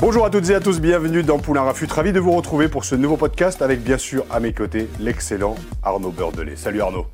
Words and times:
Bonjour 0.00 0.24
à 0.24 0.30
toutes 0.30 0.48
et 0.50 0.54
à 0.54 0.60
tous, 0.60 0.80
bienvenue 0.80 1.24
dans 1.24 1.40
Poulain 1.40 1.62
Rafut. 1.62 1.88
Ravi 1.90 2.12
de 2.12 2.20
vous 2.20 2.30
retrouver 2.30 2.68
pour 2.68 2.84
ce 2.84 2.94
nouveau 2.94 3.16
podcast 3.16 3.62
avec 3.62 3.82
bien 3.82 3.98
sûr 3.98 4.24
à 4.30 4.38
mes 4.38 4.52
côtés 4.52 4.88
l'excellent 5.00 5.56
Arnaud 5.82 6.12
Beurdelet. 6.12 6.54
Salut 6.54 6.80
Arnaud. 6.80 7.06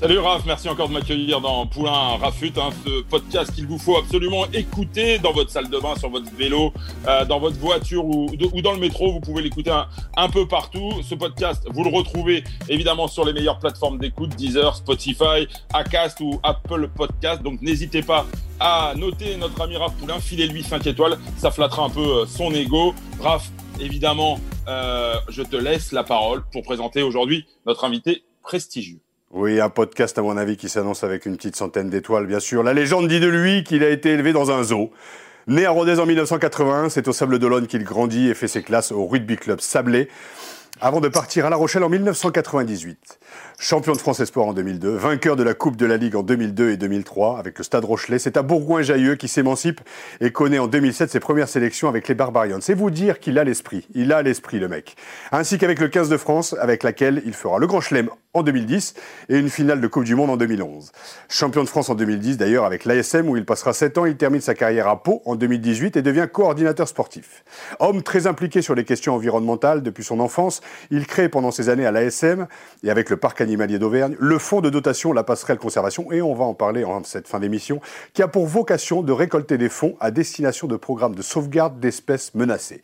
Salut 0.00 0.20
Raph, 0.20 0.44
merci 0.46 0.68
encore 0.68 0.86
de 0.86 0.92
m'accueillir 0.92 1.40
dans 1.40 1.66
Poulain 1.66 2.18
Rafut, 2.18 2.52
hein, 2.56 2.70
ce 2.86 3.02
podcast 3.02 3.52
qu'il 3.52 3.66
vous 3.66 3.80
faut 3.80 3.96
absolument 3.96 4.46
écouter 4.52 5.18
dans 5.18 5.32
votre 5.32 5.50
salle 5.50 5.68
de 5.68 5.76
bain, 5.76 5.96
sur 5.96 6.08
votre 6.08 6.32
vélo, 6.36 6.72
euh, 7.08 7.24
dans 7.24 7.40
votre 7.40 7.58
voiture 7.58 8.04
ou, 8.04 8.30
dans 8.62 8.74
le 8.74 8.78
métro. 8.78 9.10
Vous 9.10 9.18
pouvez 9.18 9.42
l'écouter 9.42 9.72
un, 9.72 9.88
un 10.16 10.28
peu 10.28 10.46
partout. 10.46 11.02
Ce 11.02 11.16
podcast, 11.16 11.66
vous 11.68 11.82
le 11.82 11.90
retrouvez 11.90 12.44
évidemment 12.68 13.08
sur 13.08 13.24
les 13.24 13.32
meilleures 13.32 13.58
plateformes 13.58 13.98
d'écoute, 13.98 14.36
Deezer, 14.36 14.76
Spotify, 14.76 15.48
Acast 15.74 16.20
ou 16.20 16.38
Apple 16.44 16.88
Podcast. 16.94 17.42
Donc 17.42 17.60
n'hésitez 17.60 18.02
pas 18.02 18.24
à 18.60 18.92
noter 18.94 19.36
notre 19.36 19.60
ami 19.60 19.76
Raph 19.76 19.96
Poulain, 19.96 20.20
filez-lui 20.20 20.62
5 20.62 20.86
étoiles, 20.86 21.18
ça 21.38 21.50
flattera 21.50 21.82
un 21.86 21.90
peu 21.90 22.20
euh, 22.20 22.26
son 22.26 22.54
ego. 22.54 22.94
Raph, 23.20 23.50
évidemment, 23.80 24.38
euh, 24.68 25.16
je 25.28 25.42
te 25.42 25.56
laisse 25.56 25.90
la 25.90 26.04
parole 26.04 26.44
pour 26.52 26.62
présenter 26.62 27.02
aujourd'hui 27.02 27.46
notre 27.66 27.84
invité 27.84 28.22
prestigieux. 28.44 29.00
Oui, 29.30 29.60
un 29.60 29.68
podcast 29.68 30.16
à 30.16 30.22
mon 30.22 30.38
avis 30.38 30.56
qui 30.56 30.70
s'annonce 30.70 31.04
avec 31.04 31.26
une 31.26 31.36
petite 31.36 31.54
centaine 31.54 31.90
d'étoiles, 31.90 32.26
bien 32.26 32.40
sûr. 32.40 32.62
La 32.62 32.72
légende 32.72 33.08
dit 33.08 33.20
de 33.20 33.28
lui 33.28 33.62
qu'il 33.62 33.84
a 33.84 33.90
été 33.90 34.08
élevé 34.08 34.32
dans 34.32 34.50
un 34.50 34.62
zoo. 34.62 34.90
Né 35.46 35.66
à 35.66 35.70
Rodez 35.70 35.98
en 35.98 36.06
1981, 36.06 36.88
c'est 36.88 37.08
au 37.08 37.12
Sable 37.12 37.38
d'Olonne 37.38 37.66
qu'il 37.66 37.84
grandit 37.84 38.30
et 38.30 38.34
fait 38.34 38.48
ses 38.48 38.62
classes 38.62 38.90
au 38.90 39.06
Rugby 39.06 39.36
Club 39.36 39.60
Sablé, 39.60 40.08
avant 40.80 41.00
de 41.00 41.08
partir 41.08 41.46
à 41.46 41.50
La 41.50 41.56
Rochelle 41.56 41.82
en 41.82 41.88
1998. 41.88 43.18
Champion 43.58 43.92
de 43.92 43.98
France 43.98 44.20
Espoir 44.20 44.46
en 44.46 44.52
2002, 44.52 44.94
vainqueur 44.94 45.34
de 45.34 45.42
la 45.42 45.52
Coupe 45.52 45.76
de 45.76 45.84
la 45.84 45.96
Ligue 45.96 46.14
en 46.14 46.22
2002 46.22 46.70
et 46.70 46.76
2003 46.76 47.40
avec 47.40 47.58
le 47.58 47.64
Stade 47.64 47.84
Rochelet, 47.84 48.20
c'est 48.20 48.36
à 48.36 48.42
Bourgoin-Jailleux 48.42 49.16
qui 49.16 49.26
s'émancipe 49.26 49.80
et 50.20 50.30
connaît 50.30 50.60
en 50.60 50.68
2007 50.68 51.10
ses 51.10 51.18
premières 51.18 51.48
sélections 51.48 51.88
avec 51.88 52.06
les 52.06 52.14
Barbarians. 52.14 52.58
C'est 52.60 52.74
vous 52.74 52.90
dire 52.90 53.18
qu'il 53.18 53.38
a 53.38 53.44
l'esprit, 53.44 53.88
il 53.94 54.12
a 54.12 54.22
l'esprit 54.22 54.60
le 54.60 54.68
mec. 54.68 54.96
Ainsi 55.32 55.58
qu'avec 55.58 55.80
le 55.80 55.88
15 55.88 56.08
de 56.08 56.16
France 56.16 56.54
avec 56.60 56.84
laquelle 56.84 57.22
il 57.26 57.34
fera 57.34 57.58
le 57.58 57.66
Grand 57.66 57.80
Chelem 57.80 58.10
en 58.34 58.42
2010 58.44 58.94
et 59.30 59.38
une 59.38 59.48
finale 59.48 59.80
de 59.80 59.86
Coupe 59.88 60.04
du 60.04 60.14
Monde 60.14 60.30
en 60.30 60.36
2011. 60.36 60.92
Champion 61.28 61.64
de 61.64 61.68
France 61.68 61.90
en 61.90 61.94
2010 61.96 62.36
d'ailleurs 62.36 62.64
avec 62.64 62.84
l'ASM 62.84 63.28
où 63.28 63.36
il 63.36 63.44
passera 63.44 63.72
7 63.72 63.98
ans, 63.98 64.04
il 64.04 64.16
termine 64.16 64.40
sa 64.40 64.54
carrière 64.54 64.86
à 64.86 65.02
Pau 65.02 65.22
en 65.24 65.34
2018 65.34 65.96
et 65.96 66.02
devient 66.02 66.28
coordinateur 66.32 66.86
sportif. 66.86 67.42
Homme 67.80 68.02
très 68.02 68.28
impliqué 68.28 68.62
sur 68.62 68.76
les 68.76 68.84
questions 68.84 69.14
environnementales 69.14 69.82
depuis 69.82 70.04
son 70.04 70.20
enfance, 70.20 70.60
il 70.90 71.06
crée 71.06 71.28
pendant 71.28 71.50
ces 71.50 71.68
années 71.68 71.86
à 71.86 71.92
l'ASM 71.92 72.46
et 72.82 72.90
avec 72.90 73.10
le 73.10 73.16
parc 73.16 73.40
animalier 73.40 73.78
d'Auvergne 73.78 74.16
le 74.18 74.38
fonds 74.38 74.60
de 74.60 74.70
dotation 74.70 75.12
La 75.12 75.24
Passerelle 75.24 75.58
Conservation 75.58 76.10
et 76.12 76.22
on 76.22 76.34
va 76.34 76.44
en 76.44 76.54
parler 76.54 76.84
en 76.84 77.02
cette 77.04 77.28
fin 77.28 77.40
d'émission 77.40 77.80
qui 78.12 78.22
a 78.22 78.28
pour 78.28 78.46
vocation 78.46 79.02
de 79.02 79.12
récolter 79.12 79.58
des 79.58 79.68
fonds 79.68 79.96
à 80.00 80.10
destination 80.10 80.66
de 80.66 80.76
programmes 80.76 81.14
de 81.14 81.22
sauvegarde 81.22 81.80
d'espèces 81.80 82.34
menacées. 82.34 82.82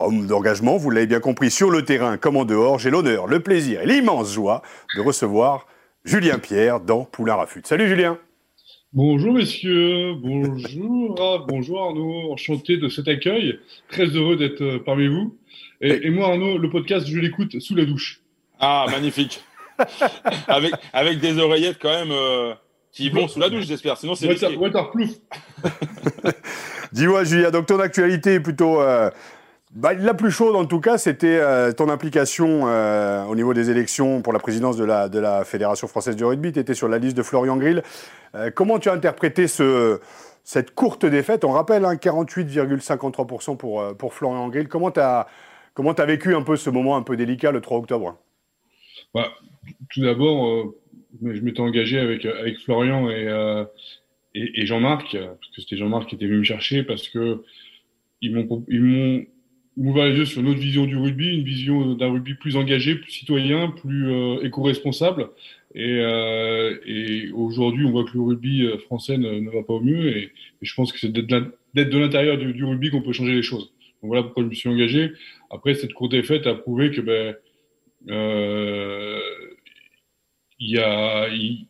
Homme 0.00 0.26
d'engagement, 0.26 0.76
vous 0.76 0.90
l'avez 0.90 1.06
bien 1.06 1.20
compris, 1.20 1.50
sur 1.50 1.70
le 1.70 1.84
terrain 1.84 2.16
comme 2.16 2.36
en 2.36 2.44
dehors, 2.44 2.78
j'ai 2.78 2.90
l'honneur, 2.90 3.26
le 3.26 3.40
plaisir 3.40 3.80
et 3.80 3.86
l'immense 3.86 4.32
joie 4.32 4.62
de 4.96 5.00
recevoir 5.00 5.66
Julien 6.04 6.38
Pierre 6.38 6.80
dans 6.80 7.04
Poulain 7.04 7.36
Rafut. 7.36 7.62
Salut 7.64 7.88
Julien 7.88 8.18
Bonjour 8.94 9.32
messieurs, 9.32 10.14
bonjour 10.14 11.18
Raph, 11.18 11.48
bonjour 11.48 11.82
Arnaud, 11.82 12.30
enchanté 12.32 12.76
de 12.76 12.88
cet 12.88 13.08
accueil, 13.08 13.58
très 13.88 14.04
heureux 14.04 14.36
d'être 14.36 14.62
euh, 14.62 14.78
parmi 14.78 15.08
vous. 15.08 15.36
Et, 15.80 16.06
et 16.06 16.10
moi 16.10 16.28
Arnaud, 16.28 16.58
le 16.58 16.70
podcast, 16.70 17.04
je 17.04 17.18
l'écoute 17.18 17.58
sous 17.58 17.74
la 17.74 17.86
douche. 17.86 18.20
Ah, 18.60 18.86
magnifique. 18.88 19.42
avec, 20.46 20.74
avec 20.92 21.18
des 21.18 21.38
oreillettes 21.38 21.78
quand 21.82 21.90
même 21.90 22.12
euh, 22.12 22.54
qui 22.92 23.10
vont 23.10 23.26
sous 23.26 23.40
la 23.40 23.50
douche, 23.50 23.66
j'espère. 23.66 23.96
Sinon, 23.96 24.14
c'est 24.14 24.28
Water, 24.28 24.60
waterproof. 24.60 25.10
Dis-moi 26.92 27.24
Julien, 27.24 27.50
donc 27.50 27.66
ton 27.66 27.80
actualité 27.80 28.34
est 28.34 28.40
plutôt... 28.40 28.80
euh, 28.80 29.10
bah, 29.74 29.92
la 29.92 30.14
plus 30.14 30.30
chaude 30.30 30.54
en 30.54 30.66
tout 30.66 30.78
cas, 30.78 30.98
c'était 30.98 31.38
euh, 31.40 31.72
ton 31.72 31.88
implication 31.88 32.68
euh, 32.68 33.24
au 33.24 33.34
niveau 33.34 33.54
des 33.54 33.70
élections 33.70 34.22
pour 34.22 34.32
la 34.32 34.38
présidence 34.38 34.76
de 34.76 34.84
la, 34.84 35.44
Fédération 35.44 35.88
française 35.88 36.14
du 36.14 36.24
rugby. 36.24 36.52
Tu 36.52 36.60
étais 36.60 36.74
sur 36.74 36.86
la 36.88 36.98
liste 36.98 37.16
de 37.16 37.24
Florian 37.24 37.56
Grill. 37.56 37.82
Euh, 38.36 38.52
comment 38.54 38.78
tu 38.78 38.88
as 38.88 38.92
interprété 38.92 39.48
ce, 39.48 39.98
cette 40.44 40.76
courte 40.76 41.04
défaite? 41.04 41.44
On 41.44 41.50
rappelle, 41.50 41.84
hein, 41.84 41.96
48,53% 41.96 43.56
pour, 43.56 43.80
euh, 43.80 43.94
pour 43.94 44.14
Florian 44.14 44.48
Grill. 44.48 44.68
Comment 44.68 44.92
tu 44.92 45.00
as, 45.00 45.26
vécu 46.06 46.36
un 46.36 46.42
peu 46.42 46.54
ce 46.54 46.70
moment 46.70 46.96
un 46.96 47.02
peu 47.02 47.16
délicat 47.16 47.50
le 47.50 47.60
3 47.60 47.78
octobre? 47.78 48.16
Bah, 49.12 49.32
tout 49.90 50.02
d'abord, 50.02 50.72
je 51.20 51.40
m'étais 51.40 51.60
engagé 51.60 51.98
avec, 51.98 52.24
Florian 52.64 53.10
et, 53.10 53.26
et, 54.34 54.66
Jean-Marc, 54.66 55.16
parce 55.16 55.50
que 55.56 55.62
c'était 55.62 55.76
Jean-Marc 55.76 56.08
qui 56.08 56.14
était 56.14 56.26
venu 56.26 56.38
me 56.38 56.44
chercher, 56.44 56.84
parce 56.84 57.08
que 57.08 57.42
ils 58.20 58.34
m'ont 58.34 58.64
ouvert 59.76 60.06
les 60.06 60.16
yeux 60.16 60.24
sur 60.24 60.40
une 60.40 60.48
autre 60.48 60.60
vision 60.60 60.86
du 60.86 60.96
rugby, 60.96 61.28
une 61.28 61.44
vision 61.44 61.94
d'un 61.94 62.12
rugby 62.12 62.34
plus 62.34 62.56
engagé, 62.56 62.94
plus 62.94 63.10
citoyen, 63.10 63.70
plus 63.70 64.10
euh, 64.10 64.44
éco-responsable. 64.44 65.30
Et, 65.74 65.98
euh, 65.98 66.78
et 66.86 67.30
aujourd'hui, 67.32 67.84
on 67.84 67.90
voit 67.90 68.04
que 68.04 68.14
le 68.14 68.22
rugby 68.22 68.62
euh, 68.64 68.78
français 68.78 69.18
ne, 69.18 69.50
va 69.50 69.62
pas 69.62 69.74
au 69.74 69.80
mieux. 69.80 70.16
Et, 70.16 70.32
je 70.62 70.74
pense 70.74 70.92
que 70.92 70.98
c'est 70.98 71.12
d'être 71.12 71.28
de 71.74 71.98
l'intérieur 71.98 72.38
du, 72.38 72.64
rugby 72.64 72.90
qu'on 72.90 73.02
peut 73.02 73.12
changer 73.12 73.34
les 73.34 73.42
choses. 73.42 73.72
Donc 74.02 74.08
voilà 74.08 74.22
pourquoi 74.22 74.44
je 74.44 74.48
me 74.48 74.54
suis 74.54 74.68
engagé. 74.68 75.12
Après, 75.50 75.74
cette 75.74 75.92
courte 75.92 76.12
défaite 76.12 76.46
a 76.46 76.54
prouvé 76.54 76.90
que 76.90 77.00
ben, 77.00 77.34
euh, 78.10 79.20
y 80.60 80.78
a 80.78 81.28
il- 81.28 81.66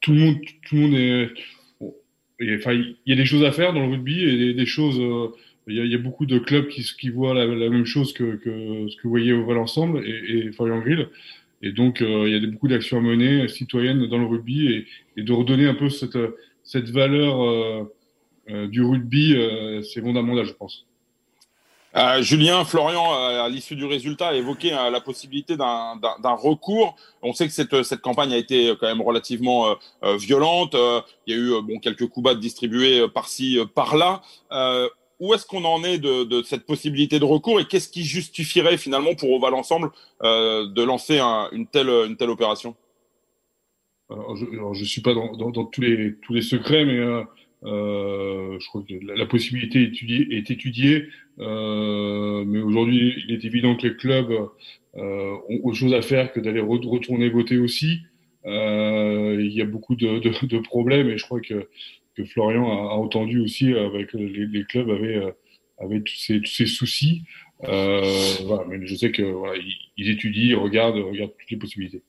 tout 0.00 0.12
le 0.12 0.20
monde 0.20 0.36
tout 0.64 0.76
le 0.76 0.80
monde 0.82 0.94
est 0.94 1.30
y 2.40 2.54
enfin 2.56 2.72
il 2.74 2.96
y 3.06 3.12
a 3.12 3.16
des 3.16 3.24
choses 3.24 3.44
à 3.44 3.52
faire 3.52 3.72
dans 3.72 3.80
le 3.80 3.90
rugby 3.90 4.22
et 4.22 4.36
des, 4.36 4.54
des 4.54 4.66
choses 4.66 5.00
euh, 5.00 5.28
il 5.66 5.84
y, 5.84 5.88
y 5.88 5.94
a 5.94 5.98
beaucoup 5.98 6.26
de 6.26 6.38
clubs 6.38 6.68
qui, 6.68 6.82
qui 6.82 7.10
voient 7.10 7.34
la, 7.34 7.46
même 7.46 7.86
chose 7.86 8.12
que, 8.12 8.36
que 8.36 8.88
ce 8.88 8.96
que 8.96 9.02
vous 9.04 9.10
voyez 9.10 9.32
au 9.32 9.44
Val 9.44 9.58
ensemble 9.58 10.06
et, 10.06 10.46
et 10.46 10.52
Florian 10.52 10.80
Grill 10.80 11.08
et 11.62 11.72
donc 11.72 12.02
euh, 12.02 12.28
il 12.28 12.32
y 12.32 12.36
a 12.36 12.50
beaucoup 12.50 12.68
d'actions 12.68 12.98
à 12.98 13.00
mener 13.00 13.48
citoyennes 13.48 14.06
dans 14.06 14.18
le 14.18 14.26
rugby 14.26 14.68
et, 14.68 14.86
et 15.16 15.22
de 15.22 15.32
redonner 15.32 15.66
un 15.66 15.74
peu 15.74 15.88
cette 15.88 16.18
cette 16.66 16.90
valeur 16.90 17.42
euh, 17.42 17.94
euh, 18.50 18.66
du 18.66 18.82
rugby 18.82 19.34
euh, 19.36 19.82
c'est 19.82 20.02
fondamental 20.02 20.44
je 20.44 20.52
pense 20.52 20.84
Julien, 22.20 22.62
Florian, 22.66 23.14
à 23.14 23.48
l'issue 23.48 23.74
du 23.74 23.86
résultat, 23.86 24.28
a 24.28 24.34
évoqué 24.34 24.68
la 24.68 25.00
possibilité 25.00 25.56
d'un 25.56 26.34
recours. 26.34 26.94
On 27.22 27.32
sait 27.32 27.46
que 27.46 27.54
cette, 27.54 27.84
cette 27.84 28.02
campagne 28.02 28.34
a 28.34 28.36
été 28.36 28.74
quand 28.78 28.86
même 28.86 29.00
relativement 29.00 29.74
violente. 30.18 30.76
Il 31.26 31.34
y 31.34 31.38
a 31.38 31.40
eu 31.40 31.62
bon, 31.62 31.78
quelques 31.78 32.06
coups 32.08 32.22
bas 32.22 32.34
distribués 32.34 33.08
par-ci, 33.08 33.58
par-là. 33.74 34.20
Où 35.18 35.32
est-ce 35.34 35.46
qu'on 35.46 35.64
en 35.64 35.82
est 35.84 35.98
de, 35.98 36.24
de 36.24 36.42
cette 36.42 36.66
possibilité 36.66 37.18
de 37.18 37.24
recours 37.24 37.58
et 37.60 37.64
qu'est-ce 37.64 37.88
qui 37.88 38.04
justifierait 38.04 38.76
finalement 38.76 39.14
pour 39.14 39.30
Oval 39.32 39.54
Ensemble 39.54 39.90
euh, 40.22 40.66
de 40.66 40.82
lancer 40.82 41.18
un- 41.18 41.48
une, 41.52 41.66
telle, 41.66 41.88
une 41.88 42.16
telle 42.16 42.30
opération? 42.30 42.76
Alors, 44.10 44.36
je, 44.36 44.44
je 44.74 44.84
suis 44.84 45.00
pas 45.00 45.14
dans, 45.14 45.36
dans, 45.36 45.50
dans 45.50 45.64
tous 45.64 45.80
les 45.80 46.14
tous 46.22 46.32
les 46.34 46.42
secrets, 46.42 46.84
mais 46.84 46.98
euh, 46.98 47.24
euh, 47.64 48.58
je 48.60 48.66
crois 48.68 48.82
que 48.88 48.94
la, 49.02 49.26
possibilité 49.26 49.80
est 49.80 49.86
étudiée, 49.86 50.28
est 50.30 50.50
étudiée. 50.50 51.08
Euh, 51.38 52.44
mais 52.46 52.60
aujourd'hui, 52.60 53.14
il 53.26 53.34
est 53.34 53.44
évident 53.44 53.74
que 53.76 53.86
les 53.88 53.96
clubs 53.96 54.30
euh, 54.96 55.34
ont 55.48 55.60
autre 55.64 55.76
chose 55.76 55.92
à 55.94 56.02
faire 56.02 56.32
que 56.32 56.40
d'aller 56.40 56.60
re- 56.60 56.86
retourner 56.86 57.28
voter 57.28 57.58
aussi. 57.58 58.00
Euh, 58.46 59.38
il 59.40 59.52
y 59.52 59.60
a 59.60 59.64
beaucoup 59.64 59.96
de, 59.96 60.20
de, 60.20 60.46
de 60.46 60.58
problèmes 60.60 61.08
et 61.08 61.18
je 61.18 61.24
crois 61.24 61.40
que 61.40 61.68
que 62.16 62.24
Florian 62.24 62.70
a, 62.70 62.94
entendu 62.94 63.40
aussi 63.40 63.72
avec 63.74 64.12
les, 64.12 64.64
clubs 64.64 64.90
avaient 64.90 65.16
euh, 65.16 65.30
avaient 65.78 66.00
tous 66.00 66.16
ces 66.16 66.40
tous 66.40 66.52
ces 66.52 66.66
soucis. 66.66 67.22
Euh, 67.64 68.02
mais 68.68 68.86
je 68.86 68.94
sais 68.94 69.10
que 69.12 69.22
voilà, 69.22 69.54
étudient, 69.96 70.42
ils 70.42 70.54
regardent 70.54 70.96
toutes 70.96 71.50
les 71.50 71.56
possibilités. 71.56 72.02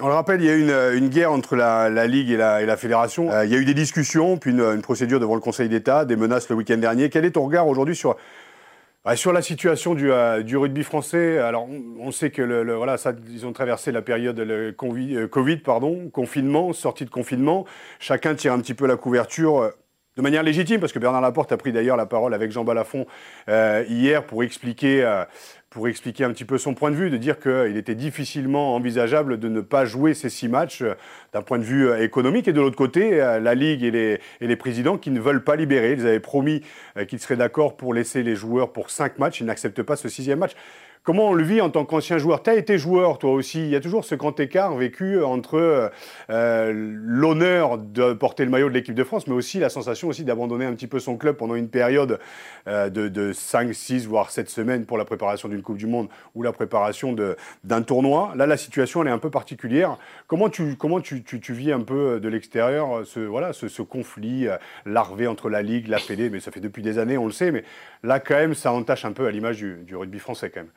On 0.00 0.06
le 0.06 0.14
rappelle, 0.14 0.40
il 0.40 0.46
y 0.46 0.50
a 0.50 0.54
eu 0.54 0.62
une, 0.62 0.98
une 1.04 1.08
guerre 1.10 1.32
entre 1.32 1.54
la, 1.54 1.90
la 1.90 2.06
Ligue 2.06 2.30
et 2.30 2.36
la, 2.36 2.62
et 2.62 2.66
la 2.66 2.76
Fédération. 2.78 3.30
Euh, 3.30 3.44
il 3.44 3.52
y 3.52 3.54
a 3.54 3.58
eu 3.58 3.64
des 3.64 3.74
discussions, 3.74 4.38
puis 4.38 4.50
une, 4.50 4.60
une 4.60 4.80
procédure 4.80 5.20
devant 5.20 5.34
le 5.34 5.40
Conseil 5.40 5.68
d'État, 5.68 6.06
des 6.06 6.16
menaces 6.16 6.48
le 6.48 6.56
week-end 6.56 6.78
dernier. 6.78 7.10
Quel 7.10 7.26
est 7.26 7.32
ton 7.32 7.44
regard 7.44 7.68
aujourd'hui 7.68 7.94
sur, 7.94 8.16
sur 9.16 9.32
la 9.32 9.42
situation 9.42 9.94
du, 9.94 10.12
euh, 10.12 10.42
du, 10.42 10.56
rugby 10.56 10.84
français, 10.84 11.38
alors 11.38 11.66
on, 11.98 12.12
sait 12.12 12.30
que 12.30 12.40
le, 12.40 12.74
voilà, 12.74 12.96
ça, 12.96 13.12
ils 13.30 13.44
ont 13.46 13.52
traversé 13.52 13.90
la 13.90 14.00
période 14.00 14.38
le 14.38 14.70
COVID, 14.70 15.16
euh, 15.16 15.28
COVID, 15.28 15.56
pardon, 15.58 16.08
confinement, 16.10 16.72
sortie 16.72 17.04
de 17.04 17.10
confinement. 17.10 17.66
Chacun 17.98 18.36
tire 18.36 18.52
un 18.52 18.60
petit 18.60 18.74
peu 18.74 18.86
la 18.86 18.96
couverture 18.96 19.60
euh, 19.60 19.70
de 20.16 20.22
manière 20.22 20.42
légitime, 20.42 20.80
parce 20.80 20.92
que 20.92 20.98
Bernard 20.98 21.22
Laporte 21.22 21.52
a 21.52 21.56
pris 21.56 21.72
d'ailleurs 21.72 21.96
la 21.96 22.06
parole 22.06 22.34
avec 22.34 22.52
Jean 22.52 22.64
Balafon 22.64 23.06
hier 23.48 24.24
pour 24.24 24.42
expliquer 24.42 25.24
pour 25.72 25.88
expliquer 25.88 26.24
un 26.24 26.32
petit 26.32 26.44
peu 26.44 26.58
son 26.58 26.74
point 26.74 26.90
de 26.90 26.96
vue, 26.96 27.10
de 27.10 27.16
dire 27.16 27.40
qu'il 27.40 27.76
était 27.76 27.94
difficilement 27.94 28.74
envisageable 28.74 29.38
de 29.38 29.48
ne 29.48 29.60
pas 29.62 29.86
jouer 29.86 30.12
ces 30.12 30.28
six 30.28 30.48
matchs 30.48 30.82
euh, 30.82 30.94
d'un 31.32 31.42
point 31.42 31.58
de 31.58 31.64
vue 31.64 31.88
euh, 31.88 32.02
économique. 32.02 32.46
Et 32.46 32.52
de 32.52 32.60
l'autre 32.60 32.76
côté, 32.76 33.20
euh, 33.20 33.40
la 33.40 33.54
Ligue 33.54 33.82
et 33.82 33.90
les, 33.90 34.20
et 34.40 34.46
les, 34.46 34.56
présidents 34.56 34.98
qui 34.98 35.10
ne 35.10 35.18
veulent 35.18 35.42
pas 35.42 35.56
libérer. 35.56 35.92
Ils 35.92 36.06
avaient 36.06 36.20
promis 36.20 36.62
qu'ils 37.08 37.18
seraient 37.18 37.36
d'accord 37.36 37.76
pour 37.76 37.94
laisser 37.94 38.22
les 38.22 38.36
joueurs 38.36 38.72
pour 38.72 38.90
cinq 38.90 39.18
matchs. 39.18 39.40
Ils 39.40 39.46
n'acceptent 39.46 39.82
pas 39.82 39.96
ce 39.96 40.08
sixième 40.08 40.38
match. 40.40 40.52
Comment 41.04 41.30
on 41.30 41.34
le 41.34 41.42
vit 41.42 41.60
en 41.60 41.68
tant 41.68 41.84
qu'ancien 41.84 42.16
joueur? 42.18 42.44
Tu 42.44 42.50
as 42.50 42.54
été 42.54 42.78
joueur, 42.78 43.18
toi 43.18 43.32
aussi. 43.32 43.58
Il 43.58 43.70
y 43.70 43.74
a 43.74 43.80
toujours 43.80 44.04
ce 44.04 44.14
grand 44.14 44.38
écart 44.38 44.76
vécu 44.76 45.20
entre 45.20 45.90
euh, 46.30 46.72
l'honneur 46.72 47.76
de 47.78 48.12
porter 48.12 48.44
le 48.44 48.52
maillot 48.52 48.68
de 48.68 48.74
l'équipe 48.74 48.94
de 48.94 49.02
France, 49.02 49.26
mais 49.26 49.34
aussi 49.34 49.58
la 49.58 49.68
sensation 49.68 50.06
aussi 50.06 50.22
d'abandonner 50.22 50.64
un 50.64 50.74
petit 50.74 50.86
peu 50.86 51.00
son 51.00 51.16
club 51.16 51.34
pendant 51.34 51.56
une 51.56 51.68
période 51.68 52.20
euh, 52.68 52.88
de, 52.88 53.08
de, 53.08 53.32
5, 53.32 53.74
6, 53.74 54.06
voire 54.06 54.30
7 54.30 54.48
semaines 54.48 54.86
pour 54.86 54.96
la 54.96 55.04
préparation 55.04 55.48
d'une 55.48 55.60
Coupe 55.60 55.76
du 55.76 55.88
Monde 55.88 56.06
ou 56.36 56.44
la 56.44 56.52
préparation 56.52 57.16
d'un 57.64 57.82
tournoi. 57.82 58.32
Là, 58.36 58.46
la 58.46 58.56
situation, 58.56 59.02
elle 59.02 59.08
est 59.08 59.12
un 59.12 59.18
peu 59.18 59.30
particulière. 59.30 59.98
Comment 60.28 60.50
tu, 60.50 60.76
comment 60.76 61.00
tu, 61.00 61.24
vis 61.48 61.72
un 61.72 61.80
peu 61.80 62.20
de 62.20 62.28
l'extérieur 62.28 63.04
ce, 63.04 63.18
voilà, 63.18 63.52
ce, 63.52 63.82
conflit 63.82 64.46
euh, 64.46 64.56
larvé 64.86 65.26
entre 65.26 65.48
la 65.48 65.62
Ligue, 65.62 65.88
la 65.88 65.98
Fédé? 65.98 66.30
Mais 66.30 66.38
ça 66.38 66.52
fait 66.52 66.60
depuis 66.60 66.84
des 66.84 67.00
années, 67.00 67.18
on 67.18 67.26
le 67.26 67.32
sait, 67.32 67.50
mais 67.50 67.64
là, 68.04 68.20
quand 68.20 68.36
même, 68.36 68.54
ça 68.54 68.72
entache 68.72 69.04
un 69.04 69.12
peu 69.12 69.26
à 69.26 69.32
l'image 69.32 69.56
du, 69.56 69.78
du 69.84 69.96
rugby 69.96 70.20
français, 70.20 70.48
quand 70.48 70.60
même. 70.60 70.70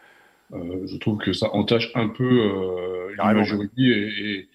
Euh, 0.53 0.86
je 0.88 0.97
trouve 0.97 1.18
que 1.18 1.33
ça 1.33 1.53
entache 1.53 1.92
un 1.95 2.07
peu 2.07 2.24
euh, 2.24 3.15
l'image 3.18 3.50
du 3.50 3.56
rugby 3.56 3.92
et, 3.92 4.47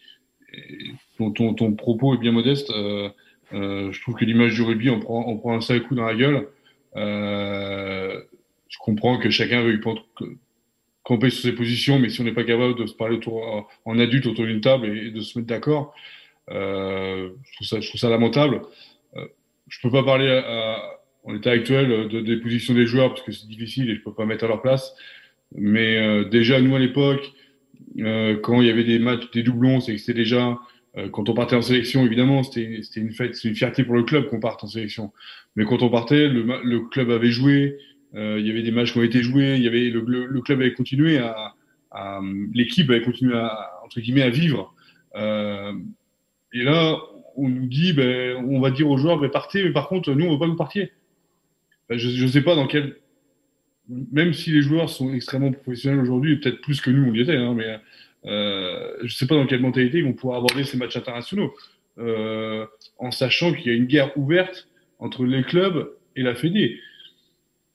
ton, 1.18 1.30
ton, 1.30 1.54
ton, 1.54 1.72
propos 1.72 2.14
est 2.14 2.18
bien 2.18 2.32
modeste. 2.32 2.70
Euh, 2.70 3.08
euh, 3.52 3.92
je 3.92 4.00
trouve 4.00 4.14
que 4.14 4.24
l'image 4.24 4.54
du 4.54 4.62
rugby, 4.62 4.90
on 4.90 5.00
prend, 5.00 5.24
on 5.26 5.36
prend 5.36 5.54
un 5.54 5.60
sale 5.60 5.82
coup 5.82 5.94
dans 5.94 6.04
la 6.04 6.14
gueule. 6.14 6.48
Euh, 6.96 8.20
je 8.68 8.78
comprends 8.78 9.18
que 9.18 9.30
chacun 9.30 9.62
veut 9.62 9.80
camper 11.02 11.30
sur 11.30 11.42
ses 11.42 11.52
positions, 11.52 11.98
mais 11.98 12.08
si 12.08 12.20
on 12.20 12.24
n'est 12.24 12.32
pas 12.32 12.44
capable 12.44 12.76
de 12.76 12.86
se 12.86 12.94
parler 12.94 13.16
autour, 13.16 13.68
en 13.84 13.98
adulte 13.98 14.26
autour 14.26 14.46
d'une 14.46 14.60
table 14.60 14.86
et, 14.86 15.10
de 15.10 15.20
se 15.20 15.38
mettre 15.38 15.48
d'accord, 15.48 15.94
euh, 16.50 17.30
je, 17.44 17.54
trouve 17.54 17.66
ça, 17.66 17.80
je 17.80 17.88
trouve 17.88 18.00
ça 18.00 18.10
lamentable. 18.10 18.62
Euh, 19.16 19.26
je 19.68 19.78
peux 19.82 19.90
pas 19.90 20.04
parler 20.04 20.28
à, 20.28 20.38
à, 20.38 21.00
en 21.24 21.34
état 21.34 21.50
actuel 21.50 22.08
de, 22.08 22.20
des 22.20 22.36
positions 22.36 22.74
des 22.74 22.86
joueurs 22.86 23.10
parce 23.10 23.22
que 23.22 23.32
c'est 23.32 23.46
difficile 23.46 23.90
et 23.90 23.96
je 23.96 24.00
peux 24.02 24.14
pas 24.14 24.24
mettre 24.24 24.44
à 24.44 24.48
leur 24.48 24.62
place. 24.62 24.94
Mais 25.54 25.96
euh, 25.96 26.24
déjà, 26.24 26.60
nous, 26.60 26.74
à 26.74 26.78
l'époque, 26.78 27.32
euh, 27.98 28.36
quand 28.40 28.60
il 28.60 28.68
y 28.68 28.70
avait 28.70 28.84
des 28.84 28.98
matchs, 28.98 29.30
des 29.32 29.42
doublons, 29.42 29.80
c'était 29.80 30.14
déjà, 30.14 30.58
euh, 30.96 31.08
quand 31.08 31.28
on 31.28 31.34
partait 31.34 31.56
en 31.56 31.62
sélection, 31.62 32.04
évidemment, 32.06 32.42
c'était 32.42 32.82
une 32.96 33.12
fête, 33.12 33.34
c'est 33.34 33.48
une 33.48 33.56
fierté 33.56 33.84
pour 33.84 33.94
le 33.94 34.04
club 34.04 34.26
qu'on 34.26 34.40
parte 34.40 34.62
en 34.64 34.68
sélection. 34.68 35.12
Mais 35.56 35.64
quand 35.64 35.82
on 35.82 35.90
partait, 35.90 36.28
le, 36.28 36.44
le 36.62 36.80
club 36.88 37.10
avait 37.10 37.30
joué, 37.30 37.76
il 38.12 38.44
y 38.44 38.50
avait 38.50 38.62
des 38.62 38.72
matchs 38.72 38.92
qui 38.92 38.98
ont 38.98 39.04
été 39.04 39.22
joués, 39.22 39.54
il 39.56 39.62
y 39.62 39.68
avait 39.68 39.88
le, 39.88 40.00
le, 40.00 40.40
club 40.40 40.60
avait 40.60 40.72
continué 40.72 41.18
à, 41.18 41.54
à 41.92 42.20
l'équipe 42.52 42.90
avait 42.90 43.02
continué 43.02 43.36
à 43.36 43.70
entre 43.84 44.00
guillemets 44.00 44.22
à 44.22 44.30
vivre. 44.30 44.74
et 45.14 46.64
là, 46.64 46.96
on 47.36 47.48
nous 47.48 47.66
dit, 47.66 47.92
ben, 47.92 48.44
on 48.48 48.60
va 48.60 48.72
dire 48.72 48.88
aux 48.90 48.98
joueurs, 48.98 49.18
ben, 49.18 49.30
partez, 49.30 49.62
mais 49.62 49.70
par 49.72 49.88
contre, 49.88 50.12
nous, 50.12 50.26
on 50.26 50.32
veut 50.32 50.38
pas 50.38 50.46
que 50.46 50.50
vous 50.50 50.56
partiez. 50.56 50.90
Ben, 51.88 51.98
je 51.98 52.22
ne 52.22 52.28
sais 52.28 52.42
pas 52.42 52.56
dans 52.56 52.66
quel 52.66 52.96
même 54.12 54.32
si 54.32 54.50
les 54.50 54.62
joueurs 54.62 54.88
sont 54.88 55.12
extrêmement 55.12 55.52
professionnels 55.52 56.00
aujourd'hui, 56.00 56.36
peut-être 56.36 56.60
plus 56.60 56.80
que 56.80 56.90
nous 56.90 57.10
on 57.10 57.14
y 57.14 57.20
était, 57.20 57.36
hein, 57.36 57.54
mais 57.54 57.78
euh, 58.26 58.96
je 59.00 59.04
ne 59.04 59.08
sais 59.08 59.26
pas 59.26 59.34
dans 59.34 59.46
quelle 59.46 59.60
mentalité 59.60 59.98
ils 59.98 60.04
vont 60.04 60.12
pouvoir 60.12 60.38
aborder 60.38 60.64
ces 60.64 60.76
matchs 60.76 60.96
internationaux, 60.96 61.52
euh, 61.98 62.66
en 62.98 63.10
sachant 63.10 63.52
qu'il 63.52 63.66
y 63.66 63.74
a 63.74 63.76
une 63.76 63.86
guerre 63.86 64.16
ouverte 64.16 64.68
entre 64.98 65.24
les 65.24 65.42
clubs 65.42 65.90
et 66.16 66.22
la 66.22 66.34
Fédé. 66.34 66.78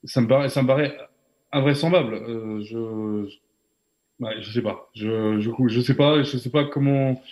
Ça 0.04 0.20
me 0.20 0.28
paraît, 0.28 0.48
ça 0.48 0.62
me 0.62 0.66
paraît 0.66 0.96
invraisemblable. 1.52 2.14
Euh, 2.14 2.62
je, 2.62 3.28
ouais, 4.20 4.34
je 4.40 4.50
sais 4.50 4.62
pas. 4.62 4.90
Je, 4.94 5.40
je, 5.40 5.80
sais 5.80 5.94
pas. 5.94 6.22
Je 6.22 6.36
sais 6.36 6.50
pas 6.50 6.64
comment, 6.64 7.22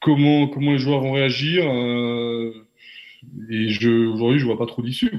comment, 0.00 0.48
comment 0.48 0.72
les 0.72 0.78
joueurs 0.78 1.00
vont 1.00 1.12
réagir. 1.12 1.64
Euh, 1.70 2.52
et 3.50 3.68
je, 3.68 3.90
aujourd'hui, 3.90 4.38
je 4.38 4.46
vois 4.46 4.58
pas 4.58 4.66
trop 4.66 4.82
d'issue. 4.82 5.12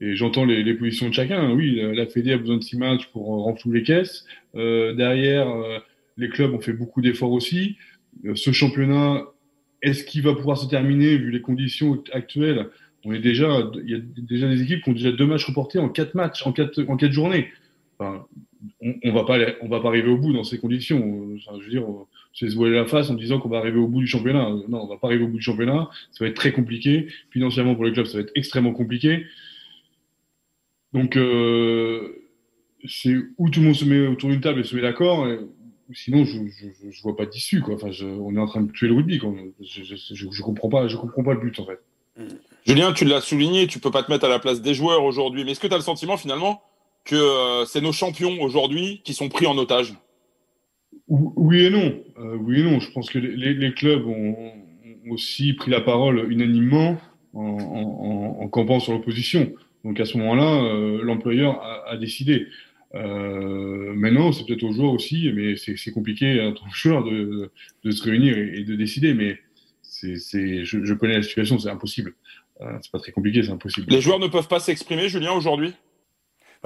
Et 0.00 0.14
j'entends 0.14 0.44
les, 0.44 0.62
les, 0.62 0.74
positions 0.74 1.08
de 1.08 1.14
chacun. 1.14 1.52
Oui, 1.52 1.80
la 1.94 2.06
Fédé 2.06 2.32
a 2.32 2.38
besoin 2.38 2.58
de 2.58 2.62
six 2.62 2.76
matchs 2.76 3.06
pour 3.12 3.26
renflouer 3.26 3.78
les 3.78 3.84
caisses. 3.84 4.26
Euh, 4.54 4.94
derrière, 4.94 5.48
euh, 5.48 5.78
les 6.16 6.28
clubs 6.28 6.52
ont 6.52 6.60
fait 6.60 6.72
beaucoup 6.72 7.00
d'efforts 7.00 7.32
aussi. 7.32 7.76
Euh, 8.24 8.34
ce 8.34 8.52
championnat, 8.52 9.24
est-ce 9.82 10.04
qu'il 10.04 10.22
va 10.22 10.34
pouvoir 10.34 10.58
se 10.58 10.66
terminer 10.66 11.16
vu 11.16 11.30
les 11.30 11.40
conditions 11.40 12.02
actuelles? 12.12 12.68
On 13.04 13.12
est 13.12 13.20
déjà, 13.20 13.70
il 13.84 13.90
y 13.90 13.94
a 13.94 14.00
déjà 14.16 14.48
des 14.48 14.62
équipes 14.62 14.82
qui 14.82 14.90
ont 14.90 14.94
déjà 14.94 15.12
deux 15.12 15.26
matchs 15.26 15.46
reportés 15.46 15.78
en 15.78 15.88
quatre 15.88 16.14
matchs, 16.14 16.46
en 16.46 16.52
quatre, 16.52 16.84
en 16.88 16.96
quatre 16.96 17.12
journées. 17.12 17.48
Enfin, 17.98 18.26
on, 18.82 18.94
on 19.02 19.12
va 19.12 19.24
pas, 19.24 19.38
on 19.62 19.68
va 19.68 19.80
pas 19.80 19.88
arriver 19.88 20.10
au 20.10 20.18
bout 20.18 20.32
dans 20.32 20.44
ces 20.44 20.58
conditions. 20.58 21.26
Enfin, 21.36 21.58
je 21.60 21.64
veux 21.64 21.70
dire, 21.70 21.86
c'est 22.34 22.50
se 22.50 22.56
voiler 22.56 22.74
la 22.74 22.84
face 22.84 23.08
en 23.08 23.14
disant 23.14 23.38
qu'on 23.38 23.48
va 23.48 23.58
arriver 23.58 23.78
au 23.78 23.88
bout 23.88 24.00
du 24.00 24.06
championnat. 24.06 24.50
Non, 24.68 24.82
on 24.82 24.86
va 24.88 24.96
pas 24.96 25.06
arriver 25.06 25.24
au 25.24 25.28
bout 25.28 25.36
du 25.36 25.42
championnat. 25.42 25.88
Ça 26.10 26.24
va 26.24 26.28
être 26.28 26.36
très 26.36 26.52
compliqué. 26.52 27.06
Financièrement 27.30 27.74
pour 27.74 27.84
les 27.84 27.92
clubs, 27.92 28.06
ça 28.06 28.18
va 28.18 28.24
être 28.24 28.32
extrêmement 28.34 28.72
compliqué. 28.72 29.24
Donc, 30.96 31.16
euh, 31.16 32.24
c'est 32.86 33.14
où 33.36 33.50
tout 33.50 33.60
le 33.60 33.66
monde 33.66 33.74
se 33.74 33.84
met 33.84 34.06
autour 34.06 34.30
d'une 34.30 34.40
table 34.40 34.60
et 34.60 34.64
se 34.64 34.74
met 34.74 34.80
d'accord. 34.80 35.28
Sinon, 35.92 36.24
je, 36.24 36.38
je, 36.48 36.90
je, 36.90 37.02
vois 37.02 37.14
pas 37.14 37.26
d'issue. 37.26 37.60
Quoi. 37.60 37.74
Enfin, 37.74 37.90
je, 37.90 38.06
on 38.06 38.34
est 38.34 38.40
en 38.40 38.46
train 38.46 38.62
de 38.62 38.72
tuer 38.72 38.88
le 38.88 38.94
rugby. 38.94 39.18
Quoi. 39.18 39.34
Je, 39.60 40.40
comprends 40.40 40.70
pas. 40.70 40.88
Je 40.88 40.96
comprends 40.96 41.22
pas 41.22 41.34
le 41.34 41.40
but 41.40 41.60
en 41.60 41.66
fait. 41.66 41.78
Julien, 42.66 42.94
tu 42.94 43.04
l'as 43.04 43.20
souligné. 43.20 43.66
Tu 43.66 43.78
peux 43.78 43.90
pas 43.90 44.02
te 44.02 44.10
mettre 44.10 44.24
à 44.24 44.30
la 44.30 44.38
place 44.38 44.62
des 44.62 44.72
joueurs 44.72 45.04
aujourd'hui. 45.04 45.44
Mais 45.44 45.50
est-ce 45.50 45.60
que 45.60 45.66
tu 45.66 45.74
as 45.74 45.78
le 45.78 45.82
sentiment 45.82 46.16
finalement 46.16 46.62
que 47.04 47.14
euh, 47.14 47.66
c'est 47.66 47.82
nos 47.82 47.92
champions 47.92 48.40
aujourd'hui 48.40 49.02
qui 49.04 49.12
sont 49.12 49.28
pris 49.28 49.46
en 49.46 49.58
otage? 49.58 49.94
Oui 51.08 51.66
et 51.66 51.70
non. 51.70 51.94
Euh, 52.18 52.36
oui 52.40 52.60
et 52.60 52.62
non. 52.62 52.80
Je 52.80 52.90
pense 52.90 53.10
que 53.10 53.18
les, 53.18 53.52
les 53.52 53.74
clubs 53.74 54.06
ont, 54.06 54.30
ont, 54.30 55.10
aussi 55.10 55.52
pris 55.52 55.70
la 55.70 55.82
parole 55.82 56.32
unanimement 56.32 56.96
en, 57.34 57.42
en, 57.42 58.42
en 58.42 58.48
campant 58.48 58.80
sur 58.80 58.94
l'opposition. 58.94 59.52
Donc 59.86 60.00
à 60.00 60.04
ce 60.04 60.18
moment-là, 60.18 60.64
euh, 60.64 61.00
l'employeur 61.02 61.62
a, 61.62 61.90
a, 61.90 61.96
décidé. 61.96 62.48
Euh, 62.96 63.94
maintenant, 63.94 64.32
c'est 64.32 64.44
peut-être 64.44 64.64
aux 64.64 64.72
joueurs 64.72 64.92
aussi, 64.92 65.30
mais 65.32 65.54
c'est 65.54 65.92
compliqué 65.92 66.40
entre 66.42 66.64
joueurs 66.74 67.04
de, 67.04 67.52
de, 67.84 67.90
se 67.92 68.02
réunir 68.02 68.36
et, 68.36 68.58
et 68.58 68.64
de 68.64 68.74
décider. 68.74 69.14
Mais 69.14 69.38
c'est, 69.82 70.16
je, 70.64 70.84
je, 70.84 70.94
connais 70.94 71.14
la 71.14 71.22
situation, 71.22 71.56
c'est 71.60 71.70
impossible. 71.70 72.14
Euh, 72.62 72.76
c'est 72.82 72.90
pas 72.90 72.98
très 72.98 73.12
compliqué, 73.12 73.44
c'est 73.44 73.52
impossible. 73.52 73.86
Les 73.88 74.00
joueurs 74.00 74.18
ne 74.18 74.26
peuvent 74.26 74.48
pas 74.48 74.58
s'exprimer, 74.58 75.08
Julien, 75.08 75.32
aujourd'hui? 75.32 75.72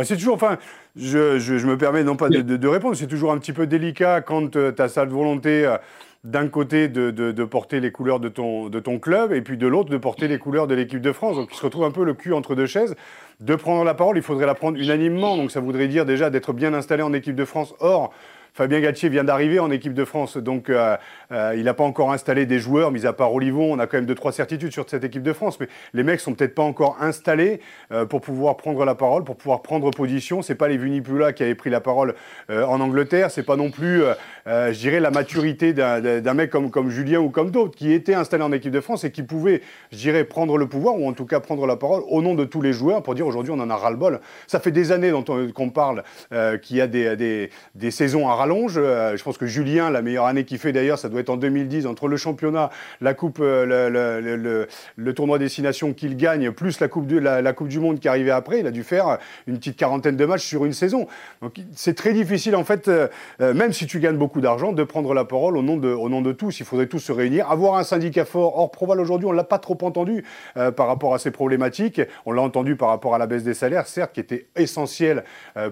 Bah, 0.00 0.06
c'est 0.06 0.16
toujours, 0.16 0.34
enfin, 0.34 0.56
je, 0.96 1.66
me 1.66 1.76
permets 1.76 2.04
non 2.04 2.16
pas 2.16 2.30
de, 2.30 2.40
de, 2.40 2.56
de 2.56 2.68
répondre, 2.68 2.96
c'est 2.96 3.06
toujours 3.06 3.32
un 3.32 3.38
petit 3.38 3.52
peu 3.52 3.66
délicat 3.66 4.22
quand 4.22 4.52
tu 4.52 4.58
as 4.82 4.88
cette 4.88 5.10
volonté 5.10 5.66
euh, 5.66 5.76
d'un 6.24 6.48
côté 6.48 6.88
de, 6.88 7.10
de, 7.10 7.32
de, 7.32 7.44
porter 7.44 7.80
les 7.80 7.92
couleurs 7.92 8.18
de 8.18 8.30
ton, 8.30 8.70
de 8.70 8.80
ton 8.80 8.98
club 8.98 9.34
et 9.34 9.42
puis 9.42 9.58
de 9.58 9.66
l'autre 9.66 9.90
de 9.90 9.98
porter 9.98 10.26
les 10.26 10.38
couleurs 10.38 10.66
de 10.66 10.74
l'équipe 10.74 11.02
de 11.02 11.12
France. 11.12 11.36
Donc 11.36 11.50
il 11.52 11.54
se 11.54 11.62
retrouve 11.62 11.84
un 11.84 11.90
peu 11.90 12.04
le 12.04 12.14
cul 12.14 12.32
entre 12.32 12.54
deux 12.54 12.64
chaises. 12.64 12.94
De 13.40 13.54
prendre 13.56 13.84
la 13.84 13.92
parole, 13.92 14.16
il 14.16 14.22
faudrait 14.22 14.46
la 14.46 14.54
prendre 14.54 14.78
unanimement. 14.78 15.36
Donc 15.36 15.50
ça 15.50 15.60
voudrait 15.60 15.88
dire 15.88 16.06
déjà 16.06 16.30
d'être 16.30 16.54
bien 16.54 16.72
installé 16.72 17.02
en 17.02 17.12
équipe 17.12 17.36
de 17.36 17.44
France. 17.44 17.74
Or, 17.80 18.10
Fabien 18.54 18.80
Galtier 18.80 19.08
vient 19.08 19.24
d'arriver 19.24 19.58
en 19.58 19.70
équipe 19.70 19.94
de 19.94 20.04
France, 20.04 20.36
donc 20.36 20.70
euh, 20.70 20.96
euh, 21.32 21.54
il 21.56 21.64
n'a 21.64 21.74
pas 21.74 21.84
encore 21.84 22.12
installé 22.12 22.46
des 22.46 22.58
joueurs, 22.58 22.90
mis 22.90 23.06
à 23.06 23.12
part 23.12 23.32
Olivon, 23.32 23.72
on 23.72 23.78
a 23.78 23.86
quand 23.86 23.96
même 23.96 24.06
deux 24.06 24.14
trois 24.14 24.32
certitudes 24.32 24.72
sur 24.72 24.88
cette 24.88 25.04
équipe 25.04 25.22
de 25.22 25.32
France, 25.32 25.58
mais 25.60 25.68
les 25.94 26.02
mecs 26.02 26.20
sont 26.20 26.34
peut-être 26.34 26.54
pas 26.54 26.62
encore 26.62 26.96
installés 27.00 27.60
euh, 27.92 28.04
pour 28.06 28.20
pouvoir 28.20 28.56
prendre 28.56 28.84
la 28.84 28.94
parole, 28.94 29.24
pour 29.24 29.36
pouvoir 29.36 29.62
prendre 29.62 29.90
position. 29.90 30.42
C'est 30.42 30.54
pas 30.54 30.68
les 30.68 30.76
Vunipula 30.76 31.32
qui 31.32 31.42
avaient 31.42 31.54
pris 31.54 31.70
la 31.70 31.80
parole 31.80 32.14
en 32.48 32.80
Angleterre, 32.80 33.30
c'est 33.30 33.42
pas 33.42 33.56
non 33.56 33.70
plus, 33.70 34.02
je 34.46 34.78
dirais, 34.78 35.00
la 35.00 35.10
maturité 35.10 35.72
d'un 35.72 36.34
mec 36.34 36.50
comme, 36.50 36.90
Julien 36.90 37.20
ou 37.20 37.30
comme 37.30 37.50
d'autres 37.50 37.76
qui 37.76 37.92
étaient 37.92 38.14
installés 38.14 38.42
en 38.42 38.52
équipe 38.52 38.72
de 38.72 38.80
France 38.80 39.04
et 39.04 39.10
qui 39.10 39.22
pouvaient, 39.22 39.62
je 39.92 39.98
dirais, 39.98 40.24
prendre 40.24 40.56
le 40.56 40.66
pouvoir 40.66 40.96
ou 40.96 41.08
en 41.08 41.12
tout 41.12 41.26
cas 41.26 41.40
prendre 41.40 41.66
la 41.66 41.76
parole 41.76 42.02
au 42.08 42.22
nom 42.22 42.34
de 42.34 42.44
tous 42.44 42.62
les 42.62 42.72
joueurs 42.72 43.02
pour 43.02 43.14
dire 43.14 43.26
aujourd'hui 43.26 43.52
on 43.52 43.60
en 43.60 43.70
a 43.70 43.76
ras-le-bol. 43.76 44.20
Ça 44.46 44.60
fait 44.60 44.72
des 44.72 44.92
années 44.92 45.12
qu'on 45.54 45.70
parle 45.70 46.02
qu'il 46.62 46.76
y 46.76 46.80
a 46.80 46.86
des 46.86 47.90
saisons 47.90 48.28
à 48.28 48.34
rallonge. 48.40 48.74
je 48.74 49.22
pense 49.22 49.36
que 49.36 49.46
Julien, 49.46 49.90
la 49.90 50.02
meilleure 50.02 50.26
année 50.26 50.44
qu'il 50.44 50.58
fait 50.58 50.72
d'ailleurs, 50.72 50.98
ça 50.98 51.08
doit 51.08 51.20
être 51.20 51.30
en 51.30 51.36
2010, 51.36 51.86
entre 51.86 52.08
le 52.08 52.16
championnat, 52.16 52.70
la 53.00 53.12
coupe, 53.14 53.38
le, 53.38 54.66
le, 54.96 55.14
tournoi 55.14 55.38
destination 55.38 55.92
qu'il 55.92 56.16
gagne, 56.16 56.50
plus 56.50 56.80
la 56.80 56.88
coupe, 56.88 57.06
du 57.06 57.80
Monde 57.80 58.00
qui 58.00 58.08
arrivait 58.08 58.30
après, 58.30 58.60
il 58.60 58.66
a 58.66 58.70
dû 58.70 58.82
faire 58.82 59.18
une 59.46 59.58
petite 59.58 59.76
quarantaine 59.76 60.16
de 60.16 60.24
matchs 60.24 60.46
sur 60.46 60.64
une 60.64 60.72
saison. 60.72 61.06
Donc 61.42 61.56
c'est 61.74 61.94
très 61.94 62.12
difficile 62.12 62.56
en 62.56 62.64
fait, 62.64 62.90
même 63.38 63.72
si 63.72 63.86
tu 63.86 64.00
gagnes 64.00 64.16
beaucoup 64.16 64.40
d'argent, 64.40 64.72
de 64.72 64.84
prendre 64.84 65.12
la 65.14 65.24
parole 65.24 65.56
au 65.56 65.62
nom 65.62 65.76
de, 65.76 65.88
au 65.88 66.32
tous. 66.32 66.60
Il 66.60 66.66
faudrait 66.66 66.86
tous 66.86 66.98
se 66.98 67.12
réunir, 67.12 67.50
avoir 67.50 67.76
un 67.76 67.84
syndicat 67.84 68.24
fort. 68.24 68.58
Or, 68.58 68.70
Proval 68.70 69.00
aujourd'hui, 69.00 69.26
on 69.26 69.32
l'a 69.32 69.44
pas 69.44 69.58
trop 69.58 69.78
entendu 69.82 70.24
par 70.54 70.86
rapport 70.86 71.14
à 71.14 71.18
ces 71.18 71.30
problématiques. 71.30 72.00
On 72.26 72.32
l'a 72.32 72.42
entendu 72.42 72.76
par 72.76 72.88
rapport 72.88 73.14
à 73.14 73.18
la 73.18 73.26
baisse 73.26 73.44
des 73.44 73.54
salaires, 73.54 73.86
certes, 73.86 74.12
qui 74.12 74.20
était 74.20 74.48
essentielle 74.56 75.24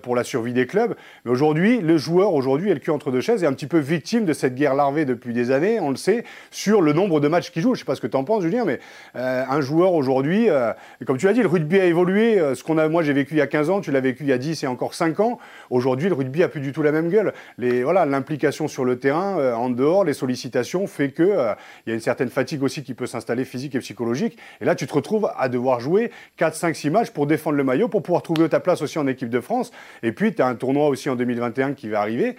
pour 0.03 0.17
la 0.17 0.25
survie 0.25 0.53
des 0.53 0.67
clubs. 0.67 0.95
Mais 1.25 1.31
aujourd'hui, 1.31 1.81
le 1.81 1.97
joueur, 1.97 2.35
aujourd'hui, 2.35 2.58
est 2.67 2.75
le 2.75 2.81
cul 2.81 2.91
entre 2.91 3.11
deux 3.11 3.21
chaises, 3.21 3.43
est 3.43 3.47
un 3.47 3.53
petit 3.53 3.67
peu 3.67 3.79
victime 3.79 4.25
de 4.25 4.33
cette 4.33 4.55
guerre 4.55 4.75
larvée 4.75 5.05
depuis 5.05 5.33
des 5.33 5.51
années, 5.51 5.81
on 5.81 5.91
le 5.91 5.97
sait, 5.97 6.25
sur 6.51 6.83
le 6.83 6.93
nombre 6.93 7.21
de 7.21 7.29
matchs 7.29 7.51
qu'il 7.51 7.63
joue. 7.63 7.75
Je 7.75 7.81
ne 7.81 7.85
sais 7.85 7.85
pas 7.85 7.95
ce 7.95 8.01
que 8.01 8.07
tu 8.07 8.17
en 8.17 8.25
penses, 8.25 8.43
Julien, 8.43 8.65
mais 8.65 8.81
euh, 9.17 9.45
un 9.49 9.61
joueur 9.61 9.93
aujourd'hui, 9.95 10.51
euh, 10.51 10.73
comme 11.07 11.19
tu 11.19 11.27
l'as 11.27 11.33
dit, 11.33 11.43
le 11.43 11.49
rugby 11.49 11.79
a 11.79 11.85
évolué. 11.85 12.39
Euh, 12.39 12.55
ce 12.55 12.65
qu'on 12.65 12.79
a, 12.79 12.89
moi, 12.89 13.03
j'ai 13.03 13.13
vécu 13.13 13.35
il 13.35 13.39
y 13.39 13.43
a 13.43 13.47
15 13.47 13.71
ans, 13.71 13.81
tu 13.81 13.91
l'as 13.91 14.01
vécu 14.01 14.25
il 14.25 14.29
y 14.29 14.33
a 14.33 14.39
10 14.39 14.65
et 14.65 14.67
encore 14.67 14.95
5 14.95 15.21
ans. 15.21 15.39
Aujourd'hui, 15.71 16.09
le 16.09 16.15
rugby 16.15 16.43
a 16.43 16.49
plus 16.49 16.61
du 16.61 16.73
tout 16.73 16.83
la 16.83 16.93
même 16.93 17.09
gueule. 17.09 17.33
Voilà, 17.59 18.07
l'implication 18.07 18.69
sur 18.69 18.85
le 18.85 18.99
terrain, 18.99 19.55
en 19.55 19.71
dehors, 19.71 20.05
les 20.05 20.15
sollicitations, 20.15 20.87
fait 20.87 21.11
que 21.11 21.55
il 21.87 21.91
y 21.91 21.93
a 21.93 21.95
une 21.95 22.01
certaine 22.01 22.29
fatigue 22.29 22.63
aussi 22.63 22.83
qui 22.83 22.95
peut 22.95 23.07
s'installer 23.07 23.45
physique 23.45 23.75
et 23.75 23.79
psychologique. 23.81 24.39
Et 24.61 24.65
là, 24.65 24.75
tu 24.75 24.87
te 24.87 24.93
retrouves 24.93 25.31
à 25.37 25.49
devoir 25.49 25.81
jouer 25.81 26.11
4, 26.37 26.55
5, 26.55 26.77
6 26.77 26.91
matchs 26.91 27.11
pour 27.11 27.27
défendre 27.27 27.57
le 27.57 27.65
maillot, 27.65 27.89
pour 27.89 28.03
pouvoir 28.03 28.23
trouver 28.23 28.49
ta 28.49 28.61
place 28.61 28.83
aussi 28.83 28.99
en 28.99 29.07
équipe 29.07 29.31
de 29.31 29.41
France. 29.41 29.71
Et 30.03 30.13
puis, 30.13 30.35
tu 30.35 30.43
as 30.43 30.47
un 30.47 30.55
tournoi 30.55 30.89
aussi 30.89 31.09
en 31.11 31.17
2021 31.17 31.75
qui 31.75 31.89
va 31.89 32.01
arriver. 32.01 32.37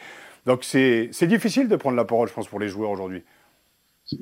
Donc 0.50 0.64
c'est 0.64 1.28
difficile 1.28 1.68
de 1.68 1.76
prendre 1.76 1.96
la 1.96 2.06
parole, 2.06 2.28
je 2.28 2.34
pense, 2.34 2.48
pour 2.48 2.60
les 2.60 2.70
joueurs 2.70 2.90
aujourd'hui. 2.90 3.22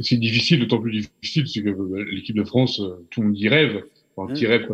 C'est 0.02 0.18
difficile, 0.18 0.60
d'autant 0.60 0.82
plus 0.82 0.92
difficile, 0.92 1.48
c'est 1.48 1.64
que 1.64 1.70
euh, 1.70 2.06
l'équipe 2.12 2.36
de 2.36 2.44
France, 2.44 2.82
euh, 2.82 3.08
tout 3.10 3.22
le 3.22 3.28
monde 3.28 3.38
y 3.38 3.48
rêve. 3.48 3.86
Enfin, 4.18 4.34
mmh. 4.34 4.46
rêves 4.46 4.68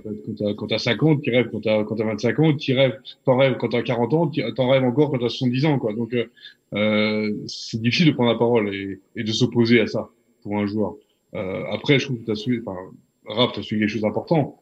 quand 0.58 0.66
t'as 0.66 0.80
50, 0.80 1.22
tu 1.22 1.30
rêves 1.30 1.50
quand 1.52 1.62
t'as 1.62 1.84
quand 1.84 2.00
as 2.00 2.06
25 2.06 2.40
ans, 2.40 2.54
tu 2.56 2.74
rêves, 2.74 3.00
t'en 3.24 3.38
rêves 3.38 3.58
quand 3.60 3.70
t'as 3.70 3.84
40 3.84 4.14
ans, 4.16 4.32
t'en 4.56 4.68
rêves 4.68 4.84
encore 4.84 5.12
quand 5.12 5.20
t'as 5.20 5.30
70 5.30 5.66
ans, 5.66 5.78
quoi. 5.78 5.94
Donc, 5.94 6.16
euh, 6.16 6.26
euh, 6.74 7.32
c'est 7.46 7.80
difficile 7.80 8.08
de 8.08 8.14
prendre 8.14 8.32
la 8.32 8.40
parole 8.40 8.74
et, 8.74 9.00
et 9.16 9.24
de 9.24 9.32
s'opposer 9.32 9.80
à 9.80 9.86
ça 9.86 10.10
pour 10.42 10.58
un 10.58 10.66
joueur. 10.66 10.96
Euh, 11.36 11.66
après, 11.72 12.00
je 12.00 12.06
trouve 12.06 12.18
que 12.18 12.26
t'as 12.26 12.36
su, 12.36 12.64
enfin, 12.66 12.80
Raph, 13.28 13.52
t'as 13.54 13.62
su 13.62 13.78
quelque 13.78 13.90
chose 13.90 14.02
d'important 14.02 14.60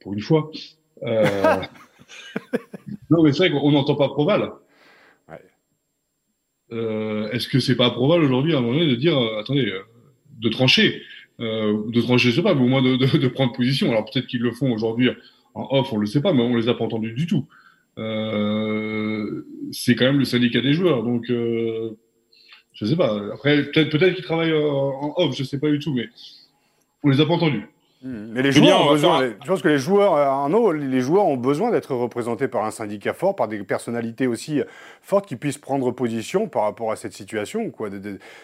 pour 0.00 0.12
une 0.12 0.20
fois. 0.20 0.50
Euh... 1.02 1.62
non, 3.10 3.22
mais 3.22 3.32
c'est 3.32 3.48
vrai 3.48 3.50
qu'on 3.52 3.72
n'entend 3.72 3.94
pas 3.94 4.08
Proval. 4.08 4.52
Euh, 6.72 7.30
est-ce 7.30 7.48
que 7.48 7.60
c'est 7.60 7.76
pas 7.76 7.90
probable 7.90 8.24
aujourd'hui 8.24 8.54
à 8.54 8.58
un 8.58 8.60
moment 8.60 8.74
donné 8.74 8.90
de 8.90 8.96
dire, 8.96 9.16
euh, 9.16 9.38
attendez, 9.38 9.66
euh, 9.66 9.82
de 10.40 10.48
trancher, 10.48 11.02
de 11.38 12.00
trancher, 12.00 12.30
je 12.30 12.36
sais 12.36 12.42
pas, 12.42 12.54
mais 12.54 12.62
au 12.62 12.66
moins 12.66 12.82
de, 12.82 12.96
de, 12.96 13.18
de 13.18 13.28
prendre 13.28 13.52
position. 13.52 13.90
Alors 13.90 14.04
peut-être 14.04 14.26
qu'ils 14.26 14.40
le 14.40 14.52
font 14.52 14.72
aujourd'hui 14.72 15.10
en 15.54 15.68
off, 15.70 15.92
on 15.92 15.98
le 15.98 16.06
sait 16.06 16.22
pas, 16.22 16.32
mais 16.32 16.42
on 16.42 16.56
les 16.56 16.68
a 16.68 16.74
pas 16.74 16.84
entendus 16.84 17.12
du 17.12 17.26
tout. 17.26 17.46
c'est 17.96 19.94
quand 19.94 20.04
même 20.06 20.18
le 20.18 20.24
syndicat 20.24 20.60
des 20.60 20.72
joueurs, 20.72 21.02
donc 21.02 21.26
je 21.28 22.84
sais 22.84 22.96
pas. 22.96 23.20
Après, 23.34 23.64
peut-être 23.64 23.90
peut-être 23.90 24.14
qu'ils 24.14 24.24
travaillent 24.24 24.54
en 24.54 25.14
off, 25.16 25.36
je 25.36 25.44
sais 25.44 25.60
pas 25.60 25.70
du 25.70 25.78
tout, 25.78 25.92
mais 25.94 26.08
on 27.02 27.10
les 27.10 27.20
a 27.20 27.26
pas 27.26 27.34
entendus. 27.34 27.66
Hmm. 28.02 28.28
Mais 28.32 28.42
les 28.42 28.52
joueurs 28.52 28.82
ont 28.82 28.92
besoin, 28.92 29.22
je 29.42 29.46
pense 29.46 29.62
que 29.62 29.68
les 29.68 29.78
joueurs, 29.78 30.12
Arnaud, 30.14 30.70
les 30.72 31.00
joueurs 31.00 31.24
ont 31.24 31.38
besoin 31.38 31.70
d'être 31.70 31.94
représentés 31.94 32.46
par 32.46 32.64
un 32.66 32.70
syndicat 32.70 33.14
fort, 33.14 33.34
par 33.34 33.48
des 33.48 33.62
personnalités 33.62 34.26
aussi 34.26 34.60
fortes 35.00 35.26
qui 35.26 35.36
puissent 35.36 35.56
prendre 35.56 35.90
position 35.92 36.46
par 36.46 36.64
rapport 36.64 36.92
à 36.92 36.96
cette 36.96 37.14
situation. 37.14 37.70
Quoi. 37.70 37.88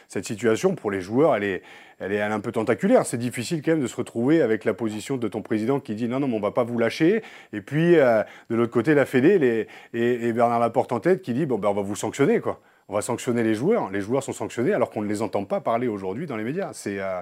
cette 0.08 0.24
situation, 0.24 0.74
pour 0.74 0.90
les 0.90 1.02
joueurs, 1.02 1.36
elle 1.36 1.44
est, 1.44 1.62
elle 1.98 2.12
est, 2.12 2.22
un 2.22 2.40
peu 2.40 2.50
tentaculaire. 2.50 3.04
C'est 3.04 3.18
difficile 3.18 3.60
quand 3.62 3.72
même 3.72 3.82
de 3.82 3.86
se 3.86 3.96
retrouver 3.96 4.40
avec 4.40 4.64
la 4.64 4.72
position 4.72 5.18
de 5.18 5.28
ton 5.28 5.42
président 5.42 5.80
qui 5.80 5.94
dit 5.94 6.08
non, 6.08 6.18
non, 6.18 6.28
mais 6.28 6.36
on 6.36 6.40
va 6.40 6.52
pas 6.52 6.64
vous 6.64 6.78
lâcher. 6.78 7.22
Et 7.52 7.60
puis, 7.60 7.96
euh, 7.96 8.22
de 8.48 8.56
l'autre 8.56 8.72
côté, 8.72 8.94
la 8.94 9.04
Fédé 9.04 9.38
les, 9.38 9.68
et, 9.92 10.32
Bernard 10.32 10.60
Laporte 10.60 10.92
en 10.92 11.00
tête 11.00 11.20
qui 11.20 11.34
dit 11.34 11.44
bon, 11.44 11.58
ben, 11.58 11.68
on 11.68 11.74
va 11.74 11.82
vous 11.82 11.96
sanctionner. 11.96 12.40
quoi. 12.40 12.60
On 12.88 12.94
va 12.94 13.02
sanctionner 13.02 13.42
les 13.42 13.54
joueurs. 13.54 13.90
Les 13.90 14.00
joueurs 14.00 14.22
sont 14.22 14.32
sanctionnés 14.32 14.72
alors 14.72 14.90
qu'on 14.90 15.02
ne 15.02 15.08
les 15.08 15.20
entend 15.20 15.44
pas 15.44 15.60
parler 15.60 15.88
aujourd'hui 15.88 16.26
dans 16.26 16.36
les 16.36 16.44
médias. 16.44 16.70
C'est 16.72 17.00
euh, 17.00 17.20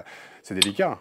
délicat. 0.49 0.97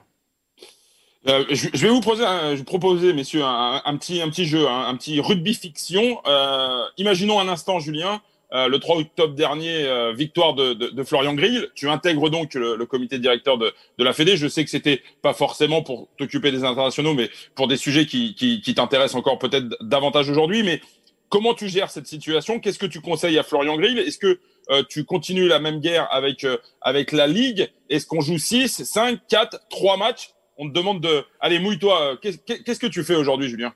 Euh, 1.29 1.45
je, 1.51 1.69
vais 1.69 1.91
vous 1.91 2.01
proposer, 2.01 2.25
je 2.57 2.63
proposer 2.63 3.13
messieurs, 3.13 3.43
un, 3.45 3.97
petit, 3.99 4.23
un 4.23 4.31
petit 4.31 4.47
jeu, 4.47 4.67
un, 4.67 4.95
petit 4.97 5.21
rugby 5.21 5.55
fiction. 5.55 6.21
Euh, 6.27 6.85
imaginons 6.97 7.39
un 7.39 7.49
instant, 7.49 7.79
Julien, 7.79 8.23
euh, 8.53 8.69
le 8.69 8.81
3 8.81 8.97
octobre 8.97 9.35
dernier, 9.35 9.85
euh, 9.85 10.13
victoire 10.13 10.55
de, 10.55 10.73
de, 10.73 10.89
de, 10.89 11.05
Florian 11.05 11.35
Grill. 11.35 11.69
Tu 11.75 11.89
intègres 11.89 12.31
donc 12.31 12.55
le, 12.55 12.75
le 12.75 12.87
comité 12.87 13.19
directeur 13.19 13.59
de, 13.59 13.73
de, 13.99 14.05
la 14.05 14.13
Fédé. 14.13 14.37
Je 14.37 14.49
sais 14.49 14.65
que 14.65 14.71
c'était 14.71 15.03
pas 15.23 15.35
forcément 15.35 15.83
pour 15.83 16.09
t'occuper 16.17 16.51
des 16.51 16.65
internationaux, 16.65 17.15
mais 17.15 17.31
pour 17.55 17.69
des 17.69 17.77
sujets 17.77 18.07
qui, 18.07 18.35
qui, 18.35 18.61
qui 18.61 18.75
t'intéressent 18.75 19.17
encore 19.17 19.39
peut-être 19.39 19.77
davantage 19.83 20.29
aujourd'hui. 20.31 20.65
Mais 20.65 20.81
comment 21.29 21.55
tu 21.55 21.69
gères 21.69 21.91
cette 21.91 22.09
situation? 22.09 22.59
Qu'est-ce 22.59 22.81
que 22.81 22.87
tu 22.87 23.01
conseilles 23.01 23.39
à 23.39 23.45
Florian 23.45 23.77
Grill? 23.77 23.99
Est-ce 23.99 24.19
que 24.19 24.41
euh, 24.71 24.83
tu 24.89 25.05
continues 25.05 25.47
la 25.47 25.61
même 25.61 25.79
guerre 25.79 26.09
avec 26.11 26.45
avec 26.81 27.13
la 27.13 27.29
Ligue? 27.29 27.71
Est-ce 27.89 28.07
qu'on 28.07 28.21
joue 28.21 28.39
6, 28.39 28.83
5, 28.85 29.21
4, 29.29 29.61
3 29.69 29.97
matchs? 29.97 30.31
On 30.61 30.69
te 30.69 30.75
demande 30.75 31.01
de. 31.01 31.25
Allez, 31.41 31.59
mouille-toi. 31.59 32.19
Qu'est-ce 32.23 32.79
que 32.79 32.87
tu 32.87 33.03
fais 33.03 33.17
aujourd'hui, 33.17 33.49
Julien? 33.49 33.73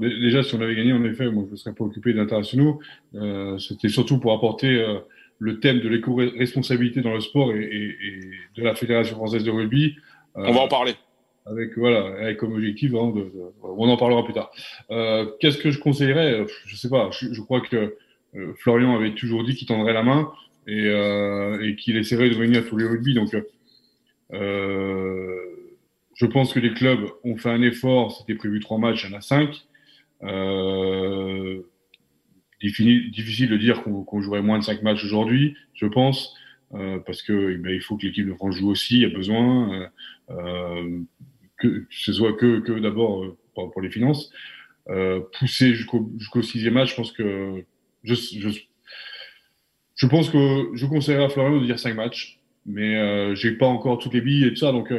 Déjà, 0.00 0.42
si 0.42 0.54
on 0.54 0.60
avait 0.60 0.74
gagné, 0.74 0.92
en 0.92 1.04
effet, 1.04 1.30
moi, 1.30 1.44
je 1.46 1.52
ne 1.52 1.56
serais 1.56 1.74
pas 1.74 1.84
occupé 1.84 2.12
d'internationaux. 2.12 2.80
Euh, 3.14 3.58
C'était 3.58 3.88
surtout 3.88 4.18
pour 4.18 4.32
apporter 4.32 4.68
euh, 4.68 5.00
le 5.38 5.60
thème 5.60 5.80
de 5.80 5.88
l'éco-responsabilité 5.88 7.02
dans 7.02 7.12
le 7.12 7.20
sport 7.20 7.52
et, 7.52 7.96
de 8.56 8.62
la 8.62 8.74
Fédération 8.74 9.16
française 9.16 9.44
de 9.44 9.50
rugby. 9.50 9.96
Euh, 10.36 10.44
on 10.46 10.52
va 10.52 10.60
en 10.60 10.68
parler. 10.68 10.94
Avec 11.46 11.76
voilà, 11.76 12.06
avec 12.20 12.36
comme 12.36 12.52
objectif, 12.52 12.92
hein, 12.94 13.12
de, 13.14 13.26
on 13.62 13.88
en 13.88 13.96
parlera 13.96 14.24
plus 14.24 14.34
tard. 14.34 14.52
Euh, 14.90 15.26
qu'est-ce 15.40 15.58
que 15.58 15.70
je 15.70 15.80
conseillerais? 15.80 16.46
Je 16.66 16.76
sais 16.76 16.88
pas. 16.88 17.10
Je, 17.10 17.40
crois 17.40 17.60
que 17.60 17.96
Florian 18.58 18.94
avait 18.94 19.14
toujours 19.14 19.42
dit 19.42 19.56
qu'il 19.56 19.66
tendrait 19.66 19.94
la 19.94 20.04
main 20.04 20.30
et, 20.68 20.86
et 20.86 21.76
qu'il 21.76 21.96
essaierait 21.96 22.28
de 22.28 22.34
venir 22.34 22.60
à 22.60 22.62
tous 22.62 22.76
les 22.76 22.86
rugby. 22.86 23.14
Donc 23.14 23.34
euh, 24.32 25.36
je 26.20 26.26
pense 26.26 26.52
que 26.52 26.60
les 26.60 26.74
clubs 26.74 27.08
ont 27.24 27.38
fait 27.38 27.48
un 27.48 27.62
effort. 27.62 28.12
C'était 28.12 28.34
prévu 28.34 28.60
trois 28.60 28.76
matchs, 28.76 29.04
il 29.04 29.10
y 29.10 29.14
en 29.14 29.18
a 29.18 29.22
cinq. 29.22 29.66
Euh, 30.22 31.62
difficile 32.60 33.48
de 33.48 33.56
dire 33.56 33.82
qu'on 33.82 34.20
jouerait 34.20 34.42
moins 34.42 34.58
de 34.58 34.64
cinq 34.64 34.82
matchs 34.82 35.02
aujourd'hui, 35.02 35.56
je 35.72 35.86
pense, 35.86 36.34
euh, 36.74 36.98
parce 36.98 37.22
que 37.22 37.52
eh 37.54 37.56
ben, 37.56 37.72
il 37.72 37.80
faut 37.80 37.96
que 37.96 38.06
l'équipe 38.06 38.26
de 38.26 38.34
France 38.34 38.56
joue 38.56 38.68
aussi. 38.68 38.96
Il 38.96 39.00
y 39.00 39.04
a 39.06 39.08
besoin 39.08 39.72
euh, 39.72 39.88
euh 40.30 40.98
que, 41.56 41.86
ce 41.90 42.12
soit 42.12 42.34
que, 42.34 42.60
que 42.60 42.72
d'abord 42.78 43.24
euh, 43.24 43.38
pour, 43.54 43.80
les 43.80 43.90
finances. 43.90 44.30
Euh, 44.88 45.20
pousser 45.38 45.74
jusqu'au 45.74 46.42
sixième 46.42 46.74
match, 46.74 46.90
je 46.90 46.96
pense 46.96 47.12
que 47.12 47.64
je, 48.02 48.14
je, 48.14 48.48
je 49.94 50.06
pense 50.06 50.28
que 50.28 50.70
je 50.74 50.84
conseillerais 50.84 51.24
à 51.24 51.28
Florian 51.30 51.60
de 51.60 51.64
dire 51.64 51.78
cinq 51.78 51.94
matchs, 51.94 52.40
mais 52.66 53.34
j'ai 53.36 53.52
pas 53.52 53.66
encore 53.66 53.98
toutes 53.98 54.14
les 54.14 54.22
billes 54.22 54.44
et 54.44 54.50
tout 54.50 54.56
ça, 54.56 54.72
donc 54.72 54.92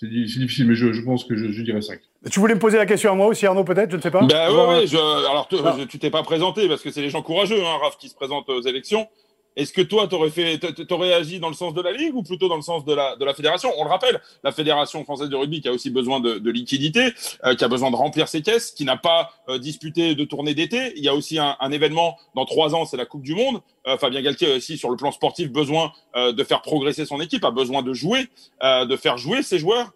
c'est 0.00 0.08
difficile, 0.08 0.66
mais 0.66 0.74
je, 0.74 1.00
pense 1.02 1.24
que 1.24 1.36
je, 1.36 1.62
dirais 1.62 1.82
5. 1.82 2.00
Tu 2.30 2.40
voulais 2.40 2.54
me 2.54 2.58
poser 2.58 2.78
la 2.78 2.86
question 2.86 3.12
à 3.12 3.14
moi 3.14 3.26
aussi, 3.26 3.44
Arnaud, 3.44 3.64
peut-être 3.64 3.90
Je 3.90 3.96
ne 3.96 4.00
sais 4.00 4.10
pas. 4.10 4.24
Ben 4.24 4.50
ouais, 4.50 4.86
alors 5.28 5.46
ah. 5.52 5.76
tu 5.86 5.98
t'es 5.98 6.08
pas 6.10 6.22
présenté 6.22 6.68
parce 6.68 6.80
que 6.80 6.90
c'est 6.90 7.02
les 7.02 7.10
gens 7.10 7.20
courageux, 7.20 7.62
hein, 7.62 7.78
Raph, 7.82 7.98
qui 7.98 8.08
se 8.08 8.14
présentent 8.14 8.48
aux 8.48 8.62
élections. 8.62 9.08
Est-ce 9.56 9.72
que 9.72 9.82
toi, 9.82 10.06
t'aurais 10.06 10.30
fait, 10.30 10.58
t'aurais 10.86 11.12
agi 11.12 11.40
dans 11.40 11.48
le 11.48 11.54
sens 11.54 11.74
de 11.74 11.82
la 11.82 11.92
ligue 11.92 12.14
ou 12.14 12.22
plutôt 12.22 12.48
dans 12.48 12.56
le 12.56 12.62
sens 12.62 12.84
de 12.84 12.94
la 12.94 13.16
de 13.16 13.24
la 13.24 13.34
fédération? 13.34 13.70
On 13.78 13.84
le 13.84 13.90
rappelle, 13.90 14.20
la 14.44 14.52
fédération 14.52 15.02
française 15.04 15.28
de 15.28 15.36
rugby 15.36 15.60
qui 15.60 15.68
a 15.68 15.72
aussi 15.72 15.90
besoin 15.90 16.20
de, 16.20 16.38
de 16.38 16.50
liquidité, 16.50 17.12
euh, 17.44 17.54
qui 17.54 17.64
a 17.64 17.68
besoin 17.68 17.90
de 17.90 17.96
remplir 17.96 18.28
ses 18.28 18.42
caisses, 18.42 18.70
qui 18.70 18.84
n'a 18.84 18.96
pas 18.96 19.32
euh, 19.48 19.58
disputé 19.58 20.14
de 20.14 20.24
tournée 20.24 20.54
d'été. 20.54 20.92
Il 20.96 21.04
y 21.04 21.08
a 21.08 21.14
aussi 21.14 21.38
un, 21.38 21.56
un 21.58 21.72
événement 21.72 22.16
dans 22.36 22.44
trois 22.44 22.74
ans, 22.74 22.84
c'est 22.84 22.96
la 22.96 23.06
Coupe 23.06 23.22
du 23.22 23.34
Monde. 23.34 23.60
Euh, 23.86 23.96
Fabien 23.98 24.22
Galtier 24.22 24.52
a 24.52 24.56
aussi 24.56 24.78
sur 24.78 24.88
le 24.90 24.96
plan 24.96 25.10
sportif 25.10 25.50
besoin 25.50 25.92
de 26.16 26.44
faire 26.44 26.60
progresser 26.60 27.06
son 27.06 27.20
équipe, 27.20 27.44
a 27.44 27.50
besoin 27.50 27.82
de 27.82 27.92
jouer, 27.92 28.28
de 28.62 28.96
faire 28.96 29.16
jouer 29.16 29.42
ses 29.42 29.58
joueurs. 29.58 29.92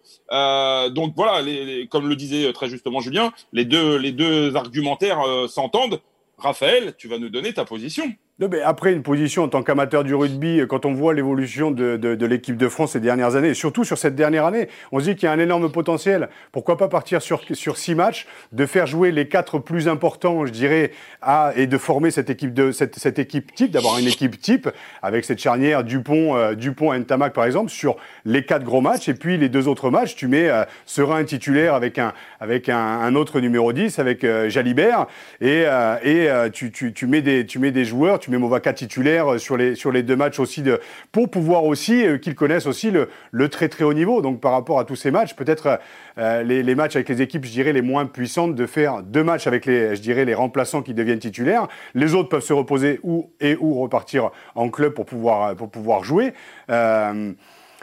donc 0.91 1.13
voilà, 1.15 1.41
les, 1.41 1.87
comme 1.87 2.07
le 2.07 2.15
disait 2.15 2.51
très 2.53 2.69
justement 2.69 2.99
Julien, 3.01 3.33
les 3.51 3.65
deux 3.65 3.97
les 3.97 4.11
deux 4.11 4.55
argumentaires 4.55 5.21
s'entendent. 5.49 5.99
Raphaël, 6.37 6.95
tu 6.97 7.07
vas 7.07 7.17
nous 7.17 7.29
donner 7.29 7.53
ta 7.53 7.65
position 7.65 8.11
mais 8.37 8.61
après, 8.61 8.91
une 8.91 9.01
position 9.01 9.43
en 9.43 9.47
tant 9.47 9.63
qu'amateur 9.63 10.03
du 10.03 10.13
rugby, 10.13 10.61
quand 10.67 10.85
on 10.85 10.93
voit 10.93 11.13
l'évolution 11.13 11.71
de, 11.71 11.95
de, 11.95 12.15
de 12.15 12.25
l'équipe 12.25 12.57
de 12.57 12.67
France 12.67 12.91
ces 12.91 12.99
dernières 12.99 13.37
années, 13.37 13.49
et 13.49 13.53
surtout 13.53 13.85
sur 13.85 13.97
cette 13.97 14.15
dernière 14.15 14.45
année, 14.45 14.67
on 14.91 14.99
se 14.99 15.05
dit 15.05 15.15
qu'il 15.15 15.27
y 15.27 15.29
a 15.29 15.31
un 15.31 15.39
énorme 15.39 15.71
potentiel. 15.71 16.27
Pourquoi 16.51 16.75
pas 16.75 16.89
partir 16.89 17.21
sur, 17.21 17.41
sur 17.53 17.77
six 17.77 17.95
matchs, 17.95 18.27
de 18.51 18.65
faire 18.65 18.87
jouer 18.87 19.13
les 19.13 19.29
quatre 19.29 19.57
plus 19.59 19.87
importants, 19.87 20.45
je 20.45 20.51
dirais, 20.51 20.91
à, 21.21 21.53
et 21.55 21.65
de 21.65 21.77
former 21.77 22.11
cette 22.11 22.29
équipe, 22.29 22.53
de, 22.53 22.73
cette, 22.73 22.99
cette 22.99 23.19
équipe 23.19 23.55
type, 23.55 23.71
d'avoir 23.71 23.99
une 23.99 24.07
équipe 24.07 24.37
type, 24.41 24.69
avec 25.01 25.23
cette 25.23 25.39
charnière 25.39 25.85
Dupont, 25.85 26.35
euh, 26.35 26.55
Dupont 26.55 26.93
Ntamak 26.93 27.31
par 27.31 27.45
exemple, 27.45 27.71
sur 27.71 27.95
les 28.25 28.43
quatre 28.43 28.65
gros 28.65 28.81
matchs, 28.81 29.07
et 29.07 29.13
puis 29.13 29.37
les 29.37 29.47
deux 29.47 29.69
autres 29.69 29.89
matchs, 29.89 30.15
tu 30.15 30.27
mets 30.27 30.49
euh, 30.49 30.65
Serein 30.85 31.23
titulaire 31.23 31.73
avec 31.73 31.97
un, 31.99 32.11
avec 32.41 32.67
un, 32.67 32.77
un 32.77 33.15
autre 33.15 33.39
numéro 33.39 33.71
10, 33.71 33.97
avec 33.97 34.25
euh, 34.25 34.49
Jalibert, 34.49 35.05
et, 35.39 35.63
euh, 35.67 36.45
et 36.47 36.51
tu, 36.51 36.71
tu, 36.71 36.91
tu, 36.91 37.07
mets 37.07 37.21
des, 37.21 37.45
tu 37.45 37.59
mets 37.59 37.71
des 37.71 37.85
joueurs, 37.85 38.19
tu 38.25 38.31
mets 38.31 38.37
Movaka 38.37 38.73
titulaire 38.73 39.39
sur 39.39 39.55
les, 39.55 39.75
sur 39.75 39.91
les 39.91 40.03
deux 40.03 40.15
matchs 40.15 40.39
aussi, 40.39 40.61
de, 40.61 40.79
pour 41.11 41.29
pouvoir 41.29 41.63
aussi 41.65 42.05
qu'ils 42.21 42.35
connaissent 42.35 42.65
aussi 42.65 42.91
le, 42.91 43.09
le, 43.31 43.49
très 43.49 43.69
très 43.69 43.83
haut 43.83 43.93
niveau. 43.93 44.21
Donc 44.21 44.41
par 44.41 44.51
rapport 44.51 44.79
à 44.79 44.85
tous 44.85 44.95
ces 44.95 45.11
matchs, 45.11 45.35
peut-être 45.35 45.79
les, 46.17 46.63
les, 46.63 46.75
matchs 46.75 46.95
avec 46.95 47.09
les 47.09 47.21
équipes, 47.21 47.45
je 47.45 47.51
dirais, 47.51 47.73
les 47.73 47.81
moins 47.81 48.05
puissantes, 48.05 48.55
de 48.55 48.65
faire 48.65 49.03
deux 49.03 49.23
matchs 49.23 49.47
avec 49.47 49.65
les, 49.65 49.95
je 49.95 50.01
dirais, 50.01 50.25
les 50.25 50.33
remplaçants 50.33 50.81
qui 50.81 50.93
deviennent 50.93 51.19
titulaires. 51.19 51.67
Les 51.93 52.13
autres 52.13 52.29
peuvent 52.29 52.43
se 52.43 52.53
reposer 52.53 52.99
ou, 53.03 53.29
et 53.39 53.55
ou 53.59 53.79
repartir 53.79 54.31
en 54.55 54.69
club 54.69 54.93
pour 54.93 55.05
pouvoir, 55.05 55.55
pour 55.55 55.69
pouvoir 55.69 56.03
jouer. 56.03 56.33
Euh, 56.69 57.33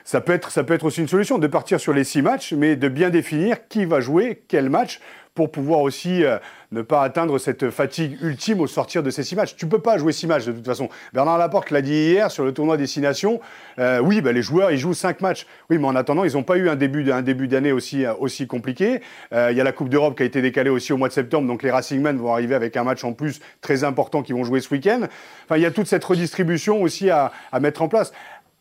ça 0.05 0.21
peut, 0.21 0.33
être, 0.33 0.51
ça 0.51 0.65
peut 0.65 0.75
être 0.75 0.85
aussi 0.85 1.01
une 1.01 1.09
solution 1.09 1.39
de 1.39 1.47
partir 1.47 1.79
sur 1.79 1.93
les 1.93 2.05
six 2.05 2.23
matchs, 2.23 2.53
mais 2.53 2.75
de 2.75 2.89
bien 2.89 3.11
définir 3.11 3.69
qui 3.69 3.85
va 3.85 4.01
jouer 4.01 4.43
quel 4.49 4.69
match 4.69 5.01
pour 5.35 5.51
pouvoir 5.51 5.81
aussi 5.81 6.25
euh, 6.25 6.39
ne 6.73 6.83
pas 6.83 7.03
atteindre 7.03 7.39
cette 7.39 7.71
fatigue 7.71 8.19
ultime 8.23 8.61
au 8.61 8.67
sortir 8.67 9.03
de 9.03 9.11
ces 9.11 9.23
six 9.23 9.37
matchs. 9.37 9.57
Tu 9.57 9.67
peux 9.67 9.79
pas 9.79 9.99
jouer 9.99 10.13
six 10.13 10.27
matchs 10.27 10.47
de 10.47 10.53
toute 10.53 10.67
façon. 10.67 10.89
Bernard 11.13 11.39
Laporte 11.39 11.71
l'a 11.71 11.83
dit 11.83 11.93
hier 11.93 12.31
sur 12.31 12.45
le 12.45 12.53
tournoi 12.53 12.77
Destination. 12.77 13.41
Euh, 13.79 14.01
oui, 14.01 14.21
bah, 14.21 14.33
les 14.33 14.43
joueurs, 14.43 14.71
ils 14.71 14.79
jouent 14.79 14.95
cinq 14.95 15.21
matchs. 15.21 15.47
Oui, 15.71 15.79
mais 15.79 15.87
en 15.87 15.97
attendant, 15.97 16.25
ils 16.25 16.33
n'ont 16.35 16.43
pas 16.43 16.57
eu 16.57 16.69
un 16.69 16.77
début, 16.77 17.11
un 17.11 17.23
début 17.23 17.49
d'année 17.49 17.73
aussi, 17.73 18.05
euh, 18.05 18.15
aussi 18.19 18.47
compliqué. 18.47 19.01
Euh, 19.33 19.51
il 19.51 19.57
y 19.57 19.61
a 19.61 19.65
la 19.65 19.73
Coupe 19.73 19.89
d'Europe 19.89 20.17
qui 20.17 20.23
a 20.23 20.27
été 20.27 20.43
décalée 20.43 20.71
aussi 20.71 20.93
au 20.93 20.97
mois 20.97 21.09
de 21.09 21.13
septembre, 21.13 21.47
donc 21.47 21.63
les 21.63 21.71
Racingmen 21.71 22.17
vont 22.17 22.33
arriver 22.33 22.55
avec 22.55 22.77
un 22.77 22.85
match 22.85 23.05
en 23.05 23.13
plus 23.13 23.41
très 23.61 23.85
important 23.85 24.23
qu'ils 24.23 24.35
vont 24.35 24.45
jouer 24.45 24.61
ce 24.61 24.73
week-end. 24.73 25.03
Enfin, 25.45 25.57
il 25.57 25.63
y 25.63 25.67
a 25.67 25.71
toute 25.71 25.87
cette 25.87 26.05
redistribution 26.05 26.83
aussi 26.83 27.11
à, 27.11 27.33
à 27.53 27.61
mettre 27.61 27.83
en 27.83 27.89
place 27.89 28.13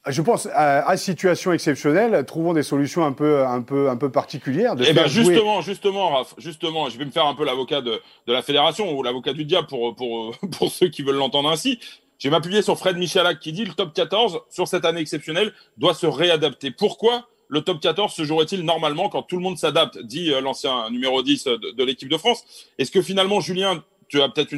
je 0.08 0.22
pense 0.22 0.48
à, 0.53 0.98
situation 0.98 1.53
exceptionnelle, 1.53 2.25
trouvons 2.25 2.53
des 2.53 2.63
solutions 2.63 3.05
un 3.05 3.12
peu, 3.12 3.46
un 3.46 3.62
peu, 3.62 3.89
un 3.89 3.98
peu 3.98 4.12
particulières. 4.12 4.75
De 4.75 4.84
eh 4.88 4.93
ben 4.93 5.08
justement, 5.08 5.62
justement, 5.62 6.10
Raph, 6.10 6.34
justement, 6.39 6.89
je 6.89 6.98
vais 6.98 7.05
me 7.05 7.12
faire 7.12 7.27
un 7.27 7.36
peu 7.36 7.46
l'avocat 7.46 7.81
de, 7.81 8.01
de, 8.25 8.34
la 8.34 8.41
fédération 8.41 8.98
ou 8.98 9.03
l'avocat 9.03 9.34
du 9.34 9.46
diable 9.46 9.67
pour, 9.67 9.96
pour, 9.96 10.36
pour 10.58 10.72
ceux 10.72 10.88
qui 10.88 11.03
veulent 11.03 11.17
l'entendre 11.17 11.50
ainsi. 11.50 11.79
Je 12.17 12.27
vais 12.27 12.31
m'appuyer 12.31 12.62
sur 12.62 12.77
Fred 12.77 12.98
Michalak 12.98 13.39
qui 13.39 13.51
dit 13.51 13.65
le 13.65 13.74
top 13.74 13.93
14 13.93 14.41
sur 14.50 14.67
cette 14.67 14.86
année 14.86 15.01
exceptionnelle 15.01 15.53
doit 15.77 15.93
se 15.93 16.08
réadapter. 16.08 16.72
Pourquoi 16.72 17.27
le 17.48 17.62
top 17.62 17.79
14 17.79 18.13
se 18.13 18.24
jouerait-il 18.24 18.63
normalement 18.63 19.10
quand 19.10 19.24
tout 19.24 19.36
le 19.36 19.43
monde 19.43 19.58
s'adapte, 19.58 20.00
dit 20.00 20.31
euh, 20.31 20.41
l'ancien 20.41 20.89
numéro 20.89 21.22
10 21.22 21.43
de, 21.43 21.72
de 21.75 21.84
l'équipe 21.84 22.10
de 22.10 22.17
France? 22.17 22.43
Est-ce 22.79 22.91
que 22.91 23.01
finalement 23.01 23.39
Julien 23.39 23.84
tu 24.12 24.22
as 24.22 24.30
peut-être 24.30 24.53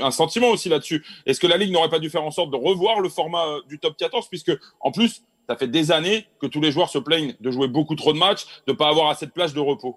un 0.00 0.10
sentiment 0.12 0.48
aussi 0.50 0.68
là-dessus. 0.68 1.04
Est-ce 1.26 1.40
que 1.40 1.48
la 1.48 1.56
Ligue 1.56 1.72
n'aurait 1.72 1.88
pas 1.88 1.98
dû 1.98 2.08
faire 2.08 2.22
en 2.22 2.30
sorte 2.30 2.52
de 2.52 2.56
revoir 2.56 3.00
le 3.00 3.08
format 3.08 3.44
euh, 3.46 3.60
du 3.68 3.78
top 3.78 3.96
14 3.96 4.28
puisque 4.28 4.52
en 4.80 4.92
plus, 4.92 5.24
ça 5.48 5.56
fait 5.56 5.66
des 5.66 5.90
années 5.90 6.26
que 6.40 6.46
tous 6.46 6.60
les 6.60 6.70
joueurs 6.70 6.88
se 6.88 6.98
plaignent 6.98 7.34
de 7.40 7.50
jouer 7.50 7.66
beaucoup 7.66 7.96
trop 7.96 8.12
de 8.12 8.18
matchs, 8.18 8.46
de 8.68 8.72
ne 8.72 8.76
pas 8.76 8.88
avoir 8.88 9.10
assez 9.10 9.26
de 9.26 9.32
place 9.32 9.54
de 9.54 9.60
repos. 9.60 9.96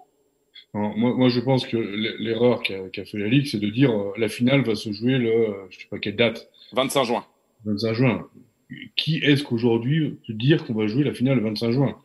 moi, 0.74 1.28
je 1.28 1.38
pense 1.38 1.66
que 1.66 1.76
l'erreur 1.76 2.62
qu'a 2.62 3.04
fait 3.04 3.18
la 3.18 3.28
Ligue, 3.28 3.46
c'est 3.46 3.60
de 3.60 3.70
dire 3.70 3.92
euh, 3.92 4.12
la 4.18 4.28
finale 4.28 4.62
va 4.62 4.74
se 4.74 4.90
jouer 4.90 5.18
le, 5.18 5.30
euh, 5.30 5.52
je 5.70 5.78
sais 5.78 5.86
pas 5.88 5.98
quelle 6.00 6.16
date. 6.16 6.50
25 6.72 7.04
juin. 7.04 7.24
25 7.64 7.92
juin. 7.94 8.26
Qui 8.96 9.18
est-ce 9.18 9.44
qu'aujourd'hui 9.44 10.18
peut 10.26 10.34
dire 10.34 10.64
qu'on 10.64 10.74
va 10.74 10.88
jouer 10.88 11.04
la 11.04 11.14
finale 11.14 11.36
le 11.36 11.44
25 11.44 11.70
juin? 11.70 11.96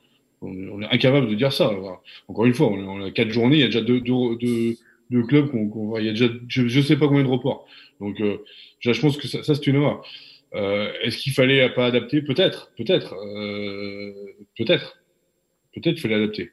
On, 0.43 0.81
est 0.81 0.87
incapable 0.87 1.29
de 1.29 1.35
dire 1.35 1.51
ça. 1.51 1.71
Encore 2.27 2.45
une 2.45 2.53
fois, 2.53 2.67
on, 2.67 3.03
a 3.03 3.11
quatre 3.11 3.29
journées, 3.29 3.57
il 3.57 3.61
y 3.61 3.63
a 3.63 3.67
déjà 3.67 3.81
deux, 3.81 4.01
deux, 4.01 4.75
de 5.11 5.21
clubs 5.21 5.51
qu'on 5.51 5.69
qu 5.69 5.99
Il 5.99 6.05
y 6.05 6.09
a 6.09 6.11
déjà, 6.13 6.27
je, 6.47 6.61
ne 6.63 6.83
sais 6.83 6.97
pas 6.97 7.07
combien 7.07 7.23
de 7.23 7.27
reports. 7.27 7.67
Donc, 7.99 8.19
euh, 8.21 8.37
je 8.79 8.99
pense 8.99 9.17
que 9.17 9.27
ça, 9.27 9.43
ça 9.43 9.53
c'est 9.53 9.67
une 9.67 9.75
erreur. 9.75 10.03
Euh, 10.55 10.91
Est-ce 11.03 11.17
qu'il 11.17 11.33
fallait 11.33 11.69
pas 11.69 11.85
adapter? 11.85 12.21
Peut-être, 12.21 12.71
peut-être, 12.77 13.13
euh, 13.13 14.13
peut-être, 14.57 14.97
peut-être 15.73 15.97
il 15.97 15.99
fallait 15.99 16.15
adapter. 16.15 16.51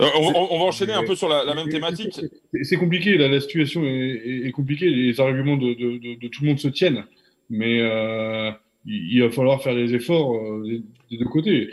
On, 0.00 0.04
on, 0.06 0.58
va 0.60 0.64
enchaîner 0.66 0.92
un 0.92 1.04
peu 1.04 1.16
sur 1.16 1.28
la, 1.28 1.44
la 1.44 1.54
même 1.54 1.68
thématique. 1.68 2.20
C'est 2.62 2.76
compliqué, 2.76 3.18
la, 3.18 3.26
la 3.28 3.40
situation 3.40 3.84
est, 3.84 4.42
est, 4.46 4.52
compliquée, 4.52 4.88
les 4.88 5.18
arguments 5.18 5.56
de, 5.56 5.74
de, 5.74 5.98
de, 5.98 6.14
de, 6.20 6.28
tout 6.28 6.44
le 6.44 6.50
monde 6.50 6.60
se 6.60 6.68
tiennent, 6.68 7.04
mais 7.50 7.78
il, 8.86 9.12
il, 9.12 9.22
va 9.22 9.30
falloir 9.30 9.60
faire 9.60 9.74
des 9.74 9.94
efforts 9.94 10.62
des, 10.62 10.82
des, 11.10 11.16
deux 11.16 11.24
côtés. 11.24 11.70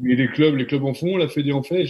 Mais 0.00 0.16
les 0.16 0.26
clubs, 0.26 0.56
les 0.56 0.66
clubs 0.66 0.84
en 0.84 0.92
font, 0.92 1.16
la 1.16 1.28
Fédé 1.28 1.52
en 1.52 1.62
fait. 1.62 1.86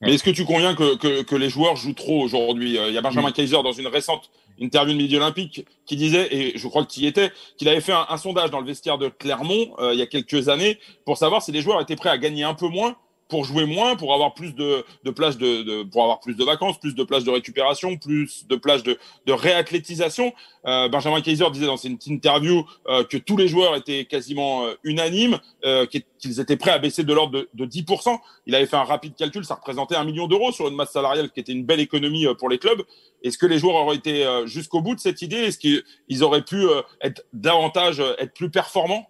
Mais 0.00 0.14
est-ce 0.14 0.22
que 0.22 0.30
tu 0.30 0.44
conviens 0.44 0.74
que, 0.74 0.96
que, 0.96 1.22
que, 1.22 1.34
les 1.34 1.50
joueurs 1.50 1.76
jouent 1.76 1.94
trop 1.94 2.22
aujourd'hui? 2.22 2.78
Euh, 2.78 2.88
Il 2.88 2.94
y 2.94 2.98
a 2.98 3.00
Benjamin 3.00 3.32
Kaiser 3.32 3.62
dans 3.64 3.72
une 3.72 3.88
récente 3.88 4.30
interview 4.60 4.92
de 4.92 4.98
Midi 4.98 5.16
Olympique 5.16 5.66
qui 5.86 5.96
disait, 5.96 6.28
et 6.30 6.58
je 6.58 6.68
crois 6.68 6.84
tu 6.84 7.00
y 7.00 7.06
étais, 7.06 7.32
qu'il 7.56 7.68
avait 7.68 7.80
fait 7.80 7.92
un, 7.92 8.06
un, 8.08 8.16
sondage 8.16 8.50
dans 8.50 8.60
le 8.60 8.66
vestiaire 8.66 8.98
de 8.98 9.08
Clermont 9.08 9.74
euh, 9.78 9.92
il 9.92 9.98
y 9.98 10.02
a 10.02 10.06
quelques 10.06 10.48
années 10.48 10.78
pour 11.04 11.16
savoir 11.16 11.42
si 11.42 11.52
les 11.52 11.62
joueurs 11.62 11.80
étaient 11.80 11.96
prêts 11.96 12.10
à 12.10 12.18
gagner 12.18 12.44
un 12.44 12.54
peu 12.54 12.68
moins 12.68 12.96
pour 13.28 13.44
jouer 13.44 13.66
moins, 13.66 13.96
pour 13.96 14.14
avoir 14.14 14.34
plus 14.34 14.54
de, 14.54 14.84
de 15.04 15.10
de, 15.10 15.62
de, 15.62 15.82
pour 15.82 16.02
avoir 16.02 16.20
plus 16.20 16.34
de 16.34 16.44
vacances, 16.44 16.78
plus 16.78 16.94
de 16.94 17.04
plages 17.04 17.24
de 17.24 17.30
récupération, 17.30 17.96
plus 17.96 18.46
de 18.46 18.56
plages 18.56 18.82
de, 18.82 18.98
de 19.26 19.32
réathlétisation. 19.32 20.32
Euh, 20.66 20.88
Benjamin 20.88 21.20
Kaiser 21.20 21.50
disait 21.50 21.66
dans 21.66 21.76
cette 21.76 22.06
interview 22.06 22.64
euh, 22.88 23.04
que 23.04 23.16
tous 23.16 23.36
les 23.36 23.48
joueurs 23.48 23.76
étaient 23.76 24.04
quasiment 24.04 24.64
euh, 24.64 24.74
unanimes, 24.84 25.38
euh, 25.64 25.86
qu'ils 25.86 26.40
étaient 26.40 26.56
prêts 26.56 26.70
à 26.70 26.78
baisser 26.78 27.04
de 27.04 27.12
l'ordre 27.12 27.32
de, 27.32 27.48
de 27.54 27.66
10%. 27.66 28.18
Il 28.46 28.54
avait 28.54 28.66
fait 28.66 28.76
un 28.76 28.84
rapide 28.84 29.14
calcul, 29.14 29.44
ça 29.44 29.54
représentait 29.54 29.96
un 29.96 30.04
million 30.04 30.26
d'euros 30.26 30.52
sur 30.52 30.68
une 30.68 30.74
masse 30.74 30.92
salariale 30.92 31.30
qui 31.30 31.40
était 31.40 31.52
une 31.52 31.64
belle 31.64 31.80
économie 31.80 32.26
euh, 32.26 32.34
pour 32.34 32.48
les 32.48 32.58
clubs. 32.58 32.82
Est-ce 33.22 33.36
que 33.38 33.46
les 33.46 33.58
joueurs 33.58 33.74
auraient 33.74 33.96
été 33.96 34.24
jusqu'au 34.46 34.80
bout 34.80 34.94
de 34.94 35.00
cette 35.00 35.22
idée? 35.22 35.38
Est-ce 35.38 35.58
qu'ils 35.58 36.22
auraient 36.22 36.44
pu 36.44 36.66
être 37.00 37.24
davantage, 37.32 38.00
être 38.20 38.32
plus 38.32 38.48
performants? 38.48 39.08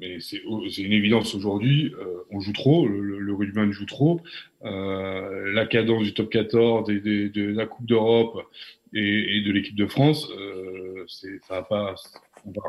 Mais 0.00 0.18
c'est 0.20 0.38
une 0.38 0.92
évidence 0.92 1.34
aujourd'hui, 1.34 1.92
euh, 1.98 2.24
on 2.30 2.40
joue 2.40 2.52
trop, 2.52 2.86
le, 2.86 3.18
le 3.18 3.34
rugbyman 3.34 3.72
joue 3.72 3.86
trop. 3.86 4.20
Euh, 4.64 5.52
la 5.52 5.66
cadence 5.66 6.04
du 6.04 6.14
top 6.14 6.30
14, 6.30 6.86
des, 6.86 7.00
des, 7.00 7.28
de 7.28 7.44
la 7.52 7.66
Coupe 7.66 7.86
d'Europe 7.86 8.46
et, 8.92 9.36
et, 9.36 9.40
de 9.42 9.52
l'équipe 9.52 9.76
de 9.76 9.86
France, 9.86 10.28
euh, 10.38 11.04
ça 11.06 11.28
va 11.50 11.62
pas. 11.62 11.94
On 12.46 12.50
va, 12.50 12.62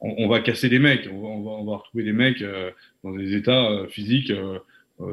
on, 0.00 0.28
va, 0.28 0.40
casser 0.40 0.68
des 0.68 0.78
mecs, 0.78 1.08
on 1.12 1.20
va, 1.20 1.28
on 1.28 1.42
va, 1.42 1.50
on 1.50 1.64
va 1.64 1.76
retrouver 1.76 2.04
des 2.04 2.12
mecs 2.12 2.42
euh, 2.42 2.70
dans 3.04 3.12
des 3.12 3.34
états 3.34 3.86
physiques. 3.88 4.32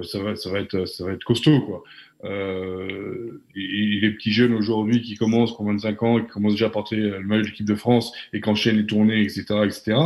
ça 0.03 0.19
va, 0.19 0.35
ça 0.35 0.49
va 0.49 0.59
être, 0.59 0.85
ça 0.85 1.05
va 1.05 1.13
être 1.13 1.23
costaud, 1.23 1.61
quoi. 1.61 1.83
Euh, 2.23 3.43
et, 3.55 3.59
et, 3.61 3.99
les 3.99 4.11
petits 4.11 4.31
jeunes 4.31 4.53
aujourd'hui 4.53 5.01
qui 5.01 5.15
commencent, 5.15 5.55
qui 5.55 5.61
ont 5.61 5.65
25 5.65 6.03
ans, 6.03 6.19
qui 6.19 6.27
commencent 6.27 6.53
déjà 6.53 6.65
à 6.65 6.71
porter 6.71 6.95
le 6.95 7.21
maillot 7.21 7.43
de 7.43 7.47
l'équipe 7.47 7.65
de 7.65 7.75
France 7.75 8.11
et 8.33 8.41
qui 8.41 8.49
enchaînent 8.49 8.77
les 8.77 8.87
tournées, 8.87 9.21
etc., 9.21 9.45
etc 9.65 9.97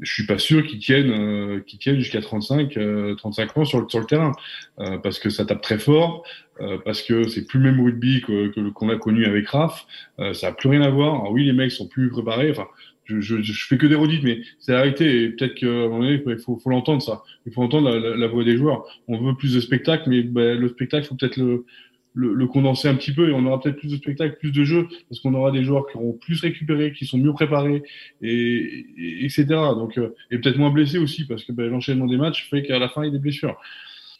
je 0.00 0.12
suis 0.12 0.26
pas 0.26 0.38
sûr 0.38 0.66
qu'ils 0.66 0.78
tiennent, 0.78 1.10
euh, 1.10 1.60
qu'ils 1.60 1.78
tiennent 1.78 1.98
jusqu'à 1.98 2.20
35, 2.20 2.76
euh, 2.76 3.14
35 3.14 3.56
ans 3.58 3.64
sur 3.64 3.80
le, 3.80 3.88
sur 3.88 4.00
le 4.00 4.06
terrain, 4.06 4.32
euh, 4.78 4.98
parce 4.98 5.18
que 5.18 5.30
ça 5.30 5.44
tape 5.44 5.60
très 5.60 5.78
fort, 5.78 6.24
euh, 6.60 6.78
parce 6.84 7.02
que 7.02 7.28
c'est 7.28 7.46
plus 7.46 7.58
le 7.58 7.70
même 7.70 7.84
rugby 7.84 8.22
que, 8.22 8.48
que 8.48 8.70
qu'on 8.70 8.88
a 8.88 8.96
connu 8.96 9.24
avec 9.26 9.48
Raf, 9.48 9.86
euh, 10.18 10.32
ça 10.32 10.48
a 10.48 10.52
plus 10.52 10.68
rien 10.68 10.82
à 10.82 10.90
voir. 10.90 11.14
Alors 11.14 11.32
oui, 11.32 11.44
les 11.44 11.52
mecs 11.52 11.72
sont 11.72 11.88
plus 11.88 12.08
préparés. 12.08 12.50
Enfin, 12.50 12.66
je, 13.04 13.20
je, 13.20 13.42
je 13.42 13.66
fais 13.66 13.76
que 13.76 13.86
des 13.86 13.94
redites, 13.94 14.22
mais 14.22 14.40
c'est 14.58 14.74
arrêté. 14.74 15.24
Et 15.24 15.28
peut-être 15.30 15.54
qu'à 15.54 15.66
un 15.66 16.02
il 16.04 16.38
faut, 16.38 16.56
faut 16.56 16.70
l'entendre 16.70 17.02
ça. 17.02 17.22
Il 17.46 17.52
faut 17.52 17.62
entendre 17.62 17.90
la, 17.90 17.98
la, 17.98 18.16
la, 18.16 18.26
voix 18.28 18.44
des 18.44 18.56
joueurs. 18.56 18.86
On 19.08 19.18
veut 19.18 19.34
plus 19.34 19.54
de 19.54 19.60
spectacle, 19.60 20.08
mais 20.08 20.22
ben, 20.22 20.58
le 20.58 20.68
spectacle, 20.68 21.06
faut 21.06 21.16
peut-être 21.16 21.36
le 21.36 21.66
le, 22.14 22.34
le, 22.34 22.46
condenser 22.46 22.88
un 22.88 22.94
petit 22.94 23.12
peu 23.12 23.28
et 23.28 23.32
on 23.32 23.44
aura 23.46 23.60
peut-être 23.60 23.76
plus 23.76 23.90
de 23.90 23.96
spectacles, 23.96 24.36
plus 24.38 24.52
de 24.52 24.64
jeux, 24.64 24.88
parce 25.08 25.20
qu'on 25.20 25.34
aura 25.34 25.50
des 25.50 25.64
joueurs 25.64 25.86
qui 25.90 25.96
auront 25.96 26.12
plus 26.12 26.40
récupéré, 26.40 26.92
qui 26.92 27.06
sont 27.06 27.18
mieux 27.18 27.32
préparés, 27.32 27.82
et, 28.20 28.86
et 28.98 29.24
etc. 29.24 29.46
Donc, 29.48 29.98
euh, 29.98 30.14
et 30.30 30.38
peut-être 30.38 30.58
moins 30.58 30.70
blessés 30.70 30.98
aussi, 30.98 31.26
parce 31.26 31.44
que 31.44 31.52
ben, 31.52 31.70
l'enchaînement 31.70 32.06
des 32.06 32.16
matchs 32.18 32.48
fait 32.50 32.62
qu'à 32.62 32.78
la 32.78 32.88
fin, 32.88 33.02
il 33.02 33.06
y 33.06 33.08
a 33.08 33.12
des 33.12 33.18
blessures. 33.18 33.58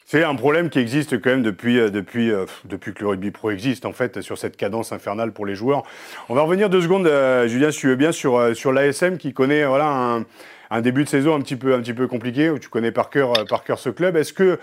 C'est 0.05 0.25
un 0.25 0.35
problème 0.35 0.69
qui 0.69 0.79
existe 0.79 1.21
quand 1.23 1.31
même 1.31 1.43
depuis, 1.43 1.79
euh, 1.79 1.89
depuis, 1.89 2.31
euh, 2.31 2.45
depuis 2.67 2.93
que 2.93 3.01
le 3.01 3.09
rugby 3.09 3.31
pro 3.31 3.51
existe, 3.51 3.87
en 3.87 3.93
fait, 3.93 4.21
sur 4.21 4.37
cette 4.37 4.59
cadence 4.59 4.93
infernale 4.93 5.33
pour 5.33 5.47
les 5.47 5.55
joueurs. 5.55 5.85
On 6.29 6.35
va 6.35 6.43
revenir 6.43 6.69
deux 6.69 6.83
secondes, 6.83 7.07
euh, 7.07 7.49
Julien, 7.49 7.71
si 7.71 7.81
tu 7.81 7.87
veux 7.87 7.97
bien, 7.97 8.13
sur, 8.13 8.37
euh, 8.37 8.53
sur 8.53 8.73
l'ASM 8.73 9.17
qui 9.17 9.33
connaît 9.33 9.65
voilà, 9.65 9.89
un, 9.89 10.27
un, 10.71 10.81
début 10.83 11.05
de 11.05 11.09
saison 11.09 11.35
un 11.35 11.41
petit 11.41 11.57
peu, 11.57 11.73
un 11.73 11.81
petit 11.81 11.95
peu 11.95 12.09
compliqué, 12.09 12.51
où 12.51 12.59
tu 12.59 12.69
connais 12.69 12.93
par 12.93 13.11
cœur, 13.11 13.33
par 13.49 13.65
cœur 13.65 13.79
ce 13.79 13.89
club. 13.89 14.17
Est-ce 14.17 14.33
que 14.33 14.59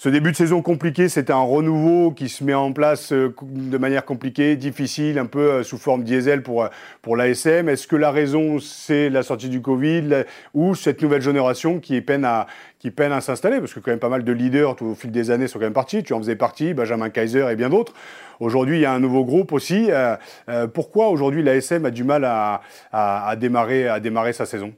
ce 0.00 0.08
début 0.08 0.30
de 0.30 0.36
saison 0.36 0.62
compliqué, 0.62 1.08
c'est 1.08 1.28
un 1.28 1.40
renouveau 1.40 2.12
qui 2.12 2.28
se 2.28 2.44
met 2.44 2.54
en 2.54 2.72
place 2.72 3.12
euh, 3.12 3.34
de 3.42 3.78
manière 3.78 4.04
compliquée, 4.04 4.54
difficile, 4.54 5.18
un 5.18 5.26
peu 5.26 5.50
euh, 5.50 5.62
sous 5.64 5.76
forme 5.76 6.04
diesel 6.04 6.44
pour, 6.44 6.62
euh, 6.62 6.68
pour 7.02 7.16
l'ASM. 7.16 7.68
Est-ce 7.68 7.88
que 7.88 7.96
la 7.96 8.12
raison, 8.12 8.60
c'est 8.60 9.10
la 9.10 9.24
sortie 9.24 9.48
du 9.48 9.60
Covid 9.60 10.22
ou 10.54 10.76
cette 10.76 11.02
nouvelle 11.02 11.20
génération 11.20 11.80
qui 11.80 12.00
peine 12.00 12.24
à, 12.24 12.46
qui 12.78 12.92
peine 12.92 13.10
à 13.10 13.20
s'installer? 13.20 13.58
Parce 13.58 13.74
que 13.74 13.80
quand 13.80 13.90
même 13.90 13.98
pas 13.98 14.08
mal 14.08 14.22
de 14.22 14.30
leaders 14.30 14.76
tout, 14.76 14.86
au 14.86 14.94
fil 14.94 15.10
des 15.10 15.32
années 15.32 15.48
sont 15.48 15.58
quand 15.58 15.64
même 15.66 15.72
partis. 15.72 16.04
Tu 16.04 16.12
en 16.12 16.20
faisais 16.20 16.36
partie, 16.36 16.74
Benjamin 16.74 17.10
Kaiser 17.10 17.48
et 17.50 17.56
bien 17.56 17.68
d'autres. 17.68 17.92
Aujourd'hui, 18.38 18.78
il 18.78 18.82
y 18.82 18.86
a 18.86 18.92
un 18.92 19.00
nouveau 19.00 19.24
groupe 19.24 19.50
aussi. 19.50 19.90
Euh, 19.90 20.14
euh, 20.48 20.68
pourquoi 20.68 21.08
aujourd'hui 21.08 21.42
l'ASM 21.42 21.84
a 21.86 21.90
du 21.90 22.04
mal 22.04 22.24
à, 22.24 22.62
à, 22.92 23.30
à, 23.30 23.34
démarrer, 23.34 23.88
à 23.88 23.98
démarrer 23.98 24.32
sa 24.32 24.46
saison, 24.46 24.72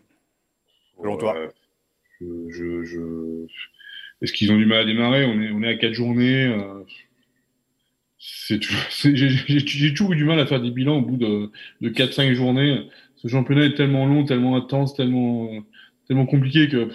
selon 0.98 1.18
toi? 1.18 1.36
je, 2.20 2.82
je 2.84 3.00
est-ce 4.22 4.32
qu'ils 4.32 4.52
ont 4.52 4.56
du 4.56 4.66
mal 4.66 4.80
à 4.80 4.84
démarrer? 4.84 5.24
On 5.24 5.40
est, 5.40 5.50
on 5.50 5.62
est 5.62 5.68
à 5.68 5.76
quatre 5.76 5.94
journées. 5.94 6.44
Euh, 6.46 6.84
j'ai 9.04 9.94
toujours 9.94 10.12
eu 10.12 10.16
du 10.16 10.24
mal 10.24 10.38
à 10.38 10.46
faire 10.46 10.60
des 10.60 10.70
bilans 10.70 10.98
au 10.98 11.02
bout 11.02 11.16
de, 11.16 11.50
de 11.80 11.88
4-5 11.88 12.34
journées. 12.34 12.86
Ce 13.16 13.28
championnat 13.28 13.66
est 13.66 13.74
tellement 13.74 14.06
long, 14.06 14.24
tellement 14.24 14.56
intense, 14.56 14.94
tellement, 14.94 15.50
tellement 16.06 16.26
compliqué 16.26 16.68
que 16.68 16.88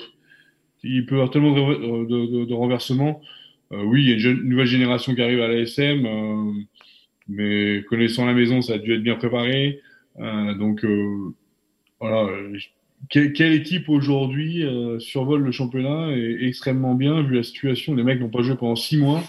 il 0.83 1.07
peut 1.07 1.15
y 1.15 1.17
avoir 1.17 1.31
tellement 1.31 1.53
de, 1.53 2.05
de, 2.05 2.25
de, 2.27 2.45
de 2.45 2.53
renversements. 2.53 3.21
Euh, 3.71 3.83
oui, 3.83 4.03
il 4.03 4.07
y 4.07 4.11
a 4.11 4.13
une, 4.13 4.19
jeune, 4.19 4.43
nouvelle 4.43 4.67
génération 4.67 5.15
qui 5.15 5.21
arrive 5.21 5.41
à 5.41 5.47
l'ASM. 5.47 6.05
Euh, 6.05 6.51
mais 7.27 7.83
connaissant 7.89 8.25
la 8.27 8.33
maison, 8.33 8.61
ça 8.61 8.73
a 8.73 8.77
dû 8.77 8.93
être 8.93 9.01
bien 9.01 9.15
préparé. 9.15 9.81
donc 10.19 10.85
voilà, 11.99 12.29
quelle, 13.10 13.53
équipe 13.53 13.89
aujourd'hui 13.89 14.63
survole 14.99 15.43
le 15.43 15.51
championnat 15.51 16.12
et 16.15 16.47
extrêmement 16.47 16.95
bien 16.95 17.21
vu 17.21 17.36
la 17.36 17.43
situation? 17.43 17.95
Les 17.95 18.03
mecs 18.03 18.19
n'ont 18.19 18.29
pas 18.29 18.41
joué 18.41 18.55
pendant 18.55 18.75
six 18.75 18.97
mois. 18.97 19.21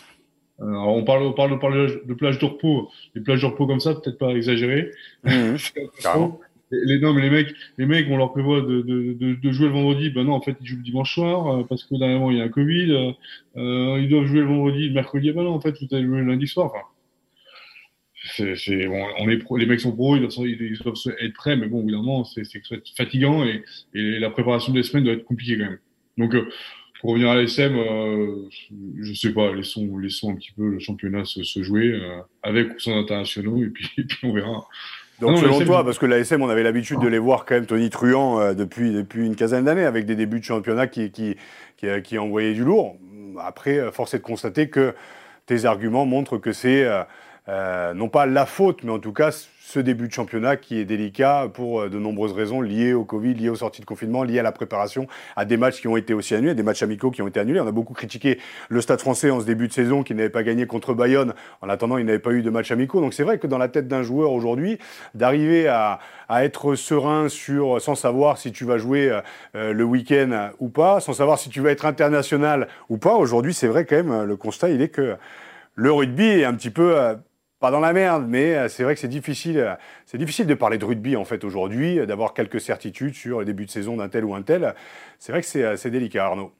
Alors 0.60 0.96
on 0.96 1.04
parle, 1.04 1.22
on 1.22 1.32
parle, 1.32 1.52
on 1.52 1.58
parle 1.58 2.06
de 2.06 2.14
plage 2.14 2.38
de 2.38 2.44
repos. 2.46 2.90
Les 3.14 3.20
plages 3.20 3.42
de 3.42 3.46
repos 3.46 3.66
comme 3.66 3.80
ça, 3.80 3.94
peut-être 3.94 4.18
pas 4.18 4.30
exagéré. 4.30 4.90
Mmh, 5.24 5.56
les, 6.70 6.98
non, 6.98 7.12
mais 7.12 7.22
les 7.22 7.30
mecs, 7.30 7.54
les 7.78 7.86
mecs, 7.86 8.06
on 8.10 8.16
leur 8.16 8.32
prévoit 8.32 8.62
de, 8.62 8.80
de, 8.82 9.12
de, 9.12 9.34
de, 9.34 9.52
jouer 9.52 9.66
le 9.66 9.72
vendredi. 9.72 10.10
Ben 10.10 10.24
non, 10.24 10.32
en 10.32 10.40
fait, 10.40 10.56
ils 10.60 10.66
jouent 10.66 10.76
le 10.76 10.82
dimanche 10.82 11.14
soir 11.14 11.46
euh, 11.48 11.64
parce 11.68 11.84
que 11.84 11.94
dernièrement 11.94 12.30
il 12.30 12.38
y 12.38 12.40
a 12.40 12.44
un 12.44 12.48
Covid. 12.48 12.92
Euh, 12.92 13.12
euh, 13.56 14.00
ils 14.00 14.08
doivent 14.08 14.26
jouer 14.26 14.40
le 14.40 14.46
vendredi, 14.46 14.88
le 14.88 14.94
mercredi. 14.94 15.30
Ben 15.32 15.44
non, 15.44 15.54
en 15.54 15.60
fait, 15.60 15.74
vous 15.80 15.94
allez 15.94 16.06
jouer 16.06 16.20
le 16.20 16.26
lundi 16.26 16.46
soir. 16.46 16.66
Enfin, 16.66 16.84
bon, 18.86 19.06
on 19.18 19.28
est 19.28 19.40
les 19.58 19.66
mecs 19.66 19.80
sont 19.80 19.92
pros, 19.92 20.16
ils 20.16 20.20
doivent, 20.20 20.46
ils 20.46 20.78
doivent 20.78 20.96
être 21.20 21.34
prêts, 21.34 21.56
mais 21.56 21.66
bon, 21.66 21.82
évidemment, 21.82 22.24
c'est, 22.24 22.44
c'est 22.44 22.60
fatigant 22.96 23.44
et, 23.44 23.62
et, 23.94 24.18
la 24.18 24.30
préparation 24.30 24.72
des 24.72 24.82
semaines 24.82 25.04
doit 25.04 25.14
être 25.14 25.24
compliquée 25.24 25.58
quand 25.58 25.64
même. 25.64 25.78
Donc, 26.18 26.34
euh, 26.34 26.48
pour 27.00 27.10
revenir 27.10 27.30
à 27.30 27.36
l'ASM, 27.36 27.76
euh, 27.76 28.48
je 29.00 29.12
sais 29.14 29.32
pas, 29.32 29.52
laissons, 29.54 29.98
laissons 29.98 30.32
un 30.32 30.34
petit 30.36 30.52
peu 30.56 30.68
le 30.68 30.78
championnat 30.78 31.24
se, 31.24 31.42
se 31.42 31.62
jouer 31.62 31.92
euh, 31.92 32.20
avec 32.42 32.74
ou 32.74 32.78
sans 32.78 32.98
internationaux 32.98 33.62
et 33.62 33.68
puis, 33.68 33.88
et 33.98 34.04
puis 34.04 34.18
on 34.24 34.32
verra. 34.32 34.66
Donc, 35.20 35.38
selon 35.38 35.64
toi, 35.64 35.84
parce 35.84 35.98
que 35.98 36.04
l'ASM, 36.04 36.42
on 36.42 36.48
avait 36.48 36.62
l'habitude 36.62 37.00
de 37.00 37.08
les 37.08 37.18
voir 37.18 37.46
quand 37.46 37.54
même 37.54 37.66
Tony 37.66 37.88
Truant 37.88 38.38
euh, 38.38 38.54
depuis, 38.54 38.92
depuis 38.92 39.24
une 39.24 39.34
quinzaine 39.34 39.64
d'années, 39.64 39.84
avec 39.84 40.04
des 40.04 40.14
débuts 40.14 40.40
de 40.40 40.44
championnat 40.44 40.88
qui, 40.88 41.10
qui, 41.10 41.36
qui, 41.78 41.86
qui 42.02 42.18
envoyaient 42.18 42.52
du 42.54 42.64
lourd. 42.64 42.96
Après, 43.40 43.90
force 43.92 44.14
est 44.14 44.18
de 44.18 44.22
constater 44.22 44.68
que 44.68 44.94
tes 45.46 45.64
arguments 45.64 46.06
montrent 46.06 46.38
que 46.38 46.52
c'est 46.52 46.86
euh, 47.48 47.52
euh 47.56 47.94
non 47.94 48.08
pas 48.08 48.26
la 48.26 48.46
faute, 48.46 48.82
mais 48.84 48.92
en 48.92 48.98
tout 48.98 49.12
cas 49.12 49.30
ce 49.66 49.80
début 49.80 50.06
de 50.06 50.12
championnat 50.12 50.56
qui 50.56 50.78
est 50.78 50.84
délicat 50.84 51.48
pour 51.52 51.80
euh, 51.80 51.88
de 51.88 51.98
nombreuses 51.98 52.32
raisons 52.32 52.60
liées 52.60 52.92
au 52.92 53.04
Covid, 53.04 53.34
liées 53.34 53.48
aux 53.48 53.56
sorties 53.56 53.80
de 53.80 53.86
confinement, 53.86 54.22
liées 54.22 54.38
à 54.38 54.42
la 54.42 54.52
préparation, 54.52 55.08
à 55.34 55.44
des 55.44 55.56
matchs 55.56 55.80
qui 55.80 55.88
ont 55.88 55.96
été 55.96 56.14
aussi 56.14 56.34
annulés, 56.34 56.54
des 56.54 56.62
matchs 56.62 56.82
amicaux 56.82 57.10
qui 57.10 57.22
ont 57.22 57.28
été 57.28 57.40
annulés. 57.40 57.60
On 57.60 57.66
a 57.66 57.72
beaucoup 57.72 57.92
critiqué 57.92 58.38
le 58.68 58.80
Stade 58.80 59.00
français 59.00 59.30
en 59.30 59.40
ce 59.40 59.44
début 59.44 59.66
de 59.68 59.72
saison 59.72 60.02
qui 60.02 60.14
n'avait 60.14 60.30
pas 60.30 60.44
gagné 60.44 60.66
contre 60.66 60.94
Bayonne. 60.94 61.34
En 61.62 61.68
attendant, 61.68 61.98
il 61.98 62.06
n'avait 62.06 62.20
pas 62.20 62.30
eu 62.30 62.42
de 62.42 62.50
matchs 62.50 62.70
amicaux. 62.70 63.00
Donc 63.00 63.12
c'est 63.12 63.24
vrai 63.24 63.38
que 63.38 63.46
dans 63.46 63.58
la 63.58 63.68
tête 63.68 63.88
d'un 63.88 64.02
joueur 64.02 64.32
aujourd'hui, 64.32 64.78
d'arriver 65.14 65.66
à, 65.66 65.98
à, 66.28 66.44
être 66.44 66.76
serein 66.76 67.28
sur, 67.28 67.80
sans 67.80 67.96
savoir 67.96 68.38
si 68.38 68.52
tu 68.52 68.64
vas 68.64 68.78
jouer 68.78 69.20
euh, 69.56 69.72
le 69.72 69.84
week-end 69.84 70.50
ou 70.60 70.68
pas, 70.68 71.00
sans 71.00 71.12
savoir 71.12 71.38
si 71.38 71.48
tu 71.48 71.60
vas 71.60 71.70
être 71.70 71.86
international 71.86 72.68
ou 72.88 72.98
pas, 72.98 73.14
aujourd'hui 73.14 73.52
c'est 73.52 73.68
vrai 73.68 73.84
quand 73.84 73.96
même, 73.96 74.22
le 74.22 74.36
constat 74.36 74.70
il 74.70 74.80
est 74.80 74.88
que 74.88 75.16
le 75.76 75.92
rugby 75.92 76.24
est 76.24 76.44
un 76.44 76.54
petit 76.54 76.70
peu 76.70 76.98
euh, 76.98 77.14
pas 77.58 77.70
dans 77.70 77.80
la 77.80 77.92
merde, 77.92 78.26
mais 78.28 78.54
euh, 78.54 78.68
c'est 78.68 78.82
vrai 78.82 78.94
que 78.94 79.00
c'est 79.00 79.08
difficile, 79.08 79.58
euh, 79.58 79.74
c'est 80.04 80.18
difficile 80.18 80.46
de 80.46 80.54
parler 80.54 80.78
de 80.78 80.84
rugby 80.84 81.16
en 81.16 81.24
fait 81.24 81.42
aujourd'hui, 81.44 81.98
euh, 81.98 82.06
d'avoir 82.06 82.34
quelques 82.34 82.60
certitudes 82.60 83.14
sur 83.14 83.38
le 83.38 83.44
début 83.44 83.64
de 83.64 83.70
saison 83.70 83.96
d'un 83.96 84.08
tel 84.08 84.24
ou 84.24 84.34
un 84.34 84.42
tel. 84.42 84.74
C'est 85.18 85.32
vrai 85.32 85.40
que 85.40 85.76
c'est 85.76 85.90
délicat, 85.90 86.26
Arnaud. 86.26 86.52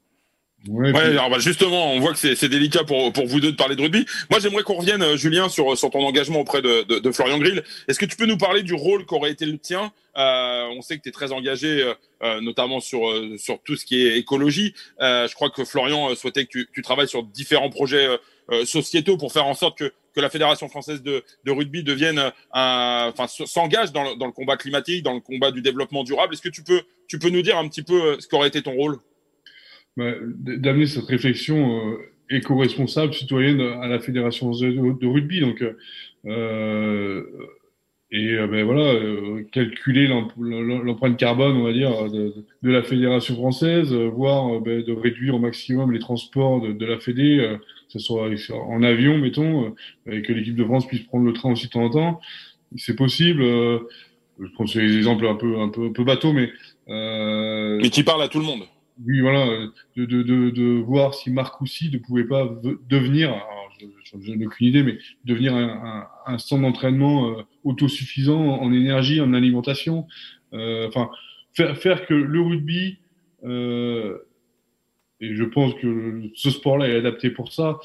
Ouais, 0.68 0.96
alors 0.96 1.30
bah, 1.30 1.38
justement, 1.38 1.92
on 1.92 2.00
voit 2.00 2.12
que 2.12 2.35
c'est 2.35 2.48
délicat 2.48 2.82
pour, 2.82 3.12
pour 3.12 3.26
vous 3.26 3.40
deux 3.40 3.52
de 3.52 3.56
parler 3.56 3.76
de 3.76 3.82
rugby. 3.82 4.04
Moi, 4.30 4.40
j'aimerais 4.40 4.62
qu'on 4.62 4.74
revienne, 4.74 5.14
Julien, 5.14 5.48
sur, 5.48 5.78
sur 5.78 5.90
ton 5.90 6.04
engagement 6.04 6.40
auprès 6.40 6.61
de, 6.61 6.82
de, 6.82 6.98
de 6.98 7.12
Florian 7.12 7.38
Grill. 7.38 7.62
Est-ce 7.87 7.98
que 7.98 8.06
tu 8.06 8.16
peux 8.16 8.26
nous 8.26 8.38
parler 8.38 8.62
du 8.62 8.74
rôle 8.74 9.04
qu'aurait 9.04 9.30
été 9.30 9.44
le 9.46 9.59
tien 9.59 9.92
euh, 10.16 10.66
On 10.76 10.80
sait 10.80 10.96
que 10.96 11.02
tu 11.02 11.11
es 11.11 11.12
très 11.12 11.30
engagé, 11.30 11.92
euh, 12.22 12.40
notamment 12.40 12.80
sur, 12.80 13.00
sur 13.37 13.61
tout 13.62 13.76
ce 13.76 13.85
qui 13.85 14.06
est 14.06 14.18
écologie. 14.18 14.74
Euh, 15.00 15.28
je 15.28 15.35
crois 15.35 15.50
que 15.50 15.64
Florian 15.64 16.12
souhaitait 16.16 16.46
que 16.46 16.50
tu, 16.50 16.68
tu 16.72 16.82
travailles 16.82 17.09
sur 17.09 17.22
différents 17.22 17.70
projets 17.70 18.09
sociétaux 18.64 19.16
pour 19.16 19.32
faire 19.32 19.46
en 19.46 19.54
sorte 19.54 19.78
que 19.78 19.92
que 20.16 20.22
la 20.22 20.30
Fédération 20.30 20.68
française 20.68 21.02
de, 21.02 21.22
rugby 21.46 21.82
devienne 21.82 22.32
un, 22.52 23.12
enfin, 23.12 23.26
s'engage 23.28 23.92
dans, 23.92 24.02
le 24.02 24.32
combat 24.32 24.56
climatique, 24.56 25.04
dans 25.04 25.12
le 25.12 25.20
combat 25.20 25.52
du 25.52 25.61
développement 25.61 26.04
durable. 26.04 26.32
Est-ce 26.32 26.42
que 26.42 26.48
tu 26.48 26.64
peux, 26.64 26.80
tu 27.06 27.18
peux 27.18 27.28
nous 27.28 27.42
dire 27.42 27.59
un 27.59 27.68
petit 27.68 27.82
peu 27.82 28.02
euh, 28.02 28.16
ce 28.18 28.26
qu'aurait 28.26 28.48
été 28.48 28.62
ton 28.62 28.72
rôle? 28.72 28.96
Bah, 29.96 30.12
D'amener 30.22 30.87
cette 30.87 31.04
réflexion 31.04 31.90
euh, 31.90 31.98
éco-responsable 32.30 33.12
citoyenne 33.12 33.61
à 33.61 33.88
la 33.88 34.00
Fédération 34.00 34.50
de, 34.50 35.06
rugby. 35.06 35.40
Donc, 35.40 35.62
euh, 36.24 37.22
et 38.11 38.37
ben 38.37 38.64
voilà, 38.64 38.94
calculer 39.52 40.06
l'empreinte 40.06 41.18
carbone, 41.18 41.56
on 41.56 41.64
va 41.64 41.72
dire, 41.72 42.09
de, 42.09 42.44
la 42.62 42.82
fédération 42.85 43.35
française, 43.35 43.92
voire 43.92 44.61
ben, 44.61 44.82
de 44.82 44.92
réduire 44.92 45.35
au 45.35 45.38
maximum 45.40 45.90
les 45.90 45.98
transports 45.98 46.61
de, 46.61 46.72
de 46.72 46.87
la 46.87 47.00
Fédé 47.00 47.59
que 47.87 47.92
ce 47.92 47.99
soit 47.99 48.29
en 48.53 48.83
avion, 48.83 49.18
mettons, 49.18 49.75
euh, 50.09 50.12
et 50.12 50.22
que 50.22 50.33
l'équipe 50.33 50.57
de 50.57 50.64
France 50.64 50.87
puisse 50.87 51.03
prendre 51.03 51.25
le 51.25 51.33
train 51.33 51.53
aussi 51.53 51.66
de 51.66 51.72
temps 51.72 51.85
en 51.85 51.90
temps. 51.90 52.20
C'est 52.77 52.96
possible. 52.96 53.42
Euh, 53.42 53.79
je 54.40 54.49
prends 54.53 54.64
des 54.64 54.96
exemples 54.96 55.27
un 55.27 55.35
peu, 55.35 55.59
un 55.59 55.68
peu, 55.68 55.87
un 55.87 55.92
peu 55.92 56.05
bateau, 56.05 56.33
mais. 56.33 56.51
Euh, 56.88 57.81
et 57.81 57.90
qui 57.90 58.03
parle 58.03 58.22
à 58.22 58.29
tout 58.29 58.38
le 58.38 58.44
monde. 58.44 58.62
Oui, 59.07 59.20
voilà, 59.20 59.46
de, 59.96 60.05
de, 60.07 60.22
de, 60.22 60.51
de 60.51 60.81
voir 60.81 61.14
si 61.14 61.31
Marc 61.31 61.55
Roussy 61.57 61.90
ne 61.92 61.99
pouvait 61.99 62.25
pas 62.25 62.51
devenir, 62.88 63.35
je, 63.79 64.33
n'ai 64.33 64.46
aucune 64.46 64.68
idée, 64.68 64.83
mais 64.83 64.99
devenir 65.25 65.55
un, 65.55 66.09
un, 66.27 66.33
un 66.33 66.38
centre 66.38 66.62
d'entraînement 66.62 67.31
euh, 67.31 67.42
autosuffisant 67.64 68.40
en 68.40 68.72
énergie, 68.72 69.20
en 69.20 69.35
alimentation. 69.35 70.07
Euh, 70.55 70.88
enfin, 70.88 71.11
faire, 71.53 71.77
faire 71.77 72.07
que 72.07 72.14
le 72.14 72.40
rugby 72.40 72.99
euh, 73.44 74.18
et 75.20 75.35
je 75.35 75.44
pense 75.44 75.74
que 75.74 76.22
ce 76.35 76.50
sport-là 76.50 76.88
est 76.88 76.96
adapté 76.96 77.31
pour 77.31 77.52
ça, 77.52 77.79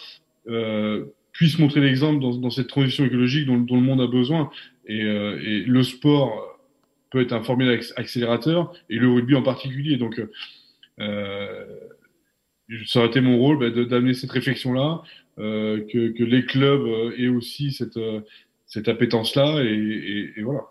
euh, 0.47 1.05
puisse 1.31 1.59
montrer 1.59 1.79
l'exemple 1.79 2.21
dans, 2.21 2.35
dans, 2.35 2.49
cette 2.49 2.67
transition 2.67 3.05
écologique 3.05 3.45
dont, 3.47 3.57
dont, 3.57 3.75
le 3.75 3.81
monde 3.81 4.01
a 4.01 4.07
besoin. 4.07 4.49
Et, 4.85 5.03
euh, 5.03 5.39
et, 5.41 5.61
le 5.61 5.83
sport 5.83 6.59
peut 7.09 7.21
être 7.21 7.33
un 7.33 7.43
formidable 7.43 7.81
accélérateur, 7.95 8.73
et 8.89 8.95
le 8.95 9.09
rugby 9.09 9.35
en 9.35 9.43
particulier. 9.43 9.97
Donc, 9.97 10.21
euh, 10.99 11.65
ça 12.85 12.99
aurait 12.99 13.09
été 13.09 13.21
mon 13.21 13.37
rôle 13.37 13.59
bah, 13.59 13.69
d'amener 13.69 14.13
cette 14.13 14.31
réflexion-là, 14.31 15.01
euh, 15.39 15.81
que, 15.91 16.09
que, 16.09 16.23
les 16.23 16.45
clubs 16.45 16.81
euh, 16.81 17.15
aient 17.17 17.27
aussi 17.27 17.71
cette, 17.71 17.97
euh, 17.97 18.21
cette 18.65 18.87
appétence-là, 18.87 19.63
et, 19.63 19.67
et, 19.67 20.39
et 20.39 20.43
voilà 20.43 20.63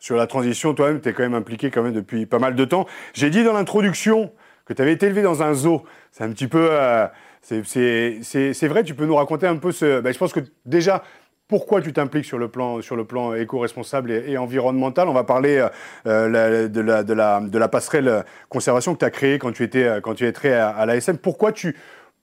sur 0.00 0.16
la 0.16 0.28
transition, 0.28 0.74
toi-même, 0.74 1.00
tu 1.00 1.08
es 1.08 1.12
quand 1.12 1.24
même 1.24 1.34
impliqué 1.34 1.70
quand 1.70 1.82
même 1.82 1.92
depuis 1.92 2.24
pas 2.24 2.38
mal 2.38 2.54
de 2.54 2.64
temps. 2.64 2.86
J'ai 3.14 3.30
dit 3.30 3.42
dans 3.42 3.52
l'introduction 3.52 4.32
que 4.68 4.74
tu 4.74 4.82
avais 4.82 4.92
été 4.92 5.06
élevé 5.06 5.22
dans 5.22 5.42
un 5.42 5.54
zoo. 5.54 5.82
C'est 6.12 6.24
un 6.24 6.30
petit 6.30 6.46
peu. 6.46 6.68
Euh, 6.70 7.06
c'est 7.42 8.68
vrai, 8.68 8.84
tu 8.84 8.94
peux 8.94 9.06
nous 9.06 9.16
raconter 9.16 9.46
un 9.46 9.56
peu 9.56 9.72
ce. 9.72 10.00
Ben, 10.00 10.12
je 10.12 10.18
pense 10.18 10.32
que 10.32 10.40
déjà, 10.66 11.02
pourquoi 11.48 11.80
tu 11.80 11.94
t'impliques 11.94 12.26
sur 12.26 12.38
le 12.38 12.48
plan, 12.48 12.80
plan 13.08 13.34
éco-responsable 13.34 14.12
et, 14.12 14.36
environnemental? 14.36 15.08
On 15.08 15.14
va 15.14 15.24
parler 15.24 15.66
euh, 16.06 16.68
de, 16.68 16.80
la, 16.80 17.02
de, 17.02 17.58
la, 17.58 17.68
passerelle 17.68 18.24
conservation 18.50 18.92
que 18.92 18.98
tu 18.98 19.04
as 19.06 19.10
créée 19.10 19.38
quand 19.38 19.52
tu 19.52 19.62
étais, 19.62 20.00
quand 20.02 20.14
tu 20.14 20.26
étais 20.26 20.52
à, 20.52 20.68
à 20.68 20.84
l'ASM. 20.84 21.16
Pourquoi 21.16 21.52
tu, 21.52 21.74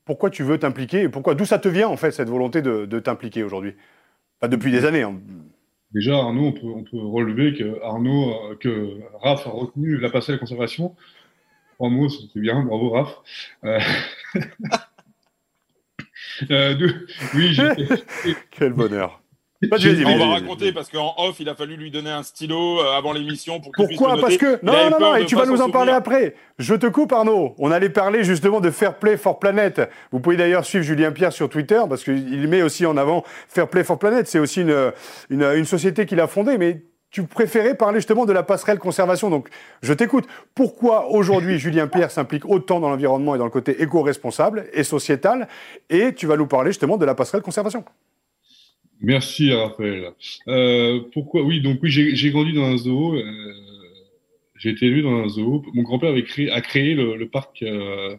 pourquoi 0.06 0.30
tu 0.30 0.44
veux 0.44 0.60
t'impliquer 0.60 1.10
pourquoi, 1.10 1.34
d'où 1.34 1.46
ça 1.46 1.58
te 1.58 1.68
vient 1.68 1.88
en 1.88 1.98
fait 1.98 2.12
cette 2.12 2.30
volonté 2.30 2.62
de, 2.62 3.00
t'impliquer 3.00 3.44
aujourd'hui? 3.44 3.74
Depuis 4.44 4.72
des 4.72 4.86
années. 4.86 5.02
Hein. 5.02 5.20
Déjà, 5.92 6.18
Arnaud, 6.18 6.48
on 6.48 6.52
peut, 6.52 6.68
on 6.68 6.84
peut 6.84 7.00
relever 7.00 7.54
que 7.54 7.82
Arnaud, 7.82 8.30
euh, 8.30 8.56
que 8.60 9.00
Raph 9.24 9.48
a 9.48 9.50
retenu 9.50 9.98
la 9.98 10.10
passerelle 10.10 10.40
conservation 10.40 10.94
Trois 11.76 11.90
mots, 11.90 12.08
c'était 12.08 12.40
bien, 12.40 12.64
bravo 12.64 12.90
Raph. 12.92 13.18
Euh... 13.66 13.80
euh, 16.52 16.90
Oui, 17.34 17.58
Quel 18.52 18.72
bonheur. 18.72 19.22
on 19.62 20.18
va 20.18 20.28
raconter 20.28 20.72
parce 20.72 20.90
qu'en 20.90 21.14
off, 21.18 21.38
il 21.42 21.50
a 21.50 21.56
fallu 21.56 21.76
lui 21.76 21.92
donner 21.92 22.12
un 22.12 22.24
stylo 22.24 22.80
euh, 22.80 22.98
avant 22.98 23.12
l'émission 23.12 23.60
pour 23.60 23.74
Pourquoi? 23.74 24.18
Parce 24.22 24.38
que 24.38 24.64
non, 24.64 24.90
non, 24.90 25.00
non, 25.02 25.16
et 25.16 25.26
tu 25.26 25.36
vas 25.36 25.46
nous 25.46 25.62
en 25.62 25.70
parler 25.70 25.92
après. 25.92 26.36
Je 26.60 26.76
te 26.76 26.88
coupe, 26.88 27.12
Arnaud. 27.12 27.56
On 27.58 27.72
allait 27.72 27.90
parler 27.90 28.24
justement 28.24 28.62
de 28.62 28.72
Fair 28.72 28.98
Play 28.98 29.18
for 29.18 29.38
Planet. 29.38 29.82
Vous 30.14 30.22
pouvez 30.22 30.38
d'ailleurs 30.38 30.64
suivre 30.64 30.86
Julien 30.86 31.12
Pierre 31.12 31.34
sur 31.34 31.50
Twitter 31.50 31.82
parce 31.90 32.06
qu'il 32.06 32.48
met 32.48 32.62
aussi 32.62 32.86
en 32.86 32.96
avant 32.96 33.26
Fair 33.50 33.68
Play 33.68 33.84
for 33.84 34.00
Planet. 34.00 34.26
C'est 34.28 34.40
aussi 34.40 34.62
une, 34.62 34.94
une, 35.30 35.44
une 35.44 35.66
société 35.66 36.06
qu'il 36.06 36.22
a 36.22 36.28
fondée, 36.28 36.58
mais 36.58 36.84
tu 37.16 37.24
préférais 37.24 37.78
parler 37.78 38.00
justement 38.00 38.26
de 38.26 38.34
la 38.34 38.44
passerelle 38.44 38.78
conservation. 38.78 39.30
Donc, 39.30 39.48
je 39.82 39.94
t'écoute. 39.94 40.26
Pourquoi 40.54 41.10
aujourd'hui 41.12 41.58
Julien 41.66 41.88
Pierre 41.88 42.12
s'implique 42.12 42.44
autant 42.44 42.82
dans 42.82 42.90
l'environnement 42.90 43.36
et 43.36 43.38
dans 43.38 43.46
le 43.46 43.52
côté 43.52 43.82
éco-responsable 43.82 44.66
et 44.74 44.84
sociétal 44.84 45.48
Et 45.90 46.14
tu 46.14 46.28
vas 46.28 46.36
nous 46.36 46.46
parler 46.46 46.72
justement 46.72 46.98
de 46.98 47.06
la 47.06 47.16
passerelle 47.16 47.42
conservation? 47.42 47.86
Merci 49.00 49.54
Raphaël. 49.54 50.12
Euh, 50.50 51.04
pourquoi? 51.14 51.44
Oui, 51.44 51.62
donc 51.62 51.80
oui, 51.82 51.90
j'ai 51.90 52.32
grandi 52.32 52.52
dans 52.52 52.66
un 52.66 52.76
zoo. 52.76 53.16
Euh, 53.16 53.24
j'ai 54.58 54.72
été 54.72 54.88
élevé 54.88 55.02
dans 55.02 55.16
un 55.16 55.30
zoo. 55.30 55.64
Mon 55.74 55.84
grand-père 55.84 56.10
avait 56.10 56.26
créé, 56.26 56.52
a 56.52 56.60
créé 56.60 56.96
le, 56.96 57.30
parc, 57.30 57.64
euh, 57.64 58.18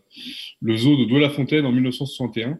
le 0.62 0.76
zoo 0.76 0.96
de 0.96 1.04
Douai-la-Fontaine 1.04 1.66
en 1.66 1.72
1961 1.72 2.59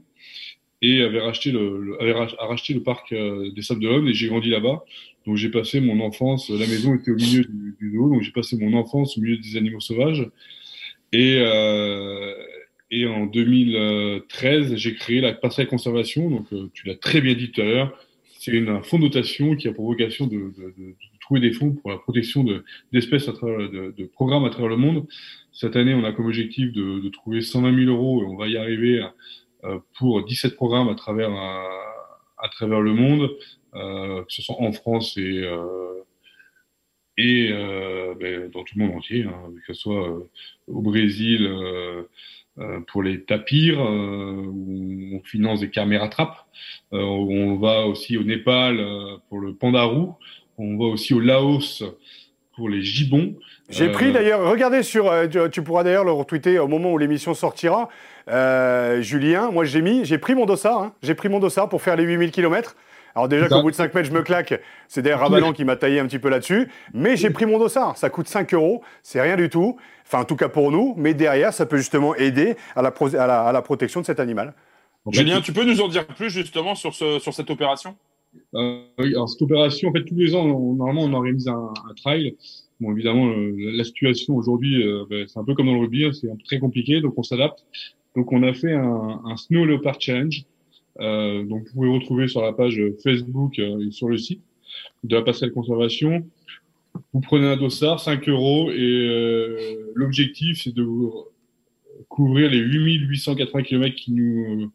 et 0.83 1.01
avait 1.01 1.21
racheté 1.21 1.51
le, 1.51 1.97
avait 1.99 2.13
racheté 2.13 2.75
le 2.75 2.83
parc 2.83 3.15
des 3.15 3.63
Sables 3.63 3.81
d'Olonne 3.81 4.09
et 4.09 4.13
j'ai 4.13 4.29
grandi 4.29 4.51
là-bas. 4.51 4.85
Donc 5.27 5.37
j'ai 5.37 5.51
passé 5.51 5.81
mon 5.81 6.01
enfance, 6.01 6.49
la 6.51 6.67
maison 6.67 6.95
était 6.95 7.11
au 7.11 7.17
milieu 7.17 7.45
du, 7.45 7.77
du 7.79 7.93
zoo, 7.97 8.09
donc 8.09 8.23
j'ai 8.23 8.31
passé 8.31 8.57
mon 8.57 8.75
enfance 8.75 9.19
au 9.19 9.21
milieu 9.21 9.37
des 9.37 9.57
animaux 9.57 9.81
sauvages. 9.81 10.29
Et, 11.13 11.39
euh, 11.39 12.35
et 12.91 13.07
en 13.07 13.27
2013, 13.27 14.77
j'ai 14.77 14.95
créé 14.95 15.21
la 15.21 15.33
passerelle 15.33 15.67
conservation. 15.67 16.31
Donc 16.31 16.53
euh, 16.53 16.71
tu 16.75 16.87
l'as 16.87 16.95
très 16.95 17.21
bien 17.21 17.35
dit 17.35 17.51
tout 17.51 17.61
à 17.61 17.65
l'heure, 17.65 17.99
c'est 18.39 18.53
une 18.53 18.83
fonds 18.85 18.99
de 18.99 19.05
dotation 19.05 19.57
qui 19.57 19.67
a 19.67 19.73
pour 19.73 19.87
vocation 19.87 20.27
de, 20.27 20.37
de, 20.37 20.75
de, 20.79 20.95
trouver 21.21 21.41
des 21.41 21.53
fonds 21.53 21.73
pour 21.73 21.91
la 21.91 21.99
protection 21.99 22.45
d'espèces 22.93 23.29
à 23.29 23.33
travers 23.33 23.69
de, 23.69 23.93
de, 23.97 24.05
programmes 24.05 24.45
à 24.45 24.51
travers 24.51 24.69
le 24.69 24.77
monde. 24.77 25.07
Cette 25.51 25.75
année, 25.75 25.93
on 25.95 26.05
a 26.05 26.13
comme 26.13 26.27
objectif 26.27 26.73
de, 26.73 27.09
trouver 27.09 27.41
120 27.41 27.85
000 27.85 27.91
euros 27.91 28.23
et 28.23 28.27
on 28.27 28.37
va 28.37 28.47
y 28.47 28.57
arriver 28.57 29.05
euh, 29.65 29.79
pour 29.99 30.25
17 30.25 30.55
programmes 30.55 30.89
à 30.89 30.95
travers 30.95 31.33
à, 31.33 32.49
travers 32.53 32.81
le 32.81 32.95
monde, 32.95 33.23
euh, 33.23 33.35
que 33.77 34.33
ce 34.33 34.43
soit 34.43 34.61
en 34.61 34.73
France 34.73 35.17
et 35.17 35.43
euh, 35.45 35.97
et 37.19 37.49
euh, 37.51 38.15
ben, 38.19 38.51
dans 38.51 38.63
tout 38.63 38.79
le 38.79 38.87
monde 38.87 38.97
entier, 38.97 39.25
hein, 39.25 39.51
que 39.67 39.73
ce 39.73 39.81
soit 39.81 40.07
euh, 40.07 40.29
au 40.69 40.83
Brésil 40.83 41.47
euh, 41.47 42.03
pour 42.89 43.03
les 43.03 43.23
tapirs, 43.23 43.81
où 43.81 45.11
on 45.13 45.21
finance 45.25 45.61
des 45.61 45.69
caméras 45.69 46.09
trappes. 46.09 46.39
on 46.91 47.57
va 47.57 47.87
aussi 47.87 48.17
au 48.17 48.23
Népal 48.23 48.83
pour 49.29 49.41
le 49.41 49.55
pandarou. 49.55 50.15
On 50.57 50.79
va 50.79 50.87
aussi 50.87 51.13
au 51.13 51.21
Laos 51.21 51.85
pour 52.55 52.71
les 52.71 52.81
gibbons. 52.81 53.37
J'ai 53.69 53.91
pris 53.91 54.11
d'ailleurs, 54.11 54.49
regardez 54.51 54.83
sur, 54.83 55.13
tu, 55.53 55.63
pourras 55.63 55.85
d'ailleurs 55.85 56.05
le 56.05 56.13
retweeter 56.13 56.59
au 56.59 56.67
moment 56.67 56.93
où 56.93 56.97
l'émission 56.97 57.35
sortira. 57.35 57.91
Julien, 59.03 59.51
moi 59.51 59.67
j'ai 59.67 59.83
mis, 59.83 60.07
j'ai 60.07 60.17
pris 60.17 60.35
mon 60.35 60.47
dossard, 60.47 60.81
hein. 60.81 60.95
j'ai 61.03 61.15
pris 61.15 61.29
mon 61.29 61.41
dossard 61.41 61.69
pour 61.69 61.83
faire 61.83 61.97
les 61.97 62.05
8000 62.05 62.31
km. 62.31 62.75
Alors 63.17 63.29
déjà 63.29 63.49
qu'au 63.49 63.63
bout 63.63 63.71
de 63.71 63.77
5 63.77 63.95
mètres, 63.95 64.09
je 64.09 64.13
me 64.15 64.21
claque, 64.21 64.61
c'est 64.89 65.01
d'ailleurs 65.01 65.21
Rabalan 65.21 65.55
qui 65.55 65.65
m'a 65.65 65.77
taillé 65.77 66.01
un 66.01 66.07
petit 66.07 66.19
peu 66.19 66.29
là-dessus. 66.29 66.69
Mais 66.93 67.17
j'ai 67.17 67.31
pris 67.31 67.47
mon 67.47 67.59
dossard, 67.59 67.97
ça 67.97 68.11
coûte 68.11 68.29
5 68.29 68.53
euros, 68.53 68.83
c'est 69.03 69.23
rien 69.23 69.37
du 69.37 69.49
tout. 69.49 69.79
Enfin, 70.05 70.21
en 70.21 70.25
tout 70.27 70.37
cas 70.37 70.51
pour 70.51 70.71
nous, 70.71 70.93
mais 70.99 71.15
derrière, 71.15 71.55
ça 71.55 71.65
peut 71.65 71.79
justement 71.79 72.15
aider 72.15 72.57
à 72.77 72.83
la, 72.83 72.91
à 72.91 73.53
la, 73.53 73.63
protection 73.63 74.03
de 74.03 74.07
cet 74.07 74.21
animal. 74.21 74.53
Julien, 75.11 75.41
tu 75.41 75.55
peux 75.55 75.65
nous 75.65 75.81
en 75.81 75.89
dire 75.89 76.07
plus 76.07 76.29
justement 76.29 76.75
sur, 76.75 76.95
ce, 76.95 77.19
sur 77.19 77.33
cette 77.33 77.49
opération? 77.49 77.97
Euh, 78.55 78.83
alors 78.99 79.31
cette 79.31 79.41
opération, 79.41 79.89
en 79.89 79.93
fait, 79.93 80.05
tous 80.05 80.15
les 80.15 80.35
ans, 80.35 80.47
normalement, 80.47 81.05
on 81.05 81.15
organise 81.15 81.49
un, 81.49 81.73
un 81.89 81.95
trail. 81.95 82.37
Bon, 82.81 82.93
évidemment, 82.93 83.33
la 83.35 83.85
situation 83.85 84.37
aujourd'hui, 84.37 84.87
euh, 84.87 85.05
ben, 85.09 85.27
c'est 85.27 85.39
un 85.39 85.45
peu 85.45 85.55
comme 85.55 85.67
dans 85.67 85.73
le 85.73 85.81
rugby, 85.81 86.05
hein, 86.05 86.11
c'est 86.13 86.29
très 86.45 86.59
compliqué, 86.59 87.01
donc 87.01 87.15
on 87.17 87.23
s'adapte. 87.23 87.65
Donc, 88.15 88.31
on 88.33 88.43
a 88.43 88.53
fait 88.53 88.75
un, 88.75 89.23
un 89.25 89.37
Snow 89.39 89.65
Leopard 89.65 89.99
Challenge. 90.01 90.45
Euh, 91.01 91.45
donc 91.45 91.65
vous 91.67 91.75
pouvez 91.75 91.89
retrouver 91.89 92.29
sur 92.29 92.43
la 92.43 92.53
page 92.53 92.81
Facebook 93.03 93.59
euh, 93.59 93.87
et 93.87 93.91
sur 93.91 94.09
le 94.09 94.17
site 94.17 94.41
de 95.05 95.17
la 95.17 95.23
passerelle 95.23 95.53
conservation. 95.53 96.27
Vous 97.13 97.21
prenez 97.21 97.47
un 97.47 97.57
dossard, 97.57 98.01
5 98.01 98.29
euros, 98.29 98.71
et 98.71 98.79
euh, 98.81 99.93
l'objectif 99.95 100.63
c'est 100.63 100.75
de 100.75 100.87
couvrir 102.09 102.51
les 102.51 102.59
8880 102.59 103.63
km 103.63 103.95
qui 103.95 104.13
nous 104.13 104.73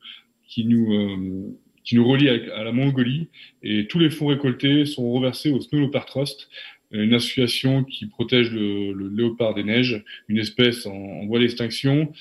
qui 0.47 0.65
nous 0.65 1.57
qui 1.83 1.95
nous 1.95 2.07
relie 2.07 2.29
à, 2.29 2.63
la 2.63 2.71
Mongolie 2.71 3.29
et 3.63 3.87
tous 3.87 3.97
les 3.97 4.11
fonds 4.11 4.27
récoltés 4.27 4.85
sont 4.85 5.11
reversés 5.11 5.51
au 5.51 5.59
Snow 5.59 5.79
Leopard 5.79 6.05
Trust, 6.05 6.47
une 6.91 7.13
association 7.13 7.83
qui 7.83 8.05
protège 8.05 8.51
le, 8.51 8.91
le 8.91 9.07
léopard 9.07 9.55
des 9.55 9.63
neiges, 9.63 10.03
une 10.27 10.37
espèce 10.37 10.85
en, 10.85 10.93
en 10.93 11.25
voie 11.25 11.39
d'extinction. 11.39 12.11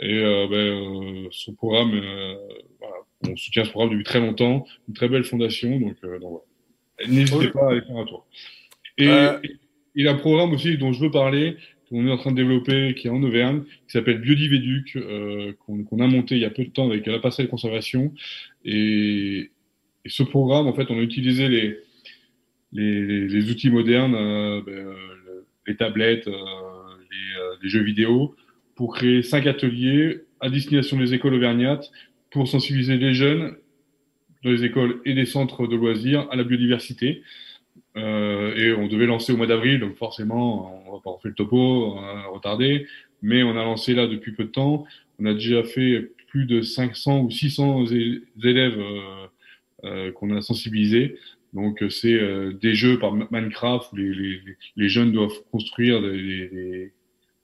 Et 0.00 0.18
euh, 0.18 0.46
ben, 0.48 1.28
son 1.30 1.52
programme 1.52 1.92
euh, 1.94 2.34
voilà, 2.78 2.96
on 3.28 3.36
soutient 3.36 3.64
ce 3.64 3.70
programme 3.70 3.90
depuis 3.90 4.04
très 4.04 4.20
longtemps, 4.20 4.66
une 4.88 4.94
très 4.94 5.08
belle 5.08 5.24
fondation, 5.24 5.78
donc, 5.78 5.96
euh, 6.04 6.18
n'hésitez 7.08 7.48
pas 7.48 7.66
à 7.66 7.70
aller 7.70 7.82
faire 7.82 7.96
un 7.96 8.04
tour. 8.04 8.26
Et 8.98 9.08
euh... 9.08 9.38
il 9.94 10.04
y 10.04 10.08
a 10.08 10.12
un 10.12 10.16
programme 10.16 10.52
aussi 10.52 10.76
dont 10.78 10.92
je 10.92 11.00
veux 11.00 11.10
parler, 11.10 11.56
qu'on 11.88 12.06
est 12.06 12.10
en 12.10 12.16
train 12.16 12.30
de 12.30 12.36
développer, 12.36 12.94
qui 12.94 13.08
est 13.08 13.10
en 13.10 13.22
Auvergne, 13.22 13.62
qui 13.62 13.92
s'appelle 13.92 14.20
Biodivéduc, 14.20 14.96
euh, 14.96 15.52
qu'on 15.66 15.98
a 15.98 16.06
monté 16.06 16.36
il 16.36 16.40
y 16.40 16.44
a 16.44 16.50
peu 16.50 16.64
de 16.64 16.70
temps 16.70 16.86
avec 16.86 17.06
la 17.06 17.18
passerelle 17.18 17.48
conservation. 17.48 18.14
Et, 18.64 19.50
et, 20.04 20.08
ce 20.08 20.22
programme, 20.22 20.68
en 20.68 20.72
fait, 20.72 20.86
on 20.90 20.98
a 20.98 21.02
utilisé 21.02 21.48
les, 21.48 21.78
les, 22.72 23.28
les 23.28 23.50
outils 23.50 23.70
modernes, 23.70 24.14
euh, 24.14 24.62
ben, 24.64 24.72
euh, 24.72 25.46
les 25.66 25.76
tablettes, 25.76 26.28
euh, 26.28 26.32
les, 27.10 27.62
les, 27.62 27.68
jeux 27.68 27.82
vidéo, 27.82 28.34
pour 28.76 28.94
créer 28.94 29.22
cinq 29.22 29.46
ateliers 29.46 30.20
à 30.40 30.48
destination 30.48 30.96
des 30.96 31.12
écoles 31.12 31.34
auvergnates 31.34 31.90
pour 32.30 32.48
sensibiliser 32.48 32.96
les 32.96 33.14
jeunes 33.14 33.56
dans 34.44 34.50
les 34.50 34.64
écoles 34.64 35.00
et 35.04 35.14
des 35.14 35.26
centres 35.26 35.66
de 35.66 35.76
loisirs 35.76 36.26
à 36.30 36.36
la 36.36 36.44
biodiversité. 36.44 37.22
Euh, 37.96 38.54
et 38.56 38.72
on 38.72 38.86
devait 38.86 39.06
lancer 39.06 39.32
au 39.32 39.36
mois 39.36 39.46
d'avril, 39.46 39.80
donc 39.80 39.96
forcément, 39.96 40.82
on 40.86 40.92
va 40.92 41.00
pas 41.02 41.10
refaire 41.10 41.30
le 41.30 41.34
topo, 41.34 41.94
on 41.96 41.98
a 41.98 42.26
retardé, 42.26 42.86
mais 43.22 43.42
on 43.42 43.50
a 43.50 43.64
lancé 43.64 43.94
là 43.94 44.06
depuis 44.06 44.32
peu 44.32 44.44
de 44.44 44.50
temps. 44.50 44.86
On 45.18 45.26
a 45.26 45.34
déjà 45.34 45.62
fait 45.64 46.12
plus 46.28 46.46
de 46.46 46.62
500 46.62 47.22
ou 47.22 47.30
600 47.30 47.86
élèves 48.42 48.78
euh, 48.78 49.26
euh, 49.84 50.12
qu'on 50.12 50.34
a 50.34 50.40
sensibilisés. 50.40 51.18
Donc 51.52 51.84
c'est 51.90 52.14
euh, 52.14 52.52
des 52.52 52.74
jeux 52.74 52.98
par 52.98 53.12
Minecraft 53.12 53.92
où 53.92 53.96
les, 53.96 54.14
les, 54.14 54.40
les 54.76 54.88
jeunes 54.88 55.12
doivent 55.12 55.42
construire 55.50 56.00
des, 56.00 56.48
des, 56.48 56.92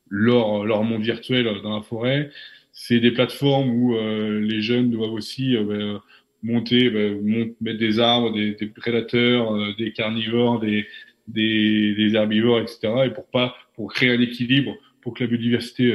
leur, 0.09 0.64
leur 0.64 0.85
monde 0.85 1.03
virtuel 1.03 1.61
dans 1.62 1.77
la 1.77 1.83
forêt 1.83 2.31
c'est 2.79 3.01
des 3.01 3.11
plateformes 3.11 3.71
où 3.71 3.97
euh, 3.97 4.39
les 4.39 4.61
jeunes 4.61 4.91
doivent 4.91 5.15
aussi 5.15 5.57
euh, 5.57 5.65
ben, 5.65 6.01
monter, 6.43 6.91
ben, 6.91 7.19
mettre 7.59 7.79
des 7.79 7.99
arbres, 7.99 8.33
des, 8.33 8.55
des 8.55 8.67
prédateurs, 8.67 9.57
euh, 9.57 9.73
des 9.79 9.93
carnivores, 9.93 10.61
des, 10.61 10.87
des, 11.27 11.95
des, 11.95 12.15
herbivores, 12.15 12.61
etc. 12.61 12.93
Et 13.07 13.11
pour 13.11 13.25
pas, 13.25 13.57
pour 13.75 13.93
créer 13.93 14.11
un 14.11 14.21
équilibre, 14.21 14.75
pour 15.01 15.15
que 15.15 15.25
la 15.25 15.31
biodiversité 15.31 15.91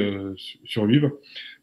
survive. 0.64 1.10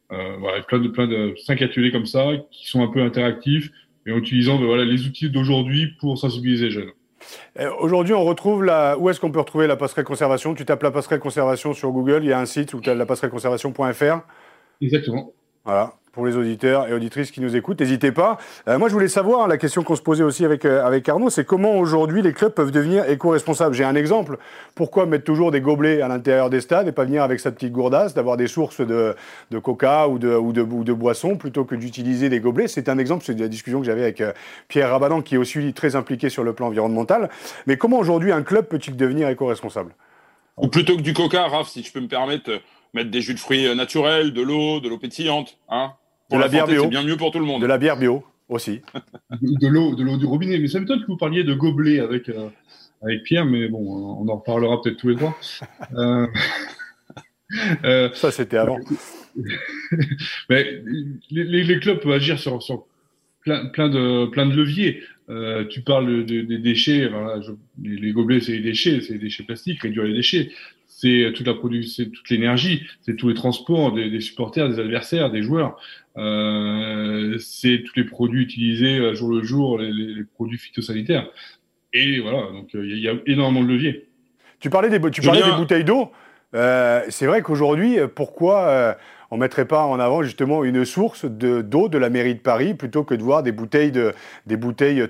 voilà, 0.09 0.61
plein 0.63 0.79
de 0.79 0.87
plein 0.87 1.07
de 1.07 1.33
cinq 1.37 1.61
ateliers 1.61 1.91
comme 1.91 2.05
ça 2.05 2.25
qui 2.51 2.69
sont 2.69 2.81
un 2.81 2.87
peu 2.87 3.01
interactifs 3.01 3.71
et 4.05 4.11
en 4.11 4.17
utilisant 4.17 4.57
ben, 4.57 4.67
voilà 4.67 4.85
les 4.85 5.05
outils 5.05 5.29
d'aujourd'hui 5.29 5.95
pour 5.99 6.17
sensibiliser 6.17 6.65
les 6.65 6.71
jeunes. 6.71 6.91
Aujourd'hui, 7.79 8.13
on 8.13 8.23
retrouve 8.23 8.63
la. 8.63 8.97
Où 8.97 9.09
est-ce 9.09 9.19
qu'on 9.19 9.31
peut 9.31 9.39
retrouver 9.39 9.67
la 9.67 9.75
passerelle 9.75 10.05
conservation? 10.05 10.53
Tu 10.53 10.63
tapes 10.63 10.83
la 10.83 10.91
passerelle 10.91 11.19
conservation 11.19 11.73
sur 11.73 11.91
Google, 11.91 12.21
il 12.23 12.29
y 12.29 12.33
a 12.33 12.39
un 12.39 12.45
site 12.45 12.73
où 12.73 12.79
tu 12.79 12.89
as 12.89 12.95
la 12.95 13.05
passerelle 13.05 13.31
conservation.fr. 13.31 14.21
Exactement. 14.81 15.31
Voilà. 15.65 15.93
Pour 16.11 16.25
les 16.25 16.35
auditeurs 16.35 16.87
et 16.87 16.93
auditrices 16.93 17.29
qui 17.29 17.39
nous 17.39 17.55
écoutent, 17.55 17.79
n'hésitez 17.79 18.11
pas. 18.11 18.39
Euh, 18.67 18.79
moi, 18.79 18.89
je 18.89 18.93
voulais 18.93 19.07
savoir, 19.07 19.47
la 19.47 19.57
question 19.57 19.83
qu'on 19.83 19.95
se 19.95 20.01
posait 20.01 20.23
aussi 20.23 20.43
avec, 20.43 20.65
euh, 20.65 20.83
avec 20.83 21.07
Arnaud, 21.07 21.29
c'est 21.29 21.45
comment 21.45 21.77
aujourd'hui 21.77 22.23
les 22.23 22.33
clubs 22.33 22.51
peuvent 22.51 22.71
devenir 22.71 23.07
éco-responsables? 23.07 23.75
J'ai 23.75 23.83
un 23.83 23.95
exemple. 23.95 24.37
Pourquoi 24.73 25.05
mettre 25.05 25.23
toujours 25.23 25.51
des 25.51 25.61
gobelets 25.61 26.01
à 26.01 26.07
l'intérieur 26.07 26.49
des 26.49 26.61
stades 26.61 26.87
et 26.87 26.91
pas 26.91 27.05
venir 27.05 27.21
avec 27.21 27.39
sa 27.39 27.51
petite 27.51 27.71
gourdasse, 27.71 28.15
d'avoir 28.15 28.37
des 28.37 28.47
sources 28.47 28.81
de, 28.81 29.15
de 29.51 29.59
coca 29.59 30.07
ou 30.07 30.17
de, 30.17 30.33
ou 30.33 30.51
de, 30.51 30.63
ou 30.63 30.83
de 30.83 30.93
boissons 30.93 31.37
plutôt 31.37 31.63
que 31.63 31.75
d'utiliser 31.75 32.27
des 32.27 32.39
gobelets? 32.39 32.67
C'est 32.67 32.89
un 32.89 32.97
exemple, 32.97 33.23
c'est 33.23 33.39
la 33.39 33.47
discussion 33.47 33.79
que 33.79 33.85
j'avais 33.85 34.01
avec 34.01 34.19
euh, 34.19 34.33
Pierre 34.67 34.89
Rabadan, 34.89 35.21
qui 35.21 35.35
est 35.35 35.37
aussi 35.37 35.73
très 35.73 35.95
impliqué 35.95 36.29
sur 36.29 36.43
le 36.43 36.53
plan 36.53 36.67
environnemental. 36.67 37.29
Mais 37.67 37.77
comment 37.77 37.99
aujourd'hui 37.99 38.31
un 38.31 38.41
club 38.41 38.65
peut-il 38.65 38.97
devenir 38.97 39.29
éco-responsable? 39.29 39.93
Ou 40.57 40.67
plutôt 40.67 40.97
que 40.97 41.01
du 41.01 41.13
coca, 41.13 41.47
Raph, 41.47 41.69
si 41.69 41.83
je 41.83 41.93
peux 41.93 42.01
me 42.01 42.07
permettre 42.07 42.49
mettre 42.93 43.11
des 43.11 43.21
jus 43.21 43.33
de 43.33 43.39
fruits 43.39 43.67
euh, 43.67 43.75
naturels, 43.75 44.33
de 44.33 44.41
l'eau, 44.41 44.79
de 44.79 44.89
l'eau 44.89 44.97
pétillante, 44.97 45.57
hein. 45.69 45.93
Pour 46.29 46.37
de 46.37 46.43
la, 46.43 46.49
bière 46.49 46.67
bio. 46.67 46.83
C'est 46.83 46.89
bien 46.89 47.03
mieux 47.03 47.17
pour 47.17 47.31
tout 47.31 47.39
le 47.39 47.45
monde. 47.45 47.61
De 47.61 47.67
la 47.67 47.79
bière 47.79 47.97
bio 47.97 48.23
aussi. 48.49 48.81
de 49.41 49.67
l'eau, 49.67 49.95
de 49.95 50.03
l'eau 50.03 50.17
du 50.17 50.25
robinet. 50.25 50.59
Mais 50.59 50.67
ça 50.67 50.79
m'étonne 50.79 51.01
que 51.01 51.07
vous 51.07 51.17
parliez 51.17 51.43
de 51.43 51.55
gobelets 51.55 51.99
avec 51.99 52.29
euh, 52.29 52.49
avec 53.01 53.23
Pierre, 53.23 53.45
mais 53.45 53.67
bon, 53.67 53.79
on 53.79 54.27
en 54.27 54.37
reparlera 54.37 54.81
peut-être 54.81 54.97
tous 54.97 55.09
les 55.09 55.15
trois. 55.15 55.37
euh, 55.93 56.27
euh, 57.83 58.09
ça, 58.13 58.31
c'était 58.31 58.57
avant. 58.57 58.79
mais 60.49 60.81
les, 61.31 61.63
les, 61.63 61.79
clubs 61.79 61.99
peuvent 61.99 62.11
agir 62.11 62.39
sur, 62.39 62.61
sur 62.61 62.85
plein, 63.41 63.67
plein 63.67 63.89
de 63.89 64.25
plein 64.27 64.45
de 64.45 64.55
leviers. 64.55 65.01
Euh, 65.29 65.65
tu 65.65 65.81
parles 65.81 66.25
des 66.25 66.43
de, 66.43 66.57
déchets, 66.57 67.07
voilà, 67.07 67.39
je, 67.41 67.51
les, 67.81 67.97
les, 67.97 68.11
gobelets 68.11 68.41
c'est 68.41 68.53
des 68.53 68.61
déchets, 68.61 69.01
c'est 69.01 69.13
des 69.13 69.19
déchets 69.19 69.43
plastiques, 69.43 69.81
réduire 69.81 70.03
les 70.03 70.13
déchets 70.13 70.49
c'est 70.99 71.31
toute 71.33 71.47
la 71.47 71.53
production, 71.53 72.03
c'est 72.03 72.11
toute 72.11 72.29
l'énergie, 72.29 72.83
c'est 73.01 73.15
tous 73.15 73.29
les 73.29 73.33
transports 73.33 73.93
des, 73.93 74.09
des, 74.09 74.19
supporters, 74.19 74.67
des 74.67 74.79
adversaires, 74.79 75.31
des 75.31 75.41
joueurs, 75.41 75.79
euh, 76.17 77.37
c'est 77.39 77.83
tous 77.85 77.93
les 77.95 78.03
produits 78.03 78.43
utilisés 78.43 78.97
euh, 78.97 79.13
jour 79.13 79.29
le 79.29 79.41
jour, 79.41 79.77
les, 79.77 79.93
les 79.93 80.23
produits 80.23 80.57
phytosanitaires. 80.57 81.29
Et 81.93 82.19
voilà, 82.19 82.51
donc 82.51 82.75
euh, 82.75 82.85
il 82.85 82.99
y, 82.99 83.07
a 83.07 83.13
énormément 83.25 83.65
de 83.65 83.71
leviers. 83.71 84.09
Tu 84.59 84.69
parlais 84.69 84.89
des, 84.89 84.99
tu 85.09 85.21
parlais 85.21 85.41
des 85.41 85.55
bouteilles 85.55 85.85
d'eau. 85.85 86.11
Euh, 86.53 87.01
c'est 87.07 87.27
vrai 87.27 87.41
qu'aujourd'hui, 87.41 87.97
pourquoi 88.13 88.97
on 89.31 89.37
mettrait 89.37 89.65
pas 89.65 89.83
en 89.83 89.99
avant 89.99 90.23
justement 90.23 90.63
une 90.63 90.85
source 90.85 91.25
d'eau 91.25 91.89
de, 91.89 91.97
la 91.97 92.09
mairie 92.09 92.35
de 92.35 92.39
Paris 92.39 92.73
plutôt 92.73 93.03
que 93.03 93.13
de 93.13 93.21
voir 93.21 93.43
des 93.43 93.51
bouteilles, 93.51 93.93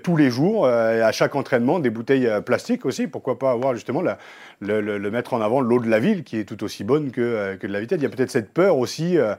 tous 0.04 0.18
les 0.18 0.30
jours, 0.30 0.66
euh, 0.66 1.04
à 1.04 1.12
chaque 1.12 1.36
entraînement, 1.36 1.80
des 1.80 1.90
bouteilles 1.90 2.28
euh, 2.28 2.42
plastiques 2.42 2.86
aussi. 2.86 3.08
Pourquoi 3.08 3.40
pas 3.40 3.52
avoir 3.52 3.74
justement 3.76 4.04
le, 4.60 5.10
mettre 5.10 5.34
en 5.34 5.42
avant 5.42 5.62
l'eau 5.62 5.80
de 5.80 5.90
la 5.90 6.00
ville 6.00 6.24
qui 6.24 6.38
est 6.38 6.44
tout 6.44 6.64
aussi 6.64 6.84
bonne 6.84 7.12
que, 7.12 7.22
euh, 7.22 7.58
de 7.58 7.68
la 7.68 7.80
vitesse. 7.80 8.00
Il 8.00 8.04
y 8.04 8.06
a 8.06 8.10
peut-être 8.10 8.32
cette 8.32 8.54
peur 8.54 8.78
aussi, 8.78 9.14
de, 9.14 9.36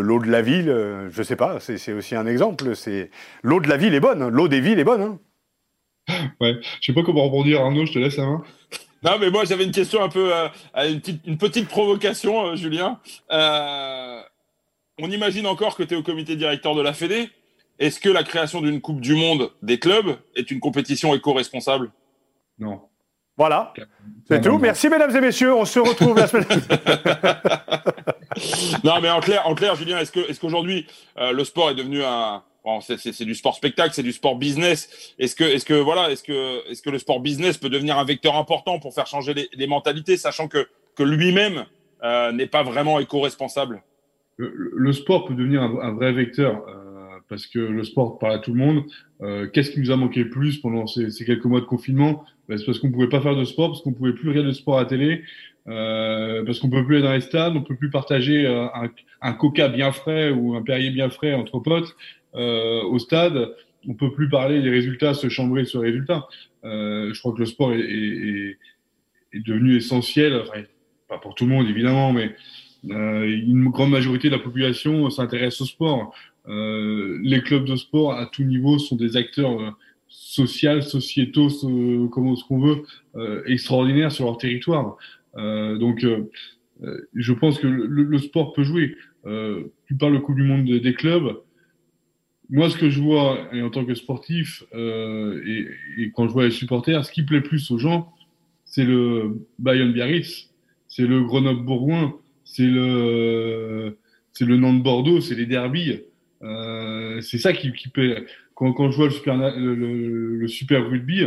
l'eau 0.00 0.18
de 0.18 0.30
la 0.30 0.42
ville. 0.42 0.74
je 1.10 1.22
sais 1.22 1.36
pas, 1.36 1.58
c'est 1.60 1.92
aussi 1.92 2.16
un 2.16 2.26
exemple. 2.26 2.64
L'eau 3.42 3.60
de 3.60 3.68
la 3.68 3.76
ville 3.76 3.94
est 3.94 4.00
bonne, 4.00 4.28
l'eau 4.28 4.48
des 4.48 4.60
villes 4.60 4.78
est 4.78 4.84
bonne. 4.84 5.02
Hein. 5.02 5.18
Ouais, 6.40 6.56
sais 6.82 6.92
pas 6.92 7.02
comment 7.02 7.24
rebondir 7.24 7.62
Arnaud, 7.62 7.86
je 7.86 7.92
te 7.92 7.98
laisse 7.98 8.18
la 8.18 8.26
main. 8.26 8.42
Non, 9.04 9.18
mais 9.20 9.30
moi 9.30 9.44
j'avais 9.44 9.64
une 9.64 9.70
question 9.70 10.02
un 10.02 10.08
peu, 10.08 10.34
euh, 10.34 10.48
une, 10.76 11.00
petite, 11.00 11.26
une, 11.26 11.36
petite, 11.36 11.68
provocation, 11.68 12.46
euh, 12.46 12.56
Julien. 12.56 12.98
Euh, 13.30 14.20
on 14.98 15.10
imagine 15.10 15.46
encore 15.46 15.76
que 15.76 15.82
tu 15.82 15.94
es 15.94 15.96
au 15.96 16.02
comité 16.02 16.36
directeur 16.36 16.74
de 16.74 16.80
la 16.80 16.94
Fédé. 16.94 17.28
est-ce 17.78 18.00
que 18.00 18.08
la 18.08 18.22
création 18.22 18.62
d'une 18.62 18.80
Coupe 18.80 19.00
du 19.00 19.14
Monde 19.14 19.50
des 19.62 19.78
clubs 19.78 20.16
est 20.36 20.50
une 20.50 20.60
compétition 20.60 21.14
éco-responsable? 21.14 21.92
Non. 22.58 22.80
Voilà, 23.36 23.74
c'est 24.28 24.40
tout. 24.40 24.58
Merci 24.58 24.88
mesdames 24.88 25.14
et 25.14 25.20
messieurs, 25.20 25.52
on 25.52 25.64
se 25.64 25.80
retrouve 25.80 26.16
la 26.16 26.28
semaine. 26.28 26.46
non, 28.84 29.00
mais 29.02 29.10
en 29.10 29.18
clair, 29.18 29.44
en 29.48 29.56
clair, 29.56 29.74
Julien, 29.74 29.98
est-ce 29.98 30.12
que, 30.12 30.20
est-ce 30.20 30.38
qu'aujourd'hui 30.38 30.86
euh, 31.18 31.32
le 31.32 31.42
sport 31.42 31.70
est 31.70 31.74
devenu 31.74 32.04
un, 32.04 32.44
bon, 32.64 32.80
c'est, 32.80 33.24
du 33.24 33.34
sport 33.34 33.54
spectacle, 33.54 33.94
c'est 33.94 34.02
du 34.02 34.12
sport 34.12 34.36
business. 34.36 35.14
Est-ce 35.18 35.34
que, 35.34 35.44
est-ce 35.44 35.64
que 35.64 35.74
voilà, 35.74 36.10
est-ce 36.10 36.22
que, 36.22 36.68
est-ce 36.70 36.82
que 36.82 36.90
le 36.90 36.98
sport 36.98 37.20
business 37.20 37.58
peut 37.58 37.70
devenir 37.70 37.98
un 37.98 38.04
vecteur 38.04 38.36
important 38.36 38.78
pour 38.78 38.94
faire 38.94 39.06
changer 39.06 39.34
les, 39.34 39.48
les 39.52 39.66
mentalités, 39.66 40.16
sachant 40.16 40.48
que 40.48 40.66
que 40.96 41.02
lui-même 41.02 41.64
euh, 42.02 42.32
n'est 42.32 42.46
pas 42.46 42.62
vraiment 42.62 43.00
éco-responsable? 43.00 43.82
Le, 44.36 44.92
sport 44.92 45.26
peut 45.26 45.34
devenir 45.34 45.62
un, 45.62 45.78
un 45.80 45.92
vrai 45.92 46.12
vecteur. 46.12 46.64
Euh, 46.68 46.84
parce 47.28 47.46
que 47.46 47.58
le 47.58 47.84
sport 47.84 48.18
parle 48.18 48.34
à 48.34 48.38
tout 48.38 48.52
le 48.52 48.58
monde. 48.58 48.84
Euh, 49.22 49.48
Qu'est-ce 49.52 49.70
qui 49.70 49.80
nous 49.80 49.90
a 49.90 49.96
manqué 49.96 50.24
le 50.24 50.30
plus 50.30 50.58
pendant 50.58 50.86
ces, 50.86 51.10
ces 51.10 51.24
quelques 51.24 51.44
mois 51.44 51.60
de 51.60 51.64
confinement? 51.64 52.24
Ben, 52.48 52.58
C'est 52.58 52.66
parce 52.66 52.78
qu'on 52.78 52.90
pouvait 52.90 53.08
pas 53.08 53.20
faire 53.20 53.36
de 53.36 53.44
sport, 53.44 53.68
parce 53.70 53.82
qu'on 53.82 53.92
pouvait 53.92 54.12
plus 54.12 54.28
regarder 54.28 54.50
de 54.50 54.54
sport 54.54 54.78
à 54.78 54.84
télé, 54.84 55.22
euh, 55.66 56.44
parce 56.44 56.58
qu'on 56.58 56.68
peut 56.68 56.84
plus 56.84 56.96
aller 56.96 57.04
dans 57.04 57.12
les 57.12 57.20
stades, 57.20 57.56
on 57.56 57.62
peut 57.62 57.76
plus 57.76 57.90
partager 57.90 58.46
euh, 58.46 58.66
un, 58.74 58.90
un, 59.22 59.32
coca 59.32 59.68
bien 59.68 59.92
frais 59.92 60.30
ou 60.30 60.54
un 60.54 60.62
Perrier 60.62 60.90
bien 60.90 61.08
frais 61.08 61.32
entre 61.32 61.58
potes 61.58 61.96
au 62.34 62.98
stade. 62.98 63.54
On 63.88 63.94
peut 63.94 64.12
plus 64.12 64.28
parler 64.28 64.62
des 64.62 64.70
résultats, 64.70 65.14
se 65.14 65.28
chambrer 65.28 65.64
sur 65.64 65.82
les 65.82 65.90
résultats. 65.90 66.26
Euh, 66.64 67.12
je 67.12 67.20
crois 67.20 67.32
que 67.32 67.40
le 67.40 67.46
sport 67.46 67.72
est, 67.72 67.80
est, 67.80 68.58
est 69.32 69.46
devenu 69.46 69.76
essentiel, 69.76 70.34
enfin, 70.40 70.62
pas 71.08 71.18
pour 71.18 71.34
tout 71.34 71.44
le 71.44 71.50
monde 71.50 71.68
évidemment, 71.68 72.12
mais 72.12 72.34
euh, 72.90 73.24
une 73.26 73.68
grande 73.68 73.90
majorité 73.90 74.28
de 74.28 74.36
la 74.36 74.42
population 74.42 75.10
s'intéresse 75.10 75.60
au 75.60 75.66
sport. 75.66 76.14
Euh, 76.48 77.18
les 77.22 77.42
clubs 77.42 77.64
de 77.64 77.76
sport 77.76 78.12
à 78.12 78.26
tout 78.26 78.44
niveau 78.44 78.78
sont 78.78 78.96
des 78.96 79.16
acteurs 79.16 79.60
euh, 79.60 79.70
sociaux, 80.08 80.80
sociétaux, 80.80 81.48
so, 81.48 82.08
comment 82.12 82.36
ce 82.36 82.44
qu'on 82.44 82.60
veut, 82.60 82.82
euh, 83.16 83.42
extraordinaires 83.46 84.12
sur 84.12 84.26
leur 84.26 84.38
territoire. 84.38 84.96
Euh, 85.36 85.76
donc, 85.78 86.04
euh, 86.04 86.30
je 87.14 87.32
pense 87.32 87.58
que 87.58 87.66
le, 87.66 87.86
le, 87.86 88.18
sport 88.18 88.52
peut 88.52 88.64
jouer. 88.64 88.96
tu 89.24 89.96
parles 89.98 90.12
le 90.12 90.20
Coupe 90.20 90.36
du 90.36 90.42
Monde 90.42 90.64
des 90.64 90.94
clubs. 90.94 91.40
Moi, 92.50 92.68
ce 92.70 92.76
que 92.76 92.90
je 92.90 93.00
vois, 93.00 93.48
et 93.52 93.62
en 93.62 93.70
tant 93.70 93.84
que 93.84 93.94
sportif, 93.94 94.64
et, 94.74 95.66
et, 95.98 96.10
quand 96.14 96.28
je 96.28 96.32
vois 96.32 96.44
les 96.44 96.50
supporters, 96.50 97.04
ce 97.04 97.10
qui 97.10 97.22
plaît 97.22 97.40
plus 97.40 97.70
aux 97.70 97.78
gens, 97.78 98.12
c'est 98.64 98.84
le 98.84 99.40
Bayern-Biarritz, 99.58 100.50
c'est 100.88 101.06
le 101.06 101.24
Grenoble-Bourgoin, 101.24 102.14
c'est 102.44 102.66
le, 102.66 103.96
c'est 104.32 104.44
le 104.44 104.56
Nantes-Bordeaux, 104.56 105.20
c'est 105.20 105.34
les 105.34 105.46
derbies. 105.46 106.00
Euh, 106.42 107.20
c'est 107.20 107.38
ça 107.38 107.52
qui, 107.52 107.72
qui 107.72 107.88
paie. 107.88 108.24
Quand, 108.54 108.72
quand, 108.72 108.90
je 108.90 108.96
vois 108.96 109.06
le 109.06 109.12
super, 109.12 109.36
le, 109.36 109.74
le, 109.74 110.36
le 110.36 110.48
super 110.48 110.88
rugby, 110.88 111.22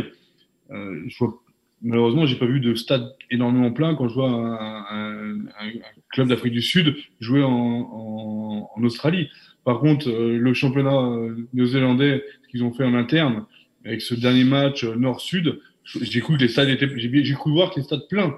euh, 0.70 1.02
je 1.06 1.18
vois, 1.18 1.42
malheureusement, 1.82 2.26
j'ai 2.26 2.36
pas 2.36 2.46
vu 2.46 2.60
de 2.60 2.74
stade 2.74 3.14
énormément 3.30 3.72
plein 3.72 3.94
quand 3.94 4.08
je 4.08 4.14
vois 4.14 4.30
un, 4.30 4.84
un, 4.90 5.46
un 5.46 5.70
club 6.10 6.28
d'Afrique 6.28 6.52
du 6.52 6.62
Sud 6.62 6.96
jouer 7.20 7.42
en, 7.42 7.50
en, 7.50 8.70
en, 8.74 8.84
Australie. 8.84 9.28
Par 9.64 9.80
contre, 9.80 10.08
euh, 10.08 10.38
le 10.38 10.54
championnat 10.54 10.96
euh, 10.96 11.36
néo-zélandais, 11.52 12.24
ce 12.42 12.48
qu'ils 12.48 12.64
ont 12.64 12.72
fait 12.72 12.84
en 12.84 12.94
interne, 12.94 13.44
avec 13.84 14.02
ce 14.02 14.14
dernier 14.14 14.44
match 14.44 14.84
euh, 14.84 14.94
nord-sud, 14.96 15.60
j'ai 15.84 16.20
cru 16.20 16.36
que 16.36 16.42
les 16.42 16.48
stades 16.48 16.68
étaient, 16.68 16.88
j'ai 16.96 17.34
cru 17.34 17.52
voir 17.52 17.70
que 17.70 17.80
les 17.80 17.84
stades 17.84 18.06
pleins. 18.08 18.36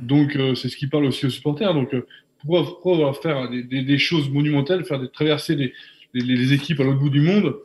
Donc, 0.00 0.38
c'est 0.56 0.68
ce 0.68 0.76
qui 0.76 0.86
parle 0.86 1.04
aussi 1.06 1.26
aux 1.26 1.30
supporters. 1.30 1.72
Donc, 1.74 1.94
pourquoi, 2.38 2.64
pourquoi 2.64 3.14
faire 3.14 3.48
des, 3.48 3.62
des, 3.64 3.82
des, 3.82 3.98
choses 3.98 4.28
monumentales, 4.28 4.84
faire 4.84 5.00
des 5.00 5.08
traverser 5.08 5.56
des, 5.56 5.72
les, 6.14 6.36
les 6.36 6.52
équipes 6.52 6.78
à 6.80 6.84
l'autre 6.84 7.00
bout 7.00 7.10
du 7.10 7.20
monde. 7.20 7.56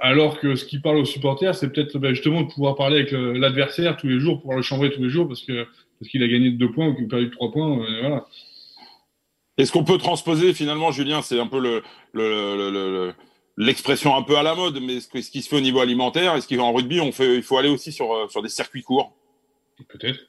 Alors 0.00 0.38
que 0.38 0.54
ce 0.54 0.64
qui 0.64 0.78
parle 0.78 0.98
aux 0.98 1.04
supporters, 1.04 1.54
c'est 1.54 1.72
peut-être 1.72 1.98
ben, 1.98 2.14
justement 2.14 2.42
de 2.42 2.52
pouvoir 2.52 2.76
parler 2.76 3.00
avec 3.00 3.12
l'adversaire 3.12 3.96
tous 3.96 4.06
les 4.06 4.20
jours, 4.20 4.40
pouvoir 4.40 4.56
le 4.56 4.62
chambrer 4.62 4.90
tous 4.90 5.02
les 5.02 5.10
jours 5.10 5.26
parce 5.26 5.42
que 5.42 5.66
parce 5.98 6.10
qu'il 6.10 6.22
a 6.22 6.28
gagné 6.28 6.50
deux 6.50 6.70
points 6.70 6.88
ou 6.88 6.94
qu'il 6.94 7.04
a 7.04 7.08
perdu 7.08 7.30
trois 7.30 7.50
points. 7.50 7.80
Euh, 7.80 8.00
voilà. 8.00 8.26
Est-ce 9.56 9.72
qu'on 9.72 9.84
peut 9.84 9.98
transposer 9.98 10.54
finalement, 10.54 10.92
Julien, 10.92 11.22
c'est 11.22 11.40
un 11.40 11.48
peu 11.48 11.58
le, 11.58 11.82
le, 12.12 12.70
le, 12.70 13.14
l'expression 13.56 14.14
un 14.14 14.22
peu 14.22 14.36
à 14.36 14.44
la 14.44 14.54
mode, 14.54 14.80
mais 14.80 15.00
ce, 15.00 15.08
qui 15.08 15.42
se 15.42 15.48
fait 15.48 15.56
au 15.56 15.60
niveau 15.60 15.80
alimentaire, 15.80 16.36
est-ce 16.36 16.54
qu'en 16.54 16.72
rugby, 16.72 17.00
on 17.00 17.10
fait, 17.10 17.36
il 17.36 17.42
faut 17.42 17.58
aller 17.58 17.68
aussi 17.68 17.90
sur, 17.90 18.12
euh, 18.12 18.28
sur 18.28 18.40
des 18.40 18.48
circuits 18.48 18.82
courts? 18.82 19.16
Peut-être. 19.88 20.20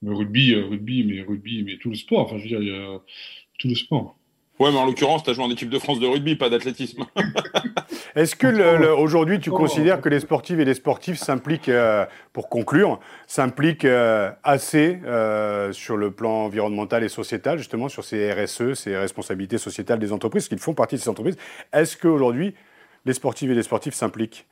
Mais 0.00 0.14
rugby, 0.14 0.54
euh, 0.54 0.66
rugby, 0.66 1.04
mais 1.04 1.20
rugby, 1.20 1.62
mais 1.62 1.76
tout 1.76 1.90
le 1.90 1.96
sport. 1.96 2.20
Enfin, 2.20 2.38
je 2.38 2.44
veux 2.44 2.48
dire, 2.48 2.62
il 2.62 2.68
y 2.68 2.74
a 2.74 3.02
tout 3.58 3.68
le 3.68 3.74
sport. 3.74 4.16
Ouais, 4.60 4.70
mais 4.70 4.76
en 4.76 4.84
l'occurrence, 4.84 5.22
tu 5.24 5.30
as 5.30 5.32
joué 5.32 5.42
en 5.42 5.50
équipe 5.50 5.70
de 5.70 5.78
France 5.78 6.00
de 6.00 6.06
rugby, 6.06 6.36
pas 6.36 6.50
d'athlétisme. 6.50 7.06
Est-ce 8.14 8.36
que 8.36 8.92
aujourd'hui, 8.92 9.40
tu 9.40 9.50
considères 9.50 10.02
que 10.02 10.10
les 10.10 10.20
sportives 10.20 10.60
et 10.60 10.66
les 10.66 10.74
sportifs 10.74 11.16
s'impliquent, 11.16 11.70
euh, 11.70 12.04
pour 12.34 12.50
conclure, 12.50 13.00
s'impliquent 13.26 13.86
euh, 13.86 14.30
assez 14.42 14.98
euh, 15.06 15.72
sur 15.72 15.96
le 15.96 16.10
plan 16.10 16.44
environnemental 16.44 17.02
et 17.02 17.08
sociétal, 17.08 17.56
justement, 17.56 17.88
sur 17.88 18.04
ces 18.04 18.30
RSE, 18.30 18.74
ces 18.74 18.98
responsabilités 18.98 19.56
sociétales 19.56 19.98
des 19.98 20.12
entreprises, 20.12 20.46
qu'ils 20.46 20.58
font 20.58 20.74
partie 20.74 20.96
de 20.96 21.00
ces 21.00 21.08
entreprises? 21.08 21.38
Est-ce 21.72 21.96
qu'aujourd'hui, 21.96 22.52
les 23.06 23.14
sportives 23.14 23.50
et 23.50 23.54
les 23.54 23.62
sportifs 23.62 23.94
s'impliquent? 23.94 24.44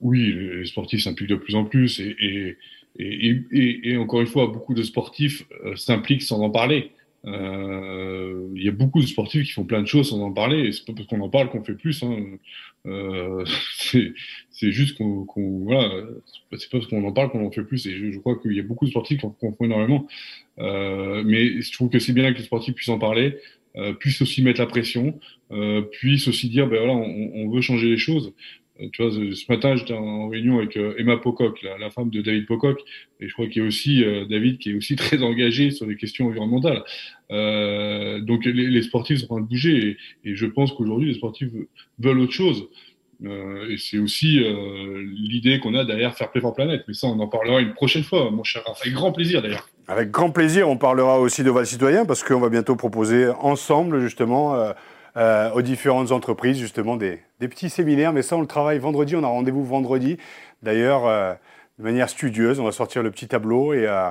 Oui, 0.00 0.32
les 0.32 0.66
sportifs 0.66 1.04
s'impliquent 1.04 1.30
de 1.30 1.36
plus 1.36 1.54
en 1.54 1.64
plus. 1.64 2.00
Et, 2.00 2.56
et, 2.98 3.44
et, 3.52 3.90
et, 3.92 3.96
encore 3.98 4.20
une 4.20 4.26
fois, 4.26 4.48
beaucoup 4.48 4.74
de 4.74 4.82
sportifs 4.82 5.44
s'impliquent 5.76 6.22
sans 6.22 6.40
en 6.40 6.50
parler. 6.50 6.90
Euh, 7.24 8.48
il 8.56 8.64
y 8.64 8.68
a 8.68 8.72
beaucoup 8.72 9.00
de 9.00 9.06
sportifs 9.06 9.46
qui 9.46 9.52
font 9.52 9.64
plein 9.64 9.80
de 9.80 9.86
choses 9.86 10.10
sans 10.10 10.20
en 10.20 10.32
parler, 10.32 10.66
et 10.66 10.72
c'est 10.72 10.84
pas 10.84 10.92
parce 10.92 11.06
qu'on 11.06 11.20
en 11.20 11.28
parle 11.28 11.50
qu'on 11.50 11.62
fait 11.62 11.74
plus. 11.74 12.02
Hein. 12.02 12.38
Euh, 12.86 13.44
c'est 14.50 14.70
juste 14.72 14.98
qu'on 14.98 15.24
qu 15.24 15.40
voilà, 15.64 15.88
c'est 16.52 16.70
pas 16.70 16.78
parce 16.78 16.86
qu'on 16.88 17.04
en 17.04 17.12
parle 17.12 17.30
qu'on 17.30 17.46
en 17.46 17.50
fait 17.50 17.62
plus. 17.62 17.86
Et 17.86 17.96
je, 17.96 18.10
je 18.10 18.18
crois 18.18 18.36
qu'il 18.38 18.52
y 18.52 18.60
a 18.60 18.64
beaucoup 18.64 18.84
de 18.84 18.90
sportifs 18.90 19.20
qui 19.20 19.26
en, 19.26 19.36
font 19.40 19.64
énormément. 19.64 20.06
Euh, 20.58 21.22
mais 21.24 21.60
je 21.60 21.72
trouve 21.72 21.90
que 21.90 21.98
c'est 21.98 22.12
bien 22.12 22.32
que 22.32 22.38
les 22.38 22.44
sportifs 22.44 22.74
puissent 22.74 22.88
en 22.88 22.98
parler, 22.98 23.38
euh, 23.76 23.94
puissent 23.94 24.20
aussi 24.22 24.42
mettre 24.42 24.60
la 24.60 24.66
pression, 24.66 25.18
euh, 25.50 25.82
puissent 25.82 26.28
aussi 26.28 26.48
dire 26.48 26.66
ben 26.66 26.78
voilà, 26.78 26.94
on, 26.94 27.30
on 27.34 27.50
veut 27.50 27.60
changer 27.60 27.88
les 27.88 27.98
choses. 27.98 28.32
Euh, 28.80 28.88
tu 28.92 29.02
vois, 29.02 29.12
ce 29.12 29.52
matin, 29.52 29.76
j'étais 29.76 29.92
en 29.92 30.28
réunion 30.28 30.58
avec 30.58 30.76
euh, 30.76 30.94
Emma 30.98 31.16
Pocock, 31.16 31.62
la, 31.62 31.90
femme 31.90 32.10
de 32.10 32.22
David 32.22 32.46
Pocock, 32.46 32.80
et 33.20 33.28
je 33.28 33.32
crois 33.32 33.46
qu'il 33.46 33.62
y 33.62 33.64
a 33.64 33.68
aussi 33.68 34.02
euh, 34.02 34.24
David 34.24 34.58
qui 34.58 34.70
est 34.70 34.74
aussi 34.74 34.96
très 34.96 35.22
engagé 35.22 35.70
sur 35.70 35.86
les 35.86 35.96
questions 35.96 36.26
environnementales. 36.26 36.82
Euh, 37.30 38.20
donc 38.20 38.44
les, 38.44 38.82
sportifs 38.82 39.18
sont 39.18 39.24
en 39.26 39.36
train 39.36 39.40
de 39.40 39.48
bouger, 39.48 39.96
et, 40.24 40.34
je 40.34 40.46
pense 40.46 40.72
qu'aujourd'hui, 40.72 41.08
les 41.08 41.14
sportifs 41.14 41.50
veulent 41.98 42.20
autre 42.20 42.32
chose. 42.32 42.68
Euh, 43.24 43.70
et 43.70 43.76
c'est 43.76 43.98
aussi 43.98 44.40
l'idée 45.14 45.60
qu'on 45.60 45.74
a 45.74 45.84
derrière 45.84 46.16
Fair 46.16 46.30
Play 46.32 46.40
for 46.40 46.54
Planet. 46.54 46.82
Mais 46.88 46.94
ça, 46.94 47.06
on 47.06 47.20
en 47.20 47.28
parlera 47.28 47.60
une 47.60 47.72
prochaine 47.72 48.02
fois, 48.02 48.30
mon 48.32 48.42
cher. 48.42 48.62
Avec 48.66 48.92
grand 48.94 49.12
plaisir, 49.12 49.42
d'ailleurs. 49.42 49.68
Avec 49.86 50.10
grand 50.10 50.30
plaisir, 50.30 50.68
on 50.68 50.76
parlera 50.76 51.20
aussi 51.20 51.44
de 51.44 51.50
Val 51.50 51.66
Citoyen, 51.66 52.04
parce 52.04 52.24
qu'on 52.24 52.40
va 52.40 52.48
bientôt 52.48 52.74
proposer 52.74 53.28
ensemble, 53.28 54.00
justement, 54.00 54.72
euh, 55.16 55.32
euh, 55.32 55.50
aux 55.52 55.62
différentes 55.62 56.12
entreprises, 56.12 56.58
justement, 56.58 56.96
des, 56.96 57.20
des, 57.40 57.48
petits 57.48 57.70
séminaires. 57.70 58.12
Mais 58.12 58.22
ça, 58.22 58.36
on 58.36 58.40
le 58.40 58.46
travaille 58.46 58.78
vendredi. 58.78 59.16
On 59.16 59.24
a 59.24 59.28
rendez-vous 59.28 59.64
vendredi. 59.64 60.18
D'ailleurs, 60.62 61.06
euh, 61.06 61.34
de 61.78 61.84
manière 61.84 62.08
studieuse, 62.08 62.60
on 62.60 62.64
va 62.64 62.72
sortir 62.72 63.02
le 63.02 63.10
petit 63.10 63.28
tableau 63.28 63.72
et, 63.72 63.86
euh, 63.86 64.10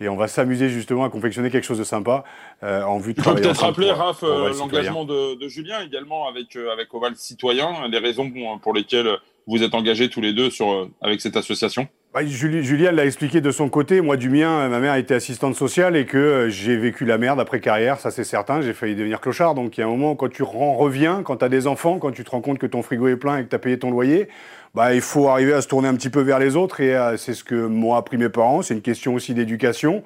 et 0.00 0.08
on 0.08 0.16
va 0.16 0.28
s'amuser 0.28 0.68
justement 0.68 1.04
à 1.04 1.10
confectionner 1.10 1.50
quelque 1.50 1.64
chose 1.64 1.78
de 1.78 1.84
sympa 1.84 2.24
euh, 2.62 2.82
en 2.82 2.98
vue 2.98 3.14
de 3.14 3.20
Il 3.20 3.24
faut 3.24 3.34
peut-être 3.34 3.60
rappeler, 3.60 3.90
Raph, 3.90 4.22
l'engagement 4.22 5.04
de, 5.04 5.38
de, 5.38 5.48
Julien 5.48 5.80
également 5.82 6.26
avec, 6.28 6.56
avec 6.56 6.92
Oval 6.94 7.16
Citoyen, 7.16 7.88
les 7.88 7.98
raisons 7.98 8.32
pour 8.62 8.72
lesquelles 8.72 9.10
vous 9.46 9.62
êtes 9.62 9.74
engagés 9.74 10.08
tous 10.08 10.20
les 10.20 10.32
deux 10.32 10.50
sur, 10.50 10.88
avec 11.02 11.20
cette 11.20 11.36
association. 11.36 11.88
Bah, 12.12 12.26
Julien 12.26 12.90
l'a 12.90 13.04
expliqué 13.04 13.40
de 13.40 13.52
son 13.52 13.68
côté. 13.68 14.00
Moi, 14.00 14.16
du 14.16 14.30
mien, 14.30 14.68
ma 14.68 14.80
mère 14.80 14.96
était 14.96 15.14
assistante 15.14 15.54
sociale 15.54 15.94
et 15.94 16.06
que 16.06 16.48
j'ai 16.50 16.76
vécu 16.76 17.04
la 17.04 17.18
merde 17.18 17.38
après 17.38 17.60
carrière, 17.60 18.00
ça 18.00 18.10
c'est 18.10 18.24
certain. 18.24 18.62
J'ai 18.62 18.72
failli 18.72 18.96
devenir 18.96 19.20
clochard. 19.20 19.54
Donc, 19.54 19.78
il 19.78 19.80
y 19.80 19.84
a 19.84 19.86
un 19.86 19.90
moment, 19.90 20.16
quand 20.16 20.28
tu 20.28 20.42
en 20.42 20.74
reviens, 20.74 21.22
quand 21.22 21.36
tu 21.36 21.44
as 21.44 21.48
des 21.48 21.68
enfants, 21.68 22.00
quand 22.00 22.10
tu 22.10 22.24
te 22.24 22.30
rends 22.32 22.40
compte 22.40 22.58
que 22.58 22.66
ton 22.66 22.82
frigo 22.82 23.06
est 23.06 23.14
plein 23.14 23.36
et 23.38 23.44
que 23.44 23.48
tu 23.48 23.54
as 23.54 23.60
payé 23.60 23.78
ton 23.78 23.92
loyer, 23.92 24.26
bah, 24.74 24.92
il 24.92 25.02
faut 25.02 25.28
arriver 25.28 25.52
à 25.52 25.62
se 25.62 25.68
tourner 25.68 25.86
un 25.86 25.94
petit 25.94 26.10
peu 26.10 26.20
vers 26.20 26.40
les 26.40 26.56
autres. 26.56 26.80
Et 26.80 26.96
euh, 26.96 27.16
c'est 27.16 27.32
ce 27.32 27.44
que 27.44 27.54
m'ont 27.54 27.94
appris 27.94 28.16
mes 28.16 28.28
parents. 28.28 28.62
C'est 28.62 28.74
une 28.74 28.82
question 28.82 29.14
aussi 29.14 29.32
d'éducation. 29.32 30.02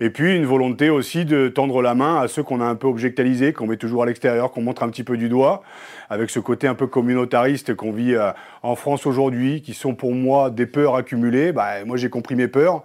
Et 0.00 0.10
puis, 0.10 0.36
une 0.36 0.46
volonté 0.46 0.90
aussi 0.90 1.24
de 1.24 1.48
tendre 1.48 1.82
la 1.82 1.94
main 1.94 2.20
à 2.20 2.28
ceux 2.28 2.44
qu'on 2.44 2.60
a 2.60 2.64
un 2.64 2.76
peu 2.76 2.86
objectalisés, 2.86 3.52
qu'on 3.52 3.66
met 3.66 3.76
toujours 3.76 4.04
à 4.04 4.06
l'extérieur, 4.06 4.52
qu'on 4.52 4.62
montre 4.62 4.84
un 4.84 4.88
petit 4.90 5.02
peu 5.02 5.16
du 5.16 5.28
doigt, 5.28 5.62
avec 6.08 6.30
ce 6.30 6.38
côté 6.38 6.68
un 6.68 6.74
peu 6.74 6.86
communautariste 6.86 7.74
qu'on 7.74 7.90
vit 7.90 8.14
euh, 8.14 8.30
en 8.62 8.76
France 8.76 9.06
aujourd'hui, 9.06 9.60
qui 9.60 9.74
sont 9.74 9.96
pour 9.96 10.14
moi 10.14 10.50
des 10.50 10.66
peurs 10.66 10.94
accumulées. 10.94 11.50
Bah, 11.50 11.84
moi, 11.84 11.96
j'ai 11.96 12.10
compris 12.10 12.36
mes 12.36 12.46
peurs. 12.46 12.84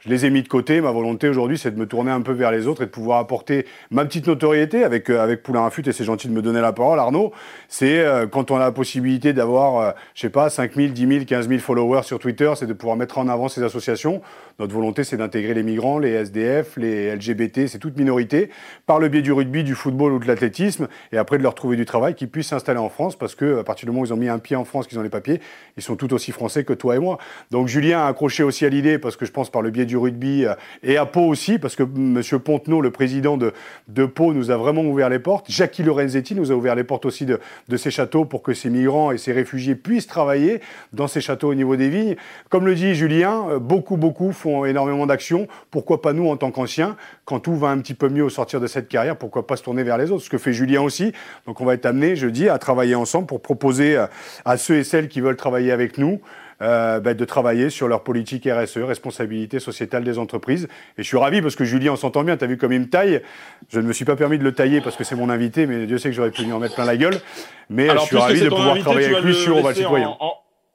Je 0.00 0.10
les 0.10 0.26
ai 0.26 0.30
mis 0.30 0.42
de 0.42 0.48
côté. 0.48 0.80
Ma 0.80 0.90
volonté 0.90 1.28
aujourd'hui, 1.28 1.58
c'est 1.58 1.70
de 1.70 1.78
me 1.78 1.86
tourner 1.86 2.10
un 2.10 2.20
peu 2.20 2.32
vers 2.32 2.50
les 2.50 2.66
autres 2.66 2.82
et 2.82 2.86
de 2.86 2.90
pouvoir 2.90 3.18
apporter 3.18 3.66
ma 3.90 4.04
petite 4.04 4.26
notoriété 4.26 4.84
avec, 4.84 5.10
euh, 5.10 5.22
avec 5.22 5.42
Poulain 5.42 5.60
Rafut. 5.60 5.86
Et 5.86 5.92
c'est 5.92 6.04
gentil 6.04 6.28
de 6.28 6.32
me 6.32 6.42
donner 6.42 6.60
la 6.60 6.72
parole, 6.72 6.98
Arnaud. 6.98 7.32
C'est 7.68 8.00
euh, 8.00 8.26
quand 8.26 8.50
on 8.50 8.56
a 8.56 8.60
la 8.60 8.72
possibilité 8.72 9.32
d'avoir, 9.32 9.78
euh, 9.78 9.90
je 10.14 10.20
sais 10.20 10.30
pas, 10.30 10.50
5 10.50 10.74
000, 10.74 10.88
10 10.88 11.08
000, 11.08 11.24
15 11.24 11.48
000 11.48 11.60
followers 11.60 12.02
sur 12.02 12.18
Twitter, 12.18 12.52
c'est 12.56 12.66
de 12.66 12.72
pouvoir 12.72 12.96
mettre 12.96 13.18
en 13.18 13.28
avant 13.28 13.48
ces 13.48 13.62
associations. 13.62 14.20
Notre 14.58 14.72
volonté, 14.72 15.04
c'est 15.04 15.16
d'intégrer 15.16 15.54
les 15.54 15.62
migrants, 15.62 15.98
les 15.98 16.10
SDF, 16.10 16.76
les 16.76 17.14
LGBT, 17.16 17.66
c'est 17.66 17.78
toute 17.78 17.96
minorité, 17.96 18.50
par 18.86 19.00
le 19.00 19.08
biais 19.08 19.22
du 19.22 19.32
rugby, 19.32 19.64
du 19.64 19.74
football 19.74 20.12
ou 20.12 20.18
de 20.18 20.26
l'athlétisme, 20.26 20.86
et 21.12 21.18
après 21.18 21.38
de 21.38 21.42
leur 21.42 21.54
trouver 21.54 21.76
du 21.76 21.84
travail, 21.84 22.14
qu'ils 22.14 22.28
puissent 22.28 22.48
s'installer 22.48 22.78
en 22.78 22.88
France, 22.88 23.16
parce 23.16 23.34
que 23.34 23.58
à 23.58 23.64
partir 23.64 23.86
du 23.86 23.90
moment 23.90 24.02
où 24.02 24.06
ils 24.06 24.12
ont 24.12 24.16
mis 24.16 24.28
un 24.28 24.38
pied 24.38 24.54
en 24.54 24.64
France, 24.64 24.86
qu'ils 24.86 24.98
ont 24.98 25.02
les 25.02 25.08
papiers, 25.08 25.40
ils 25.76 25.82
sont 25.82 25.96
tout 25.96 26.12
aussi 26.14 26.30
français 26.30 26.62
que 26.62 26.72
toi 26.72 26.94
et 26.94 27.00
moi. 27.00 27.18
Donc 27.50 27.66
Julien 27.66 28.00
a 28.00 28.06
accroché 28.06 28.44
aussi 28.44 28.64
à 28.64 28.68
l'idée, 28.68 28.98
parce 28.98 29.16
que 29.16 29.26
je 29.26 29.32
pense 29.32 29.50
par 29.50 29.62
le 29.62 29.70
biais 29.70 29.86
du 29.86 29.93
rugby, 29.96 30.44
euh, 30.44 30.54
et 30.82 30.96
à 30.96 31.06
Pau 31.06 31.22
aussi, 31.22 31.58
parce 31.58 31.76
que 31.76 31.82
M. 31.82 32.22
Pontenot, 32.40 32.80
le 32.80 32.90
président 32.90 33.36
de, 33.36 33.52
de 33.88 34.06
Pau, 34.06 34.32
nous 34.32 34.50
a 34.50 34.56
vraiment 34.56 34.82
ouvert 34.82 35.08
les 35.08 35.18
portes. 35.18 35.46
Jackie 35.48 35.82
Lorenzetti 35.82 36.34
nous 36.34 36.52
a 36.52 36.54
ouvert 36.54 36.74
les 36.74 36.84
portes 36.84 37.06
aussi 37.06 37.26
de, 37.26 37.40
de 37.68 37.76
ces 37.76 37.90
châteaux 37.90 38.24
pour 38.24 38.42
que 38.42 38.54
ces 38.54 38.70
migrants 38.70 39.12
et 39.12 39.18
ces 39.18 39.32
réfugiés 39.32 39.74
puissent 39.74 40.06
travailler 40.06 40.60
dans 40.92 41.06
ces 41.06 41.20
châteaux 41.20 41.48
au 41.48 41.54
niveau 41.54 41.76
des 41.76 41.88
vignes. 41.88 42.16
Comme 42.50 42.66
le 42.66 42.74
dit 42.74 42.94
Julien, 42.94 43.46
euh, 43.50 43.58
beaucoup, 43.58 43.96
beaucoup 43.96 44.32
font 44.32 44.64
énormément 44.64 45.06
d'actions. 45.06 45.48
Pourquoi 45.70 46.02
pas 46.02 46.12
nous 46.12 46.28
en 46.28 46.36
tant 46.36 46.50
qu'anciens 46.50 46.96
Quand 47.24 47.40
tout 47.40 47.56
va 47.56 47.68
un 47.68 47.78
petit 47.78 47.94
peu 47.94 48.08
mieux 48.08 48.24
au 48.24 48.30
sortir 48.30 48.60
de 48.60 48.66
cette 48.66 48.88
carrière, 48.88 49.16
pourquoi 49.16 49.46
pas 49.46 49.56
se 49.56 49.62
tourner 49.62 49.82
vers 49.82 49.98
les 49.98 50.10
autres 50.10 50.24
Ce 50.24 50.30
que 50.30 50.38
fait 50.38 50.52
Julien 50.52 50.82
aussi. 50.82 51.12
Donc 51.46 51.60
on 51.60 51.64
va 51.64 51.74
être 51.74 51.86
amené, 51.86 52.16
je 52.16 52.28
dis, 52.28 52.48
à 52.48 52.58
travailler 52.58 52.94
ensemble 52.94 53.26
pour 53.26 53.40
proposer 53.40 53.96
euh, 53.96 54.06
à 54.44 54.56
ceux 54.56 54.76
et 54.76 54.84
celles 54.84 55.08
qui 55.08 55.20
veulent 55.20 55.36
travailler 55.36 55.72
avec 55.72 55.98
nous 55.98 56.20
euh, 56.64 56.98
ben, 56.98 57.14
de 57.14 57.24
travailler 57.24 57.68
sur 57.68 57.88
leur 57.88 58.02
politique 58.02 58.48
RSE, 58.50 58.78
responsabilité 58.78 59.60
sociétale 59.60 60.02
des 60.02 60.18
entreprises. 60.18 60.66
Et 60.96 61.02
je 61.02 61.06
suis 61.06 61.18
ravi 61.18 61.42
parce 61.42 61.56
que 61.56 61.64
Julien, 61.64 61.92
on 61.92 61.96
s'entend 61.96 62.24
bien, 62.24 62.36
tu 62.36 62.44
as 62.44 62.46
vu 62.46 62.56
comme 62.56 62.72
il 62.72 62.80
me 62.80 62.88
taille. 62.88 63.20
Je 63.68 63.80
ne 63.80 63.86
me 63.86 63.92
suis 63.92 64.06
pas 64.06 64.16
permis 64.16 64.38
de 64.38 64.44
le 64.44 64.52
tailler 64.52 64.80
parce 64.80 64.96
que 64.96 65.04
c'est 65.04 65.14
mon 65.14 65.28
invité, 65.28 65.66
mais 65.66 65.86
Dieu 65.86 65.98
sait 65.98 66.08
que 66.08 66.16
j'aurais 66.16 66.30
pu 66.30 66.42
lui 66.42 66.52
en 66.52 66.58
mettre 66.58 66.74
plein 66.74 66.86
la 66.86 66.96
gueule. 66.96 67.20
Mais 67.68 67.88
je 67.90 67.98
suis 67.98 68.16
ravi 68.16 68.40
de 68.40 68.48
pouvoir 68.48 68.78
travailler 68.78 69.08
avec 69.08 69.24
lui 69.24 69.34
sur 69.34 69.56
Oval 69.58 69.74
Citoyen. 69.74 70.16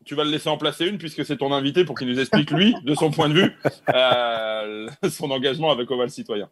tu 0.06 0.14
vas 0.16 0.24
le 0.24 0.30
laisser 0.32 0.50
en 0.50 0.58
placer 0.58 0.86
une 0.86 1.00
puisque 1.00 1.26
c'est 1.26 1.38
ton 1.38 1.52
invité 1.52 1.86
pour 1.86 1.98
qu'il 1.98 2.08
nous 2.08 2.20
explique, 2.20 2.52
lui, 2.52 2.76
de 2.84 2.94
son 2.94 3.10
point 3.10 3.30
de 3.30 3.34
vue, 3.34 3.52
euh, 3.94 4.88
son 5.10 5.32
engagement 5.32 5.72
avec 5.72 5.90
Oval 5.90 6.12
Citoyen. 6.12 6.50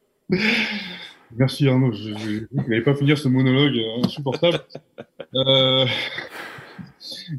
Merci 1.37 1.67
Arnaud. 1.67 1.91
Je 1.91 2.45
n'avais 2.53 2.81
pas 2.81 2.95
finir 2.95 3.17
ce 3.17 3.27
monologue 3.27 3.77
insupportable. 4.03 4.59
euh, 5.35 5.85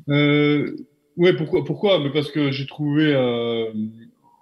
euh, 0.08 0.76
Ouais, 1.18 1.34
pourquoi, 1.34 1.98
Mais 2.02 2.10
parce 2.10 2.30
que 2.30 2.52
j'ai 2.52 2.66
trouvé 2.66 3.12
euh, 3.12 3.72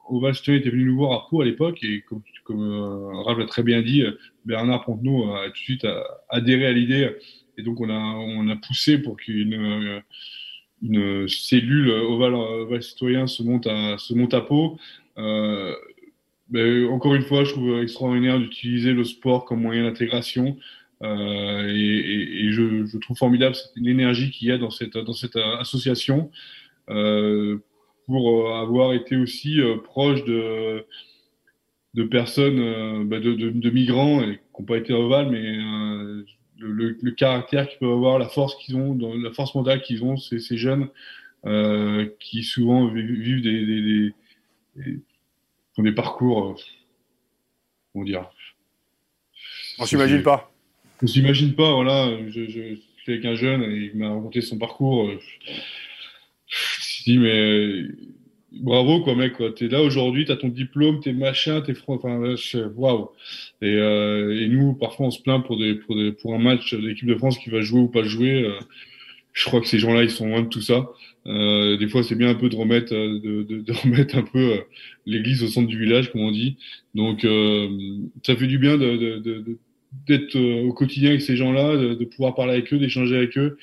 Oval 0.09 0.35
Citoyen 0.35 0.61
était 0.61 0.71
venu 0.71 0.85
nous 0.85 0.97
voir 0.97 1.13
à 1.13 1.27
Pau 1.29 1.41
à 1.41 1.45
l'époque 1.45 1.83
et 1.83 2.03
comme, 2.03 2.23
comme 2.45 2.63
euh, 2.63 3.23
Raph 3.23 3.39
l'a 3.39 3.47
très 3.47 3.63
bien 3.63 3.83
dit, 3.83 4.05
Bernard 4.45 4.85
Pontenot 4.85 5.35
a 5.35 5.47
tout 5.47 5.53
de 5.53 5.57
suite 5.57 5.87
adhéré 6.29 6.67
à 6.67 6.73
l'idée 6.73 7.17
et 7.57 7.63
donc 7.63 7.81
on 7.81 7.89
a 7.89 7.95
on 7.95 8.49
a 8.49 8.57
poussé 8.57 8.99
pour 8.99 9.17
qu'une 9.17 10.03
une 10.83 11.29
cellule 11.29 11.91
Oval, 11.91 12.35
Oval 12.35 12.83
Citoyen 12.83 13.27
se 13.27 13.43
monte 13.43 13.67
à 13.67 13.97
se 13.99 14.13
monte 14.13 14.35
à 14.35 14.43
Pau. 14.43 14.79
Euh, 15.19 15.75
ben, 16.49 16.87
encore 16.89 17.15
une 17.15 17.23
fois, 17.23 17.45
je 17.45 17.53
trouve 17.53 17.81
extraordinaire 17.83 18.39
d'utiliser 18.39 18.93
le 18.93 19.05
sport 19.05 19.45
comme 19.45 19.63
moyen 19.63 19.85
d'intégration. 19.85 20.57
Euh, 21.03 21.69
et, 21.69 22.51
je, 22.53 22.99
trouve 22.99 23.17
formidable 23.17 23.57
l'énergie 23.77 24.31
qu'il 24.31 24.49
y 24.49 24.53
a 24.53 24.59
dans 24.59 24.71
cette, 24.71 24.97
dans 24.97 25.13
cette 25.13 25.37
association. 25.37 26.31
Euh, 26.91 27.59
pour 28.07 28.49
euh, 28.49 28.63
avoir 28.63 28.93
été 28.93 29.17
aussi 29.17 29.61
euh, 29.61 29.79
proche 29.79 30.25
de, 30.25 30.87
de 31.95 32.05
personnes, 32.05 33.09
bah 33.09 33.19
de, 33.19 33.33
de, 33.33 33.51
de, 33.51 33.71
migrants 33.71 34.23
et 34.23 34.37
qui 34.37 34.61
n'ont 34.61 34.65
pas 34.65 34.77
été 34.77 34.93
ovales, 34.93 35.31
mais 35.31 35.57
le, 36.59 36.97
le, 37.01 37.11
caractère 37.11 37.69
qu'ils 37.69 37.79
peuvent 37.79 37.91
avoir, 37.91 38.19
la 38.19 38.29
force 38.29 38.55
qu'ils 38.57 38.77
ont, 38.77 38.97
la 38.97 39.33
force 39.33 39.55
mentale 39.55 39.83
qu'ils 39.83 40.05
ont, 40.05 40.17
ces, 40.17 40.39
ces 40.39 40.57
jeunes 40.57 40.89
euh, 41.47 42.09
qui 42.21 42.45
souvent 42.45 42.87
vivent 42.87 43.43
des, 43.43 43.67
des, 43.67 43.83
des, 43.83 44.13
des, 44.77 45.83
des 45.83 45.93
parcours, 45.93 46.57
comment 47.93 48.05
dire 48.05 48.31
On 49.79 49.85
s'imagine 49.85 50.23
pas. 50.23 50.53
On 51.03 51.07
s'imagine 51.07 51.55
pas, 51.55 51.73
voilà. 51.75 52.09
Je, 52.29 52.47
je, 52.47 52.75
je 52.75 53.03
suis 53.03 53.13
avec 53.13 53.25
un 53.25 53.35
jeune 53.35 53.63
et 53.63 53.91
il 53.93 53.97
m'a 53.97 54.09
raconté 54.09 54.41
son 54.41 54.59
parcours. 54.59 55.11
Je, 55.11 55.53
dis, 57.13 57.19
mais 57.19 57.85
bravo, 58.53 59.01
quoi, 59.01 59.15
mec, 59.15 59.35
quoi. 59.35 59.53
T'es 59.53 59.69
là 59.69 59.83
aujourd'hui, 59.83 60.25
t'as 60.25 60.37
ton 60.37 60.49
diplôme, 60.49 61.01
t'es 61.01 61.13
machin, 61.13 61.61
t'es 61.61 61.75
franc, 61.75 61.95
enfin, 61.95 62.35
waouh. 62.77 63.11
Et, 63.63 63.67
euh, 63.75 64.43
et 64.43 64.49
nous, 64.49 64.75
parfois, 64.75 65.07
on 65.07 65.11
se 65.11 65.23
plaint 65.23 65.45
pour 65.45 65.59
des, 65.59 65.75
pour 65.75 65.97
des, 65.97 66.13
pour 66.13 66.35
un 66.35 66.39
match 66.39 66.75
de 66.75 66.87
l'équipe 66.87 67.09
de 67.09 67.17
France 67.17 67.39
qui 67.39 67.51
va 67.51 67.61
jouer 67.61 67.81
ou 67.81 67.89
pas 67.89 68.03
jouer. 68.05 68.45
Euh, 68.45 68.59
je 69.33 69.45
crois 69.45 69.61
que 69.61 69.67
ces 69.67 69.79
gens-là, 69.79 70.03
ils 70.03 70.11
sont 70.11 70.27
loin 70.27 70.43
de 70.43 70.49
tout 70.49 70.63
ça. 70.63 70.89
Euh, 71.27 71.77
des 71.77 71.89
fois, 71.89 72.03
c'est 72.03 72.15
bien 72.15 72.31
un 72.31 72.35
peu 72.35 72.49
de 72.49 72.57
remettre, 72.57 72.95
euh, 72.95 73.21
de, 73.21 73.43
de, 73.43 73.61
de 73.61 73.73
remettre 73.73 74.17
un 74.17 74.23
peu 74.23 74.53
euh, 74.53 74.61
l'église 75.05 75.43
au 75.43 75.49
centre 75.49 75.69
du 75.69 75.79
village, 75.79 76.11
comme 76.11 76.23
on 76.23 76.31
dit. 76.31 76.57
Donc, 76.95 77.27
ça 78.25 78.37
fait 78.37 78.47
du 78.47 78.59
bien 78.59 78.79
de, 78.79 79.59
d'être 80.07 80.39
au 80.39 80.73
quotidien 80.73 81.11
avec 81.11 81.23
ces 81.23 81.37
gens-là, 81.37 81.77
de, 81.77 82.05
pouvoir 82.05 82.35
parler 82.35 82.55
avec 82.55 82.73
eux, 82.73 82.79
d'échanger 82.79 83.17
avec 83.17 83.37
eux. 83.37 83.59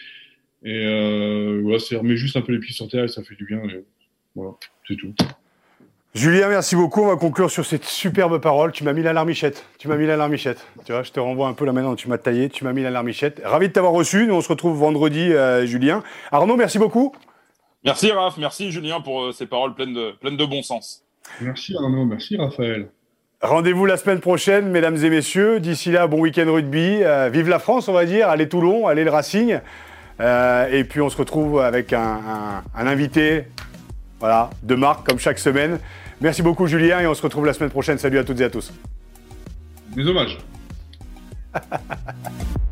Et 0.64 0.86
euh, 0.86 1.60
voilà, 1.64 1.80
ça 1.80 1.98
remet 1.98 2.16
juste 2.16 2.38
un 2.38 2.42
peu 2.42 2.54
les 2.54 2.60
pieds 2.60 2.74
sur 2.74 2.88
terre 2.88 3.04
et 3.04 3.08
ça 3.10 3.24
fait 3.24 3.36
du 3.36 3.46
bien. 3.46 3.62
voilà, 4.36 4.52
c'est 4.88 4.96
tout. 4.96 5.14
Julien, 6.16 6.48
merci 6.48 6.76
beaucoup. 6.76 7.02
On 7.02 7.08
va 7.08 7.16
conclure 7.16 7.50
sur 7.50 7.66
cette 7.66 7.86
superbe 7.86 8.40
parole. 8.40 8.72
Tu 8.72 8.84
m'as 8.84 8.94
mis 8.94 9.02
la 9.02 9.14
larmichette. 9.14 9.66
Tu 9.80 9.88
m'as 9.88 9.98
mis 9.98 10.06
la 10.06 10.16
larmichette. 10.16 10.64
Tu 10.86 10.92
vois, 10.92 11.02
je 11.02 11.12
te 11.12 11.20
renvoie 11.20 11.48
un 11.48 11.54
peu 11.54 11.66
là 11.66 11.72
maintenant. 11.72 11.96
Tu 11.96 12.08
m'as 12.08 12.20
taillé. 12.20 12.50
Tu 12.50 12.64
m'as 12.64 12.72
mis 12.72 12.84
la 12.84 12.92
larmichette. 12.92 13.42
Ravi 13.44 13.70
de 13.70 13.74
t'avoir 13.74 13.94
reçu. 13.94 14.28
Nous, 14.28 14.36
on 14.36 14.42
se 14.42 14.50
retrouve 14.50 14.78
vendredi, 14.78 15.34
euh, 15.34 15.66
Julien. 15.66 16.04
Arnaud, 16.32 16.56
merci 16.56 16.78
beaucoup. 16.78 17.14
Merci, 17.84 18.12
Raph. 18.12 18.38
Merci, 18.38 18.72
Julien, 18.72 19.02
pour 19.02 19.24
euh, 19.24 19.32
ces 19.32 19.48
paroles 19.48 19.74
pleines 19.74 19.96
de, 19.96 20.12
pleines 20.12 20.38
de 20.38 20.46
bon 20.46 20.62
sens. 20.62 21.04
Merci, 21.42 21.76
Arnaud. 21.76 22.06
Merci, 22.06 22.38
Raphaël. 22.38 22.90
Rendez-vous 23.42 23.88
la 23.88 23.98
semaine 23.98 24.20
prochaine, 24.20 24.70
mesdames 24.70 25.04
et 25.04 25.10
messieurs. 25.10 25.60
D'ici 25.60 25.92
là, 25.92 26.06
bon 26.06 26.20
week-end 26.20 26.46
rugby. 26.46 27.00
Euh, 27.02 27.30
vive 27.30 27.50
la 27.50 27.58
France, 27.58 27.88
on 27.88 27.94
va 27.94 28.06
dire. 28.06 28.30
Allez 28.30 28.48
Toulon, 28.48 28.86
allez 28.86 29.04
le 29.04 29.10
Racing. 29.10 29.60
Euh, 30.20 30.68
et 30.72 30.84
puis 30.84 31.02
on 31.02 31.10
se 31.10 31.18
retrouve 31.18 31.60
avec 31.60 31.94
un, 31.94 32.02
un, 32.02 32.64
un, 32.76 32.88
invité 32.88 33.46
voilà, 34.20 34.50
de 34.62 34.76
marque 34.76 35.06
comme 35.08 35.20
chaque 35.20 35.40
semaine. 35.40 35.80
Merci 36.22 36.42
beaucoup 36.42 36.68
Julien 36.68 37.00
et 37.00 37.08
on 37.08 37.14
se 37.14 37.22
retrouve 37.22 37.46
la 37.46 37.54
semaine 37.54 37.72
prochaine. 37.72 37.98
Salut 37.98 38.20
à 38.20 38.24
toutes 38.24 38.40
et 38.40 38.46
à 38.46 38.50
tous. 38.50 38.72
Des 39.96 40.06
hommages. 40.06 40.38